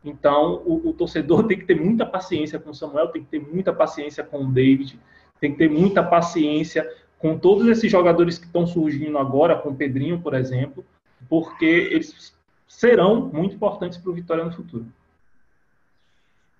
Então, 0.04 0.62
o, 0.64 0.90
o, 0.90 0.92
torcedor 0.92 1.46
tem 1.48 1.58
que 1.58 1.64
ter 1.64 1.80
muita 1.80 2.06
paciência 2.06 2.60
com 2.60 2.70
o 2.70 2.74
Samuel, 2.74 3.08
tem 3.08 3.22
que 3.24 3.30
ter 3.30 3.40
muita 3.40 3.72
paciência 3.72 4.22
com 4.22 4.44
o 4.44 4.52
David, 4.52 4.98
tem 5.42 5.50
que 5.50 5.58
ter 5.58 5.68
muita 5.68 6.04
paciência 6.04 6.88
com 7.18 7.36
todos 7.36 7.66
esses 7.66 7.90
jogadores 7.90 8.38
que 8.38 8.46
estão 8.46 8.64
surgindo 8.64 9.18
agora, 9.18 9.58
com 9.58 9.70
o 9.70 9.74
Pedrinho, 9.74 10.22
por 10.22 10.34
exemplo, 10.34 10.86
porque 11.28 11.64
eles 11.64 12.32
serão 12.68 13.26
muito 13.26 13.56
importantes 13.56 13.98
para 13.98 14.12
o 14.12 14.14
Vitória 14.14 14.44
no 14.44 14.52
futuro. 14.52 14.86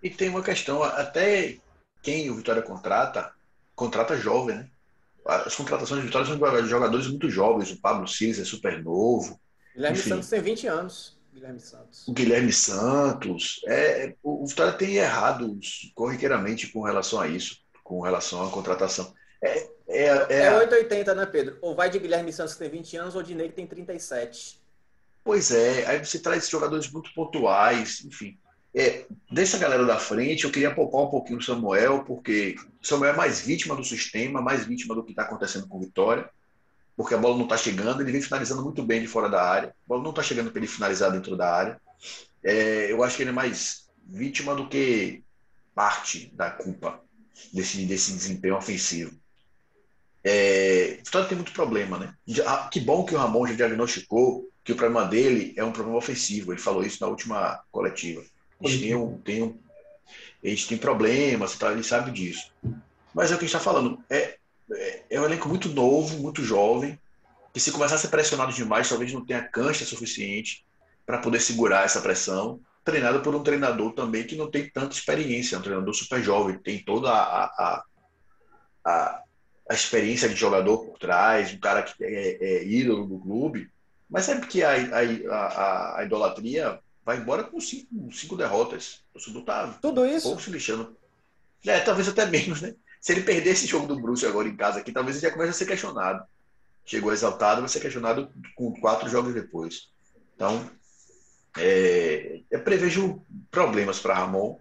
E 0.02 0.10
tem 0.10 0.28
uma 0.28 0.42
questão, 0.42 0.82
até 0.82 1.58
quem 2.02 2.28
o 2.28 2.34
Vitória 2.34 2.60
contrata, 2.60 3.32
contrata 3.76 4.16
jovem, 4.16 4.56
né? 4.56 4.68
As 5.24 5.54
contratações 5.54 6.00
de 6.00 6.06
Vitória 6.08 6.26
são 6.26 6.36
de 6.36 6.68
jogadores 6.68 7.06
muito 7.06 7.30
jovens. 7.30 7.70
O 7.70 7.80
Pablo 7.80 8.08
Silas 8.08 8.40
é 8.40 8.44
super 8.44 8.82
novo. 8.82 9.40
Guilherme 9.76 9.96
Enfim. 9.96 10.08
Santos 10.08 10.28
tem 10.28 10.40
20 10.40 10.66
anos. 10.66 11.16
Guilherme 11.32 11.60
Santos. 11.60 12.08
O 12.08 12.12
Guilherme 12.12 12.52
Santos. 12.52 13.60
É, 13.68 14.16
o 14.24 14.44
Vitória 14.44 14.72
tem 14.72 14.96
errado 14.96 15.56
corriqueiramente 15.94 16.66
com 16.72 16.82
relação 16.82 17.20
a 17.20 17.28
isso, 17.28 17.61
com 17.82 18.00
relação 18.00 18.46
à 18.46 18.50
contratação. 18.50 19.12
É, 19.42 19.68
é, 19.88 20.06
é, 20.28 20.42
é 20.44 20.58
880, 20.58 21.14
né, 21.14 21.26
Pedro? 21.26 21.58
Ou 21.60 21.74
vai 21.74 21.90
de 21.90 21.98
Guilherme 21.98 22.32
Santos 22.32 22.54
que 22.54 22.60
tem 22.60 22.70
20 22.70 22.96
anos 22.96 23.14
ou 23.16 23.22
de 23.22 23.34
Ney 23.34 23.48
que 23.48 23.54
tem 23.54 23.66
37. 23.66 24.60
Pois 25.24 25.50
é, 25.50 25.86
aí 25.86 26.04
você 26.04 26.18
traz 26.18 26.48
jogadores 26.48 26.90
muito 26.90 27.12
pontuais, 27.14 28.04
enfim. 28.04 28.36
É, 28.74 29.04
dessa 29.30 29.58
galera 29.58 29.84
da 29.84 29.98
frente, 29.98 30.44
eu 30.44 30.50
queria 30.50 30.74
poupar 30.74 31.02
um 31.02 31.10
pouquinho 31.10 31.38
o 31.38 31.42
Samuel, 31.42 32.04
porque 32.04 32.56
o 32.82 32.86
Samuel 32.86 33.12
é 33.12 33.16
mais 33.16 33.40
vítima 33.40 33.76
do 33.76 33.84
sistema, 33.84 34.40
mais 34.40 34.64
vítima 34.64 34.94
do 34.94 35.04
que 35.04 35.12
está 35.12 35.24
acontecendo 35.24 35.68
com 35.68 35.76
o 35.76 35.80
Vitória, 35.80 36.28
porque 36.96 37.14
a 37.14 37.18
bola 37.18 37.36
não 37.36 37.44
está 37.44 37.56
chegando, 37.56 38.00
ele 38.00 38.12
vem 38.12 38.22
finalizando 38.22 38.62
muito 38.62 38.82
bem 38.82 39.00
de 39.00 39.06
fora 39.06 39.28
da 39.28 39.42
área, 39.42 39.68
a 39.68 39.88
bola 39.88 40.02
não 40.02 40.10
está 40.10 40.22
chegando 40.22 40.50
para 40.50 40.58
ele 40.58 40.66
finalizar 40.66 41.12
dentro 41.12 41.36
da 41.36 41.54
área. 41.54 41.80
É, 42.42 42.90
eu 42.90 43.02
acho 43.04 43.16
que 43.16 43.22
ele 43.22 43.30
é 43.30 43.34
mais 43.34 43.88
vítima 44.06 44.54
do 44.54 44.68
que 44.68 45.22
parte 45.74 46.32
da 46.34 46.50
culpa 46.50 47.00
desse, 47.52 47.84
desse 47.84 48.12
desempenho 48.12 48.56
ofensivo. 48.56 49.12
É, 50.24 50.98
Vitória 51.04 51.28
tem 51.28 51.36
muito 51.36 51.52
problema, 51.52 51.98
né? 51.98 52.14
Ah, 52.46 52.68
que 52.70 52.80
bom 52.80 53.04
que 53.04 53.14
o 53.14 53.18
Ramon 53.18 53.46
já 53.46 53.54
diagnosticou 53.54 54.48
que 54.64 54.72
o 54.72 54.76
problema 54.76 55.04
dele 55.04 55.52
é 55.56 55.64
um 55.64 55.72
problema 55.72 55.98
ofensivo, 55.98 56.52
ele 56.52 56.60
falou 56.60 56.84
isso 56.84 56.98
na 57.00 57.08
última 57.08 57.60
coletiva 57.72 58.22
a 58.64 58.70
gente 58.70 58.82
tem, 58.82 58.94
um, 58.94 59.18
tem 59.18 59.42
um, 59.42 59.58
a 60.42 60.48
gente 60.48 60.68
tem 60.68 60.78
problemas, 60.78 61.56
tá? 61.56 61.72
ele 61.72 61.82
sabe 61.82 62.10
disso. 62.10 62.52
Mas 63.14 63.30
é 63.30 63.34
o 63.34 63.38
que 63.38 63.44
a 63.44 63.48
gente 63.48 63.56
está 63.56 63.60
falando. 63.60 64.02
É, 64.08 64.36
é, 64.72 65.02
é, 65.10 65.20
um 65.20 65.24
elenco 65.24 65.48
muito 65.48 65.68
novo, 65.68 66.18
muito 66.18 66.42
jovem, 66.42 66.98
que 67.52 67.60
se 67.60 67.72
começar 67.72 67.96
a 67.96 67.98
ser 67.98 68.08
pressionado 68.08 68.52
demais, 68.52 68.88
talvez 68.88 69.12
não 69.12 69.24
tenha 69.24 69.42
cancha 69.42 69.84
suficiente 69.84 70.64
para 71.04 71.18
poder 71.18 71.40
segurar 71.40 71.84
essa 71.84 72.00
pressão. 72.00 72.60
Treinado 72.84 73.20
por 73.20 73.34
um 73.34 73.42
treinador 73.42 73.92
também 73.92 74.24
que 74.24 74.36
não 74.36 74.50
tem 74.50 74.68
tanta 74.68 74.94
experiência, 74.94 75.54
é 75.54 75.58
um 75.58 75.62
treinador 75.62 75.94
super 75.94 76.22
jovem, 76.22 76.58
tem 76.58 76.82
toda 76.84 77.10
a, 77.10 77.44
a, 77.44 77.84
a, 78.84 79.22
a 79.70 79.74
experiência 79.74 80.28
de 80.28 80.34
jogador 80.34 80.78
por 80.78 80.98
trás, 80.98 81.52
um 81.52 81.60
cara 81.60 81.82
que 81.82 82.02
é, 82.02 82.38
é 82.40 82.64
ídolo 82.64 83.06
do 83.06 83.18
clube. 83.20 83.70
Mas 84.10 84.24
sabe 84.24 84.46
que 84.46 84.62
a, 84.62 84.72
a, 84.72 85.36
a, 85.36 86.00
a 86.00 86.04
idolatria 86.04 86.80
vai 87.04 87.18
embora 87.18 87.44
com 87.44 87.60
cinco, 87.60 88.12
cinco 88.12 88.36
derrotas. 88.36 89.02
O 89.10 89.14
torcedor 89.14 89.44
tá 89.44 89.78
Tudo 89.80 90.04
isso? 90.04 90.26
pouco 90.26 90.42
se 90.42 90.50
lixando. 90.50 90.96
É, 91.64 91.80
talvez 91.80 92.08
até 92.08 92.26
menos, 92.26 92.60
né? 92.60 92.74
Se 93.00 93.12
ele 93.12 93.22
perder 93.22 93.50
esse 93.50 93.66
jogo 93.66 93.86
do 93.86 94.00
Bruce 94.00 94.26
agora 94.26 94.48
em 94.48 94.56
casa 94.56 94.80
aqui, 94.80 94.92
talvez 94.92 95.16
ele 95.16 95.26
já 95.26 95.32
comece 95.32 95.50
a 95.50 95.54
ser 95.54 95.66
questionado. 95.66 96.24
Chegou 96.84 97.12
exaltado, 97.12 97.60
vai 97.60 97.68
ser 97.68 97.80
questionado 97.80 98.30
com 98.54 98.72
quatro 98.80 99.08
jogos 99.08 99.34
depois. 99.34 99.88
Então, 100.34 100.68
é, 101.56 102.31
eu 102.52 102.60
prevejo 102.60 103.22
problemas 103.50 103.98
para 103.98 104.14
Ramon 104.14 104.58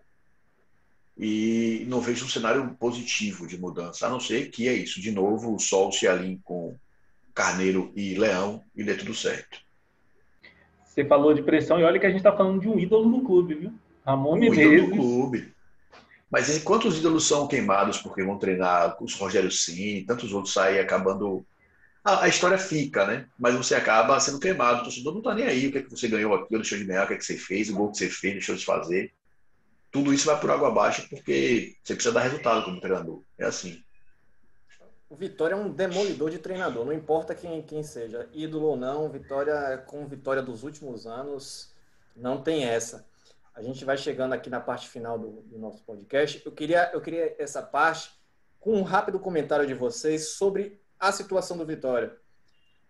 e 1.17 1.85
não 1.89 1.99
vejo 1.99 2.25
um 2.25 2.29
cenário 2.29 2.75
positivo 2.79 3.45
de 3.45 3.59
mudança, 3.59 4.07
a 4.07 4.09
não 4.09 4.19
ser 4.19 4.49
que 4.49 4.67
é 4.69 4.73
isso. 4.73 5.01
De 5.01 5.11
novo, 5.11 5.53
o 5.53 5.59
sol 5.59 5.91
se 5.91 6.07
alinhe 6.07 6.39
com 6.41 6.73
Carneiro 7.35 7.91
e 7.93 8.15
Leão 8.15 8.63
e 8.73 8.81
dê 8.81 8.95
tudo 8.95 9.13
certo. 9.13 9.59
Você 10.85 11.03
falou 11.03 11.33
de 11.33 11.43
pressão 11.43 11.79
e 11.79 11.83
olha 11.83 11.99
que 11.99 12.05
a 12.05 12.09
gente 12.09 12.19
está 12.19 12.35
falando 12.35 12.61
de 12.61 12.69
um 12.69 12.79
ídolo 12.79 13.11
do 13.11 13.25
clube, 13.25 13.55
viu? 13.55 13.73
Ramon 14.05 14.35
um 14.35 14.39
Menezes. 14.39 14.89
do 14.89 14.95
clube. 14.95 15.53
Mas 16.29 16.49
enquanto 16.49 16.87
os 16.87 16.97
ídolos 16.97 17.27
são 17.27 17.45
queimados 17.45 17.97
porque 17.97 18.23
vão 18.23 18.37
treinar 18.37 18.95
os 19.03 19.13
Rogério 19.15 19.51
Sim, 19.51 20.05
tantos 20.07 20.31
outros 20.31 20.53
saem 20.53 20.79
acabando. 20.79 21.45
A, 22.03 22.23
a, 22.23 22.27
história 22.27 22.57
fica, 22.57 23.05
né? 23.05 23.27
Mas 23.37 23.55
você 23.55 23.75
acaba 23.75 24.19
sendo 24.19 24.39
queimado. 24.39 24.81
O 24.81 24.83
torcedor 24.83 25.13
não 25.13 25.21
tá 25.21 25.35
nem 25.35 25.45
aí. 25.45 25.67
O 25.67 25.71
que 25.71 25.77
é 25.77 25.83
que 25.83 25.91
você 25.91 26.07
ganhou 26.07 26.33
aqui, 26.33 26.53
ou 26.53 26.59
deixou 26.59 26.77
de 26.77 26.85
ganhar, 26.85 27.03
o 27.03 27.07
que 27.07 27.13
é 27.13 27.17
que 27.17 27.25
você 27.25 27.37
fez, 27.37 27.69
o 27.69 27.75
gol 27.75 27.91
que 27.91 27.97
você 27.97 28.09
fez, 28.09 28.33
deixou 28.33 28.55
de 28.55 28.65
fazer. 28.65 29.13
Tudo 29.91 30.13
isso 30.13 30.25
vai 30.25 30.39
por 30.39 30.49
água 30.49 30.69
abaixo 30.69 31.07
porque 31.09 31.75
você 31.83 31.93
precisa 31.93 32.13
dar 32.13 32.21
resultado 32.21 32.63
como 32.63 32.79
treinador. 32.79 33.21
É 33.37 33.45
assim. 33.45 33.83
O 35.09 35.15
Vitória 35.15 35.53
é 35.53 35.57
um 35.57 35.69
demolidor 35.69 36.29
de 36.29 36.39
treinador, 36.39 36.85
não 36.85 36.93
importa 36.93 37.35
quem, 37.35 37.61
quem 37.61 37.83
seja, 37.83 38.29
ídolo 38.31 38.67
ou 38.67 38.77
não, 38.77 39.09
Vitória, 39.09 39.77
com 39.85 40.07
Vitória 40.07 40.41
dos 40.41 40.63
últimos 40.63 41.05
anos, 41.05 41.73
não 42.15 42.41
tem 42.41 42.63
essa. 42.63 43.05
A 43.53 43.61
gente 43.61 43.83
vai 43.83 43.97
chegando 43.97 44.31
aqui 44.31 44.49
na 44.49 44.61
parte 44.61 44.87
final 44.87 45.19
do, 45.19 45.41
do 45.41 45.59
nosso 45.59 45.83
podcast. 45.83 46.41
Eu 46.45 46.53
queria, 46.53 46.89
eu 46.93 47.01
queria 47.01 47.35
essa 47.37 47.61
parte 47.61 48.09
com 48.57 48.73
um 48.73 48.83
rápido 48.83 49.19
comentário 49.19 49.67
de 49.67 49.73
vocês 49.73 50.29
sobre 50.29 50.80
a 51.01 51.11
situação 51.11 51.57
do 51.57 51.65
Vitória. 51.65 52.15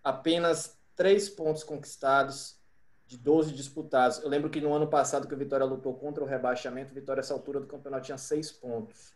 Apenas 0.03 0.77
três 0.97 1.29
pontos 1.29 1.63
conquistados 1.63 2.59
de 3.07 3.17
12 3.17 3.53
disputados. 3.53 4.19
Eu 4.21 4.29
lembro 4.29 4.49
que 4.49 4.59
no 4.59 4.73
ano 4.73 4.87
passado 4.87 5.27
que 5.27 5.33
o 5.33 5.37
Vitória 5.37 5.65
lutou 5.65 5.93
contra 5.93 6.21
o 6.21 6.27
rebaixamento, 6.27 6.91
o 6.91 6.95
Vitória, 6.95 7.21
essa 7.21 7.33
altura 7.33 7.61
do 7.61 7.67
campeonato, 7.67 8.05
tinha 8.05 8.17
seis 8.17 8.51
pontos. 8.51 9.13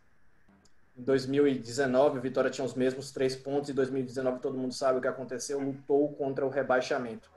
Em 0.97 1.03
2019, 1.03 2.19
o 2.19 2.21
Vitória 2.21 2.49
tinha 2.49 2.63
os 2.63 2.73
mesmos 2.73 3.11
três 3.11 3.35
pontos. 3.35 3.69
Em 3.69 3.73
2019, 3.73 4.39
todo 4.39 4.57
mundo 4.57 4.73
sabe 4.73 4.99
o 4.99 5.01
que 5.01 5.07
aconteceu, 5.07 5.59
lutou 5.59 6.13
contra 6.13 6.45
o 6.45 6.49
rebaixamento. 6.49 7.29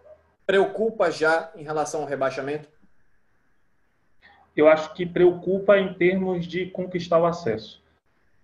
Preocupa 0.47 1.11
já 1.11 1.53
em 1.57 1.65
relação 1.65 2.03
ao 2.03 2.07
rebaixamento? 2.07 2.69
Eu 4.57 4.69
acho 4.69 4.95
que 4.95 5.05
preocupa 5.05 5.77
em 5.77 5.93
termos 5.95 6.47
de 6.47 6.67
conquistar 6.71 7.19
o 7.19 7.27
acesso. 7.27 7.83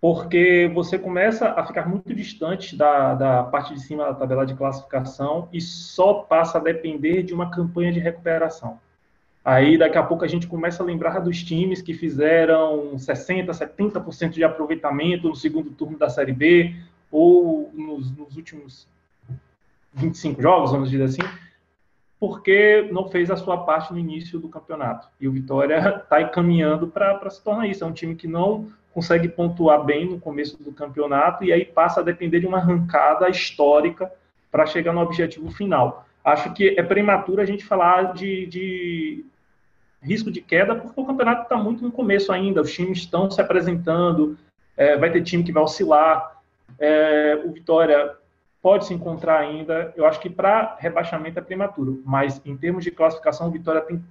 Porque 0.04 0.70
você 0.74 0.98
começa 0.98 1.48
a 1.56 1.64
ficar 1.64 1.88
muito 1.88 2.14
distante 2.14 2.76
da, 2.76 3.14
da 3.14 3.42
parte 3.44 3.72
de 3.72 3.80
cima 3.80 4.04
da 4.04 4.12
tabela 4.12 4.44
de 4.44 4.52
classificação 4.52 5.48
e 5.50 5.62
só 5.62 6.12
passa 6.12 6.58
a 6.58 6.60
depender 6.60 7.22
de 7.22 7.32
uma 7.32 7.50
campanha 7.50 7.90
de 7.90 8.00
recuperação. 8.00 8.78
Aí 9.42 9.78
daqui 9.78 9.96
a 9.96 10.02
pouco 10.02 10.22
a 10.22 10.28
gente 10.28 10.46
começa 10.46 10.82
a 10.82 10.86
lembrar 10.86 11.20
dos 11.20 11.42
times 11.42 11.80
que 11.80 11.94
fizeram 11.94 12.96
60%, 12.96 13.46
70% 13.46 14.28
de 14.28 14.44
aproveitamento 14.44 15.26
no 15.26 15.34
segundo 15.34 15.70
turno 15.70 15.96
da 15.96 16.10
Série 16.10 16.34
B, 16.34 16.76
ou 17.10 17.70
nos, 17.72 18.14
nos, 18.14 18.36
últimos 18.36 18.86
25 19.94 20.42
jogos, 20.42 20.72
vamos 20.72 20.90
dizer 20.90 21.04
assim, 21.04 21.22
porque 22.20 22.90
não 22.92 23.08
fez 23.08 23.30
a 23.30 23.38
sua 23.38 23.56
parte 23.64 23.90
no 23.90 23.98
início 23.98 24.38
do 24.38 24.50
campeonato. 24.50 25.08
E 25.18 25.26
o 25.26 25.32
Vitória 25.32 25.96
está 26.04 26.20
encaminhando 26.20 26.88
para 26.88 27.30
se 27.30 27.42
tornar 27.42 27.66
isso. 27.68 27.82
É 27.82 27.86
um 27.86 27.92
time 27.92 28.14
que 28.14 28.28
não 28.28 28.70
consegue 28.94 29.28
pontuar 29.28 29.82
bem 29.84 30.08
no 30.08 30.20
começo 30.20 30.62
do 30.62 30.72
campeonato 30.72 31.42
e 31.42 31.52
aí 31.52 31.64
passa 31.64 32.00
a 32.00 32.04
depender 32.04 32.38
de 32.38 32.46
uma 32.46 32.58
arrancada 32.58 33.28
histórica 33.28 34.10
para 34.50 34.64
chegar 34.66 34.92
no 34.92 35.00
objetivo 35.00 35.50
final. 35.50 36.06
Acho 36.24 36.54
que 36.54 36.78
é 36.78 36.82
prematuro 36.82 37.42
a 37.42 37.44
gente 37.44 37.64
falar 37.64 38.14
de, 38.14 38.46
de 38.46 39.24
risco 40.00 40.30
de 40.30 40.40
queda, 40.40 40.76
porque 40.76 40.98
o 40.98 41.04
campeonato 41.04 41.42
está 41.42 41.56
muito 41.56 41.82
no 41.82 41.90
começo 41.90 42.32
ainda, 42.32 42.62
os 42.62 42.72
times 42.72 42.98
estão 42.98 43.28
se 43.28 43.40
apresentando, 43.40 44.38
é, 44.76 44.96
vai 44.96 45.10
ter 45.10 45.22
time 45.22 45.42
que 45.42 45.52
vai 45.52 45.62
oscilar, 45.62 46.40
é, 46.78 47.42
o 47.44 47.52
Vitória 47.52 48.14
pode 48.62 48.86
se 48.86 48.94
encontrar 48.94 49.40
ainda, 49.40 49.92
eu 49.96 50.06
acho 50.06 50.20
que 50.20 50.30
para 50.30 50.76
rebaixamento 50.78 51.38
é 51.38 51.42
prematuro, 51.42 52.00
mas 52.06 52.40
em 52.46 52.56
termos 52.56 52.84
de 52.84 52.90
classificação, 52.90 53.48
o 53.48 53.50
Vitória 53.50 53.80
tem, 53.80 54.02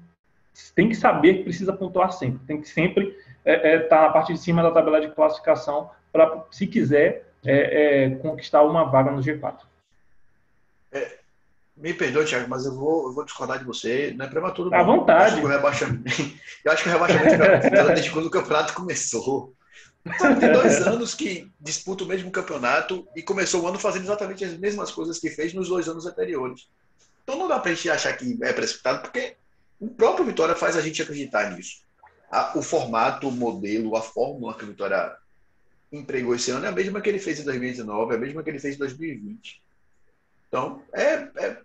tem 0.76 0.90
que 0.90 0.96
saber 0.96 1.38
que 1.38 1.44
precisa 1.44 1.74
pontuar 1.74 2.12
sempre, 2.12 2.46
tem 2.46 2.62
que 2.62 2.68
sempre 2.68 3.18
estar 3.46 3.68
é, 3.68 3.76
é, 3.76 3.90
na 3.90 4.10
parte 4.10 4.34
de 4.34 4.40
cima 4.40 4.64
da 4.64 4.72
tabela 4.72 5.02
de 5.02 5.10
classificação 5.10 5.90
para, 6.12 6.46
se 6.52 6.68
quiser, 6.68 7.34
é, 7.46 8.10
conquistar 8.22 8.64
uma 8.64 8.86
vaga 8.86 9.12
no 9.12 9.22
G4. 9.22 9.60
É, 10.92 11.20
Me 11.76 11.94
perdoe, 11.94 12.26
Thiago, 12.26 12.50
mas 12.50 12.66
eu 12.66 12.74
vou, 12.74 13.08
eu 13.08 13.14
vou 13.14 13.26
discordar 13.26 13.60
de 13.60 13.66
você. 13.66 14.14
Não 14.16 14.26
é 14.26 14.30
prematuro. 14.30 14.74
À 14.74 14.80
não. 14.80 14.86
vontade. 14.86 15.22
Eu 15.24 15.28
acho 15.28 15.38
que 15.38 15.46
o 15.46 16.92
rebaixamento, 16.92 17.44
aconteceu 17.44 17.88
desde 17.88 18.12
quando 18.12 18.28
o 18.28 18.32
campeonato 18.32 18.74
começou. 18.74 19.54
Tem 20.40 20.52
dois 20.52 20.82
anos 20.88 21.14
que 21.14 21.52
disputa 21.60 22.04
o 22.04 22.08
mesmo 22.08 22.30
campeonato 22.32 23.08
e 23.16 23.22
começou 23.22 23.64
o 23.64 23.68
ano 23.68 23.80
fazendo 23.80 24.04
exatamente 24.04 24.44
as 24.44 24.58
mesmas 24.58 24.92
coisas 24.92 25.20
que 25.20 25.30
fez 25.30 25.54
nos 25.54 25.70
dois 25.70 25.88
anos 25.88 26.06
anteriores. 26.06 26.68
Então 27.24 27.38
não 27.38 27.48
dá 27.48 27.60
pra 27.60 27.74
gente 27.74 27.90
achar 27.90 28.16
que 28.16 28.38
é 28.44 28.52
precipitado, 28.52 29.02
porque 29.02 29.36
o 29.80 29.90
próprio 29.90 30.26
Vitória 30.26 30.56
faz 30.56 30.76
a 30.76 30.82
gente 30.82 31.02
acreditar 31.02 31.52
nisso. 31.52 31.83
A- 32.34 32.58
o 32.58 32.62
formato, 32.64 33.28
o 33.28 33.32
modelo, 33.32 33.96
a 33.96 34.02
fórmula 34.02 34.56
que 34.56 34.64
o 34.64 34.68
Vitória 34.68 35.16
empregou 35.92 36.34
esse 36.34 36.50
ano 36.50 36.66
é 36.66 36.70
a 36.70 36.72
mesma 36.72 37.00
que 37.00 37.08
ele 37.10 37.20
fez 37.20 37.40
em 37.40 37.44
2019, 37.44 38.14
é 38.14 38.18
a 38.18 38.20
mesma 38.20 38.42
que 38.42 38.50
ele 38.50 38.60
fez 38.60 38.76
em 38.76 38.80
2020. 38.80 39.62
Então, 40.48 40.82
é, 40.94 41.28
é- 41.38 41.58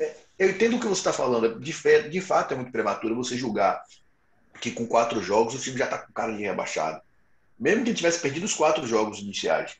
é- 0.00 0.16
eu 0.38 0.50
entendo 0.50 0.76
o 0.76 0.80
que 0.80 0.86
você 0.86 1.00
está 1.00 1.12
falando. 1.12 1.60
De, 1.60 1.72
de 2.08 2.20
fato, 2.20 2.52
é 2.52 2.56
muito 2.56 2.72
prematuro 2.72 3.14
você 3.14 3.36
julgar 3.36 3.82
que 4.60 4.70
com 4.70 4.86
quatro 4.86 5.20
jogos 5.22 5.54
o 5.54 5.58
time 5.58 5.76
já 5.76 5.84
está 5.84 5.98
com 5.98 6.12
cara 6.12 6.32
de 6.34 6.42
rebaixado. 6.42 7.02
Mesmo 7.58 7.82
que 7.84 7.90
ele 7.90 7.96
tivesse 7.96 8.20
perdido 8.20 8.44
os 8.44 8.54
quatro 8.54 8.86
jogos 8.86 9.18
iniciais. 9.18 9.76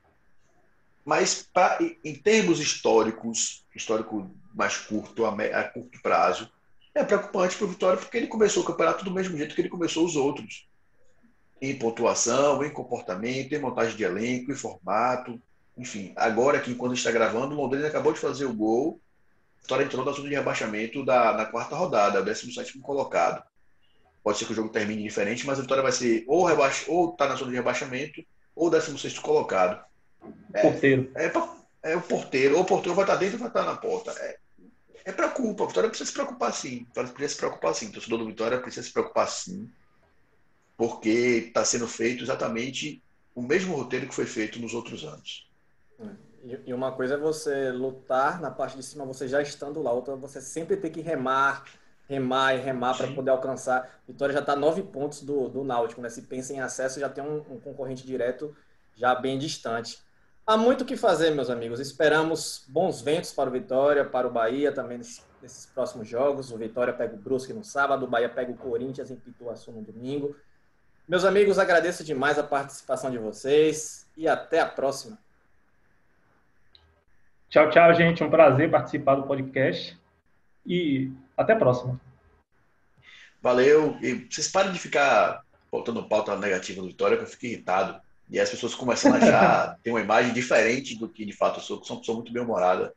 Mas 1.05 1.49
pra- 1.53 1.79
em- 2.05 2.15
termos 2.15 2.59
históricos, 2.61 3.65
histórico 3.75 4.31
mais 4.55 4.77
curto, 4.77 5.25
a, 5.25 5.31
a 5.31 5.65
curto 5.65 6.01
prazo, 6.03 6.51
é 6.97 7.05
preocupante 7.05 7.57
para 7.57 7.67
o 7.67 7.69
Vitória 7.69 7.99
porque 7.99 8.17
ele 8.17 8.27
começou 8.27 8.63
o 8.63 8.67
campeonato 8.67 9.05
do 9.05 9.11
mesmo 9.11 9.37
jeito 9.37 9.55
que 9.55 9.61
ele 9.61 9.69
começou 9.69 10.05
os 10.05 10.17
outros. 10.17 10.67
Em 11.61 11.79
pontuação, 11.79 12.65
em 12.65 12.71
comportamento, 12.71 13.53
em 13.53 13.59
montagem 13.59 13.97
de 13.97 14.03
elenco, 14.03 14.51
em 14.51 14.55
formato. 14.55 15.41
Enfim, 15.77 16.13
agora 16.17 16.59
aqui, 16.59 16.75
quando 16.75 16.95
está 16.95 17.11
gravando, 17.11 17.55
o 17.55 17.59
Londrina 17.63 17.87
acabou 17.87 18.13
de 18.13 18.19
fazer 18.19 18.47
o 18.47 18.55
gol. 18.55 19.01
Vitória 19.61 19.85
entrou 19.85 20.05
na 20.05 20.13
zona 20.13 20.29
de 20.29 20.35
rebaixamento 20.35 21.05
da, 21.05 21.33
na 21.33 21.45
quarta 21.45 21.77
rodada, 21.77 22.21
o 22.21 22.25
17 22.25 22.79
colocado. 22.81 23.43
Pode 24.23 24.39
ser 24.39 24.47
que 24.47 24.53
o 24.53 24.57
jogo 24.57 24.71
termine 24.71 25.03
diferente, 25.03 25.47
mas 25.47 25.59
a 25.59 25.63
Vitória 25.63 25.83
vai 25.83 25.93
ser 25.93 26.25
ou 26.27 26.45
rebaix... 26.45 26.85
ou 26.89 27.13
tá 27.13 27.29
na 27.29 27.37
zona 27.37 27.51
de 27.51 27.57
rebaixamento 27.57 28.25
ou 28.55 28.71
16 28.71 29.19
colocado. 29.19 29.85
Porteiro. 30.63 31.11
É, 31.15 31.29
pra- 31.29 31.57
é 31.83 31.95
o 31.95 32.01
porteiro, 32.01 32.57
ou 32.57 32.63
o 32.63 32.65
porteiro 32.65 32.95
vai 32.95 33.05
estar 33.05 33.17
dentro 33.17 33.35
ou 33.37 33.41
vai 33.41 33.49
estar 33.49 33.65
na 33.65 33.77
porta. 33.77 34.11
É, 34.13 34.39
é 35.07 35.13
preocupa, 35.13 35.63
a 35.63 35.67
Vitória 35.69 35.89
precisa 35.89 36.09
se 36.09 36.15
preocupar 36.15 36.53
sim. 36.53 36.81
A 36.81 36.89
Vitória 36.89 37.13
precisa 37.13 37.35
se 37.35 37.39
preocupar 37.39 37.75
sim. 37.75 37.89
O 37.89 37.93
torcedor 37.93 38.19
do 38.19 38.27
Vitória 38.27 38.61
precisa 38.61 38.85
se 38.85 38.93
preocupar 38.93 39.29
sim. 39.29 39.71
Porque 40.77 41.09
está 41.47 41.65
sendo 41.65 41.87
feito 41.87 42.25
exatamente 42.25 43.01
o 43.33 43.41
mesmo 43.41 43.77
roteiro 43.77 44.09
que 44.09 44.15
foi 44.15 44.27
feito 44.27 44.59
nos 44.59 44.75
outros 44.75 45.05
anos. 45.05 45.49
E 46.67 46.75
uma 46.75 46.91
coisa 46.91 47.15
é 47.15 47.17
você 47.17 47.71
lutar 47.71 48.41
na 48.41 48.51
parte 48.51 48.77
de 48.77 48.83
cima, 48.83 49.05
você 49.05 49.29
já 49.29 49.41
estando 49.41 49.81
lá. 49.81 49.93
Outra 49.93 50.17
você 50.17 50.41
sempre 50.41 50.77
ter 50.77 50.91
que 50.91 51.01
remar, 51.01 51.65
remar 52.09 52.55
e 52.55 52.61
remar 52.61 52.97
para 52.97 53.13
poder 53.13 53.31
alcançar. 53.31 54.01
Vitória 54.09 54.33
já 54.33 54.41
está 54.41 54.55
a 54.55 54.57
nove 54.57 54.83
pontos 54.83 55.23
do, 55.23 55.49
do 55.49 55.63
Náutico, 55.63 56.01
né? 56.01 56.09
Se 56.09 56.23
pensa 56.23 56.53
em 56.53 56.59
acesso, 56.59 56.99
já 56.99 57.09
tem 57.09 57.23
um, 57.23 57.39
um 57.49 57.61
concorrente 57.61 58.05
direto 58.05 58.57
já 58.97 59.15
bem 59.15 59.39
distante. 59.39 60.05
Há 60.47 60.57
muito 60.57 60.83
o 60.83 60.85
que 60.85 60.97
fazer, 60.97 61.33
meus 61.33 61.51
amigos. 61.51 61.81
Esperamos 61.81 62.65
bons 62.69 63.03
ventos 63.03 63.33
para 63.33 63.51
o 63.51 63.53
Vitória, 63.53 64.05
para 64.05 64.29
o 64.29 64.31
Bahia 64.31 64.71
também 64.71 64.99
nesses, 64.99 65.67
próximos 65.75 66.07
jogos. 66.07 66.53
O 66.53 66.57
Vitória 66.57 66.93
pega 66.93 67.17
o 67.17 67.19
Brusque 67.19 67.53
no 67.53 67.65
sábado, 67.65 68.05
o 68.05 68.09
Bahia 68.09 68.29
pega 68.29 68.53
o 68.53 68.57
Corinthians 68.57 69.11
em 69.11 69.17
Pituaçu 69.17 69.73
no 69.73 69.83
domingo. 69.83 70.37
Meus 71.09 71.25
amigos, 71.25 71.59
agradeço 71.59 72.05
demais 72.05 72.39
a 72.39 72.45
participação 72.45 73.11
de 73.11 73.19
vocês 73.19 74.09
e 74.17 74.29
até 74.29 74.61
a 74.61 74.67
próxima. 74.67 75.19
Tchau, 77.49 77.69
tchau, 77.71 77.93
gente. 77.95 78.23
Um 78.23 78.31
prazer 78.31 78.71
participar 78.71 79.17
do 79.17 79.25
podcast. 79.25 79.99
E 80.65 81.11
até 81.37 81.55
a 81.55 81.59
próxima. 81.59 82.01
Valeu. 83.43 83.99
E 84.01 84.29
vocês 84.31 84.49
parem 84.49 84.71
de 84.71 84.79
ficar 84.79 85.45
botando 85.73 86.09
pauta 86.09 86.37
negativa 86.37 86.81
do 86.81 86.87
Vitória, 86.87 87.17
que 87.17 87.25
eu 87.25 87.29
fico 87.29 87.47
irritado. 87.47 88.01
E 88.29 88.41
as 88.41 88.51
pessoas 88.51 88.75
começam 88.75 89.13
a 89.13 89.17
achar, 89.17 89.79
tem 89.83 89.93
uma 89.93 90.01
imagem 90.01 90.33
diferente 90.33 90.97
do 90.99 91.09
que 91.09 91.25
de 91.25 91.33
fato 91.33 91.59
eu 91.59 91.63
sou, 91.63 91.81
que 91.81 91.87
sou 91.87 91.97
uma 91.97 92.01
pessoa 92.01 92.17
muito 92.17 92.33
bem 92.33 92.43
humorada, 92.43 92.93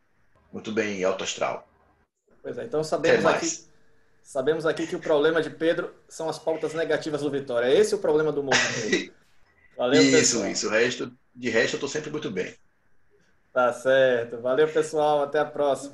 muito 0.51 0.71
bem 0.71 1.03
alto 1.03 1.23
astral. 1.23 1.67
Pois 2.41 2.57
é, 2.57 2.65
então 2.65 2.83
sabemos 2.83 3.25
aqui, 3.25 3.65
sabemos 4.23 4.65
aqui 4.65 4.87
que 4.87 4.95
o 4.95 4.99
problema 4.99 5.41
de 5.41 5.49
Pedro 5.49 5.93
são 6.07 6.29
as 6.29 6.39
pautas 6.39 6.73
negativas 6.73 7.21
do 7.21 7.29
Vitória. 7.29 7.71
Esse 7.71 7.93
é 7.93 7.97
o 7.97 7.99
problema 7.99 8.31
do 8.31 8.41
mundo. 8.41 8.55
Valeu, 9.77 10.01
isso, 10.01 10.11
pessoal. 10.11 10.47
isso. 10.47 10.67
O 10.67 10.71
resto, 10.71 11.11
de 11.33 11.49
resto, 11.49 11.77
eu 11.77 11.79
tô 11.79 11.87
sempre 11.87 12.09
muito 12.09 12.29
bem. 12.29 12.53
Tá 13.53 13.71
certo. 13.71 14.41
Valeu, 14.41 14.67
pessoal. 14.67 15.23
Até 15.23 15.39
a 15.39 15.45
próxima. 15.45 15.93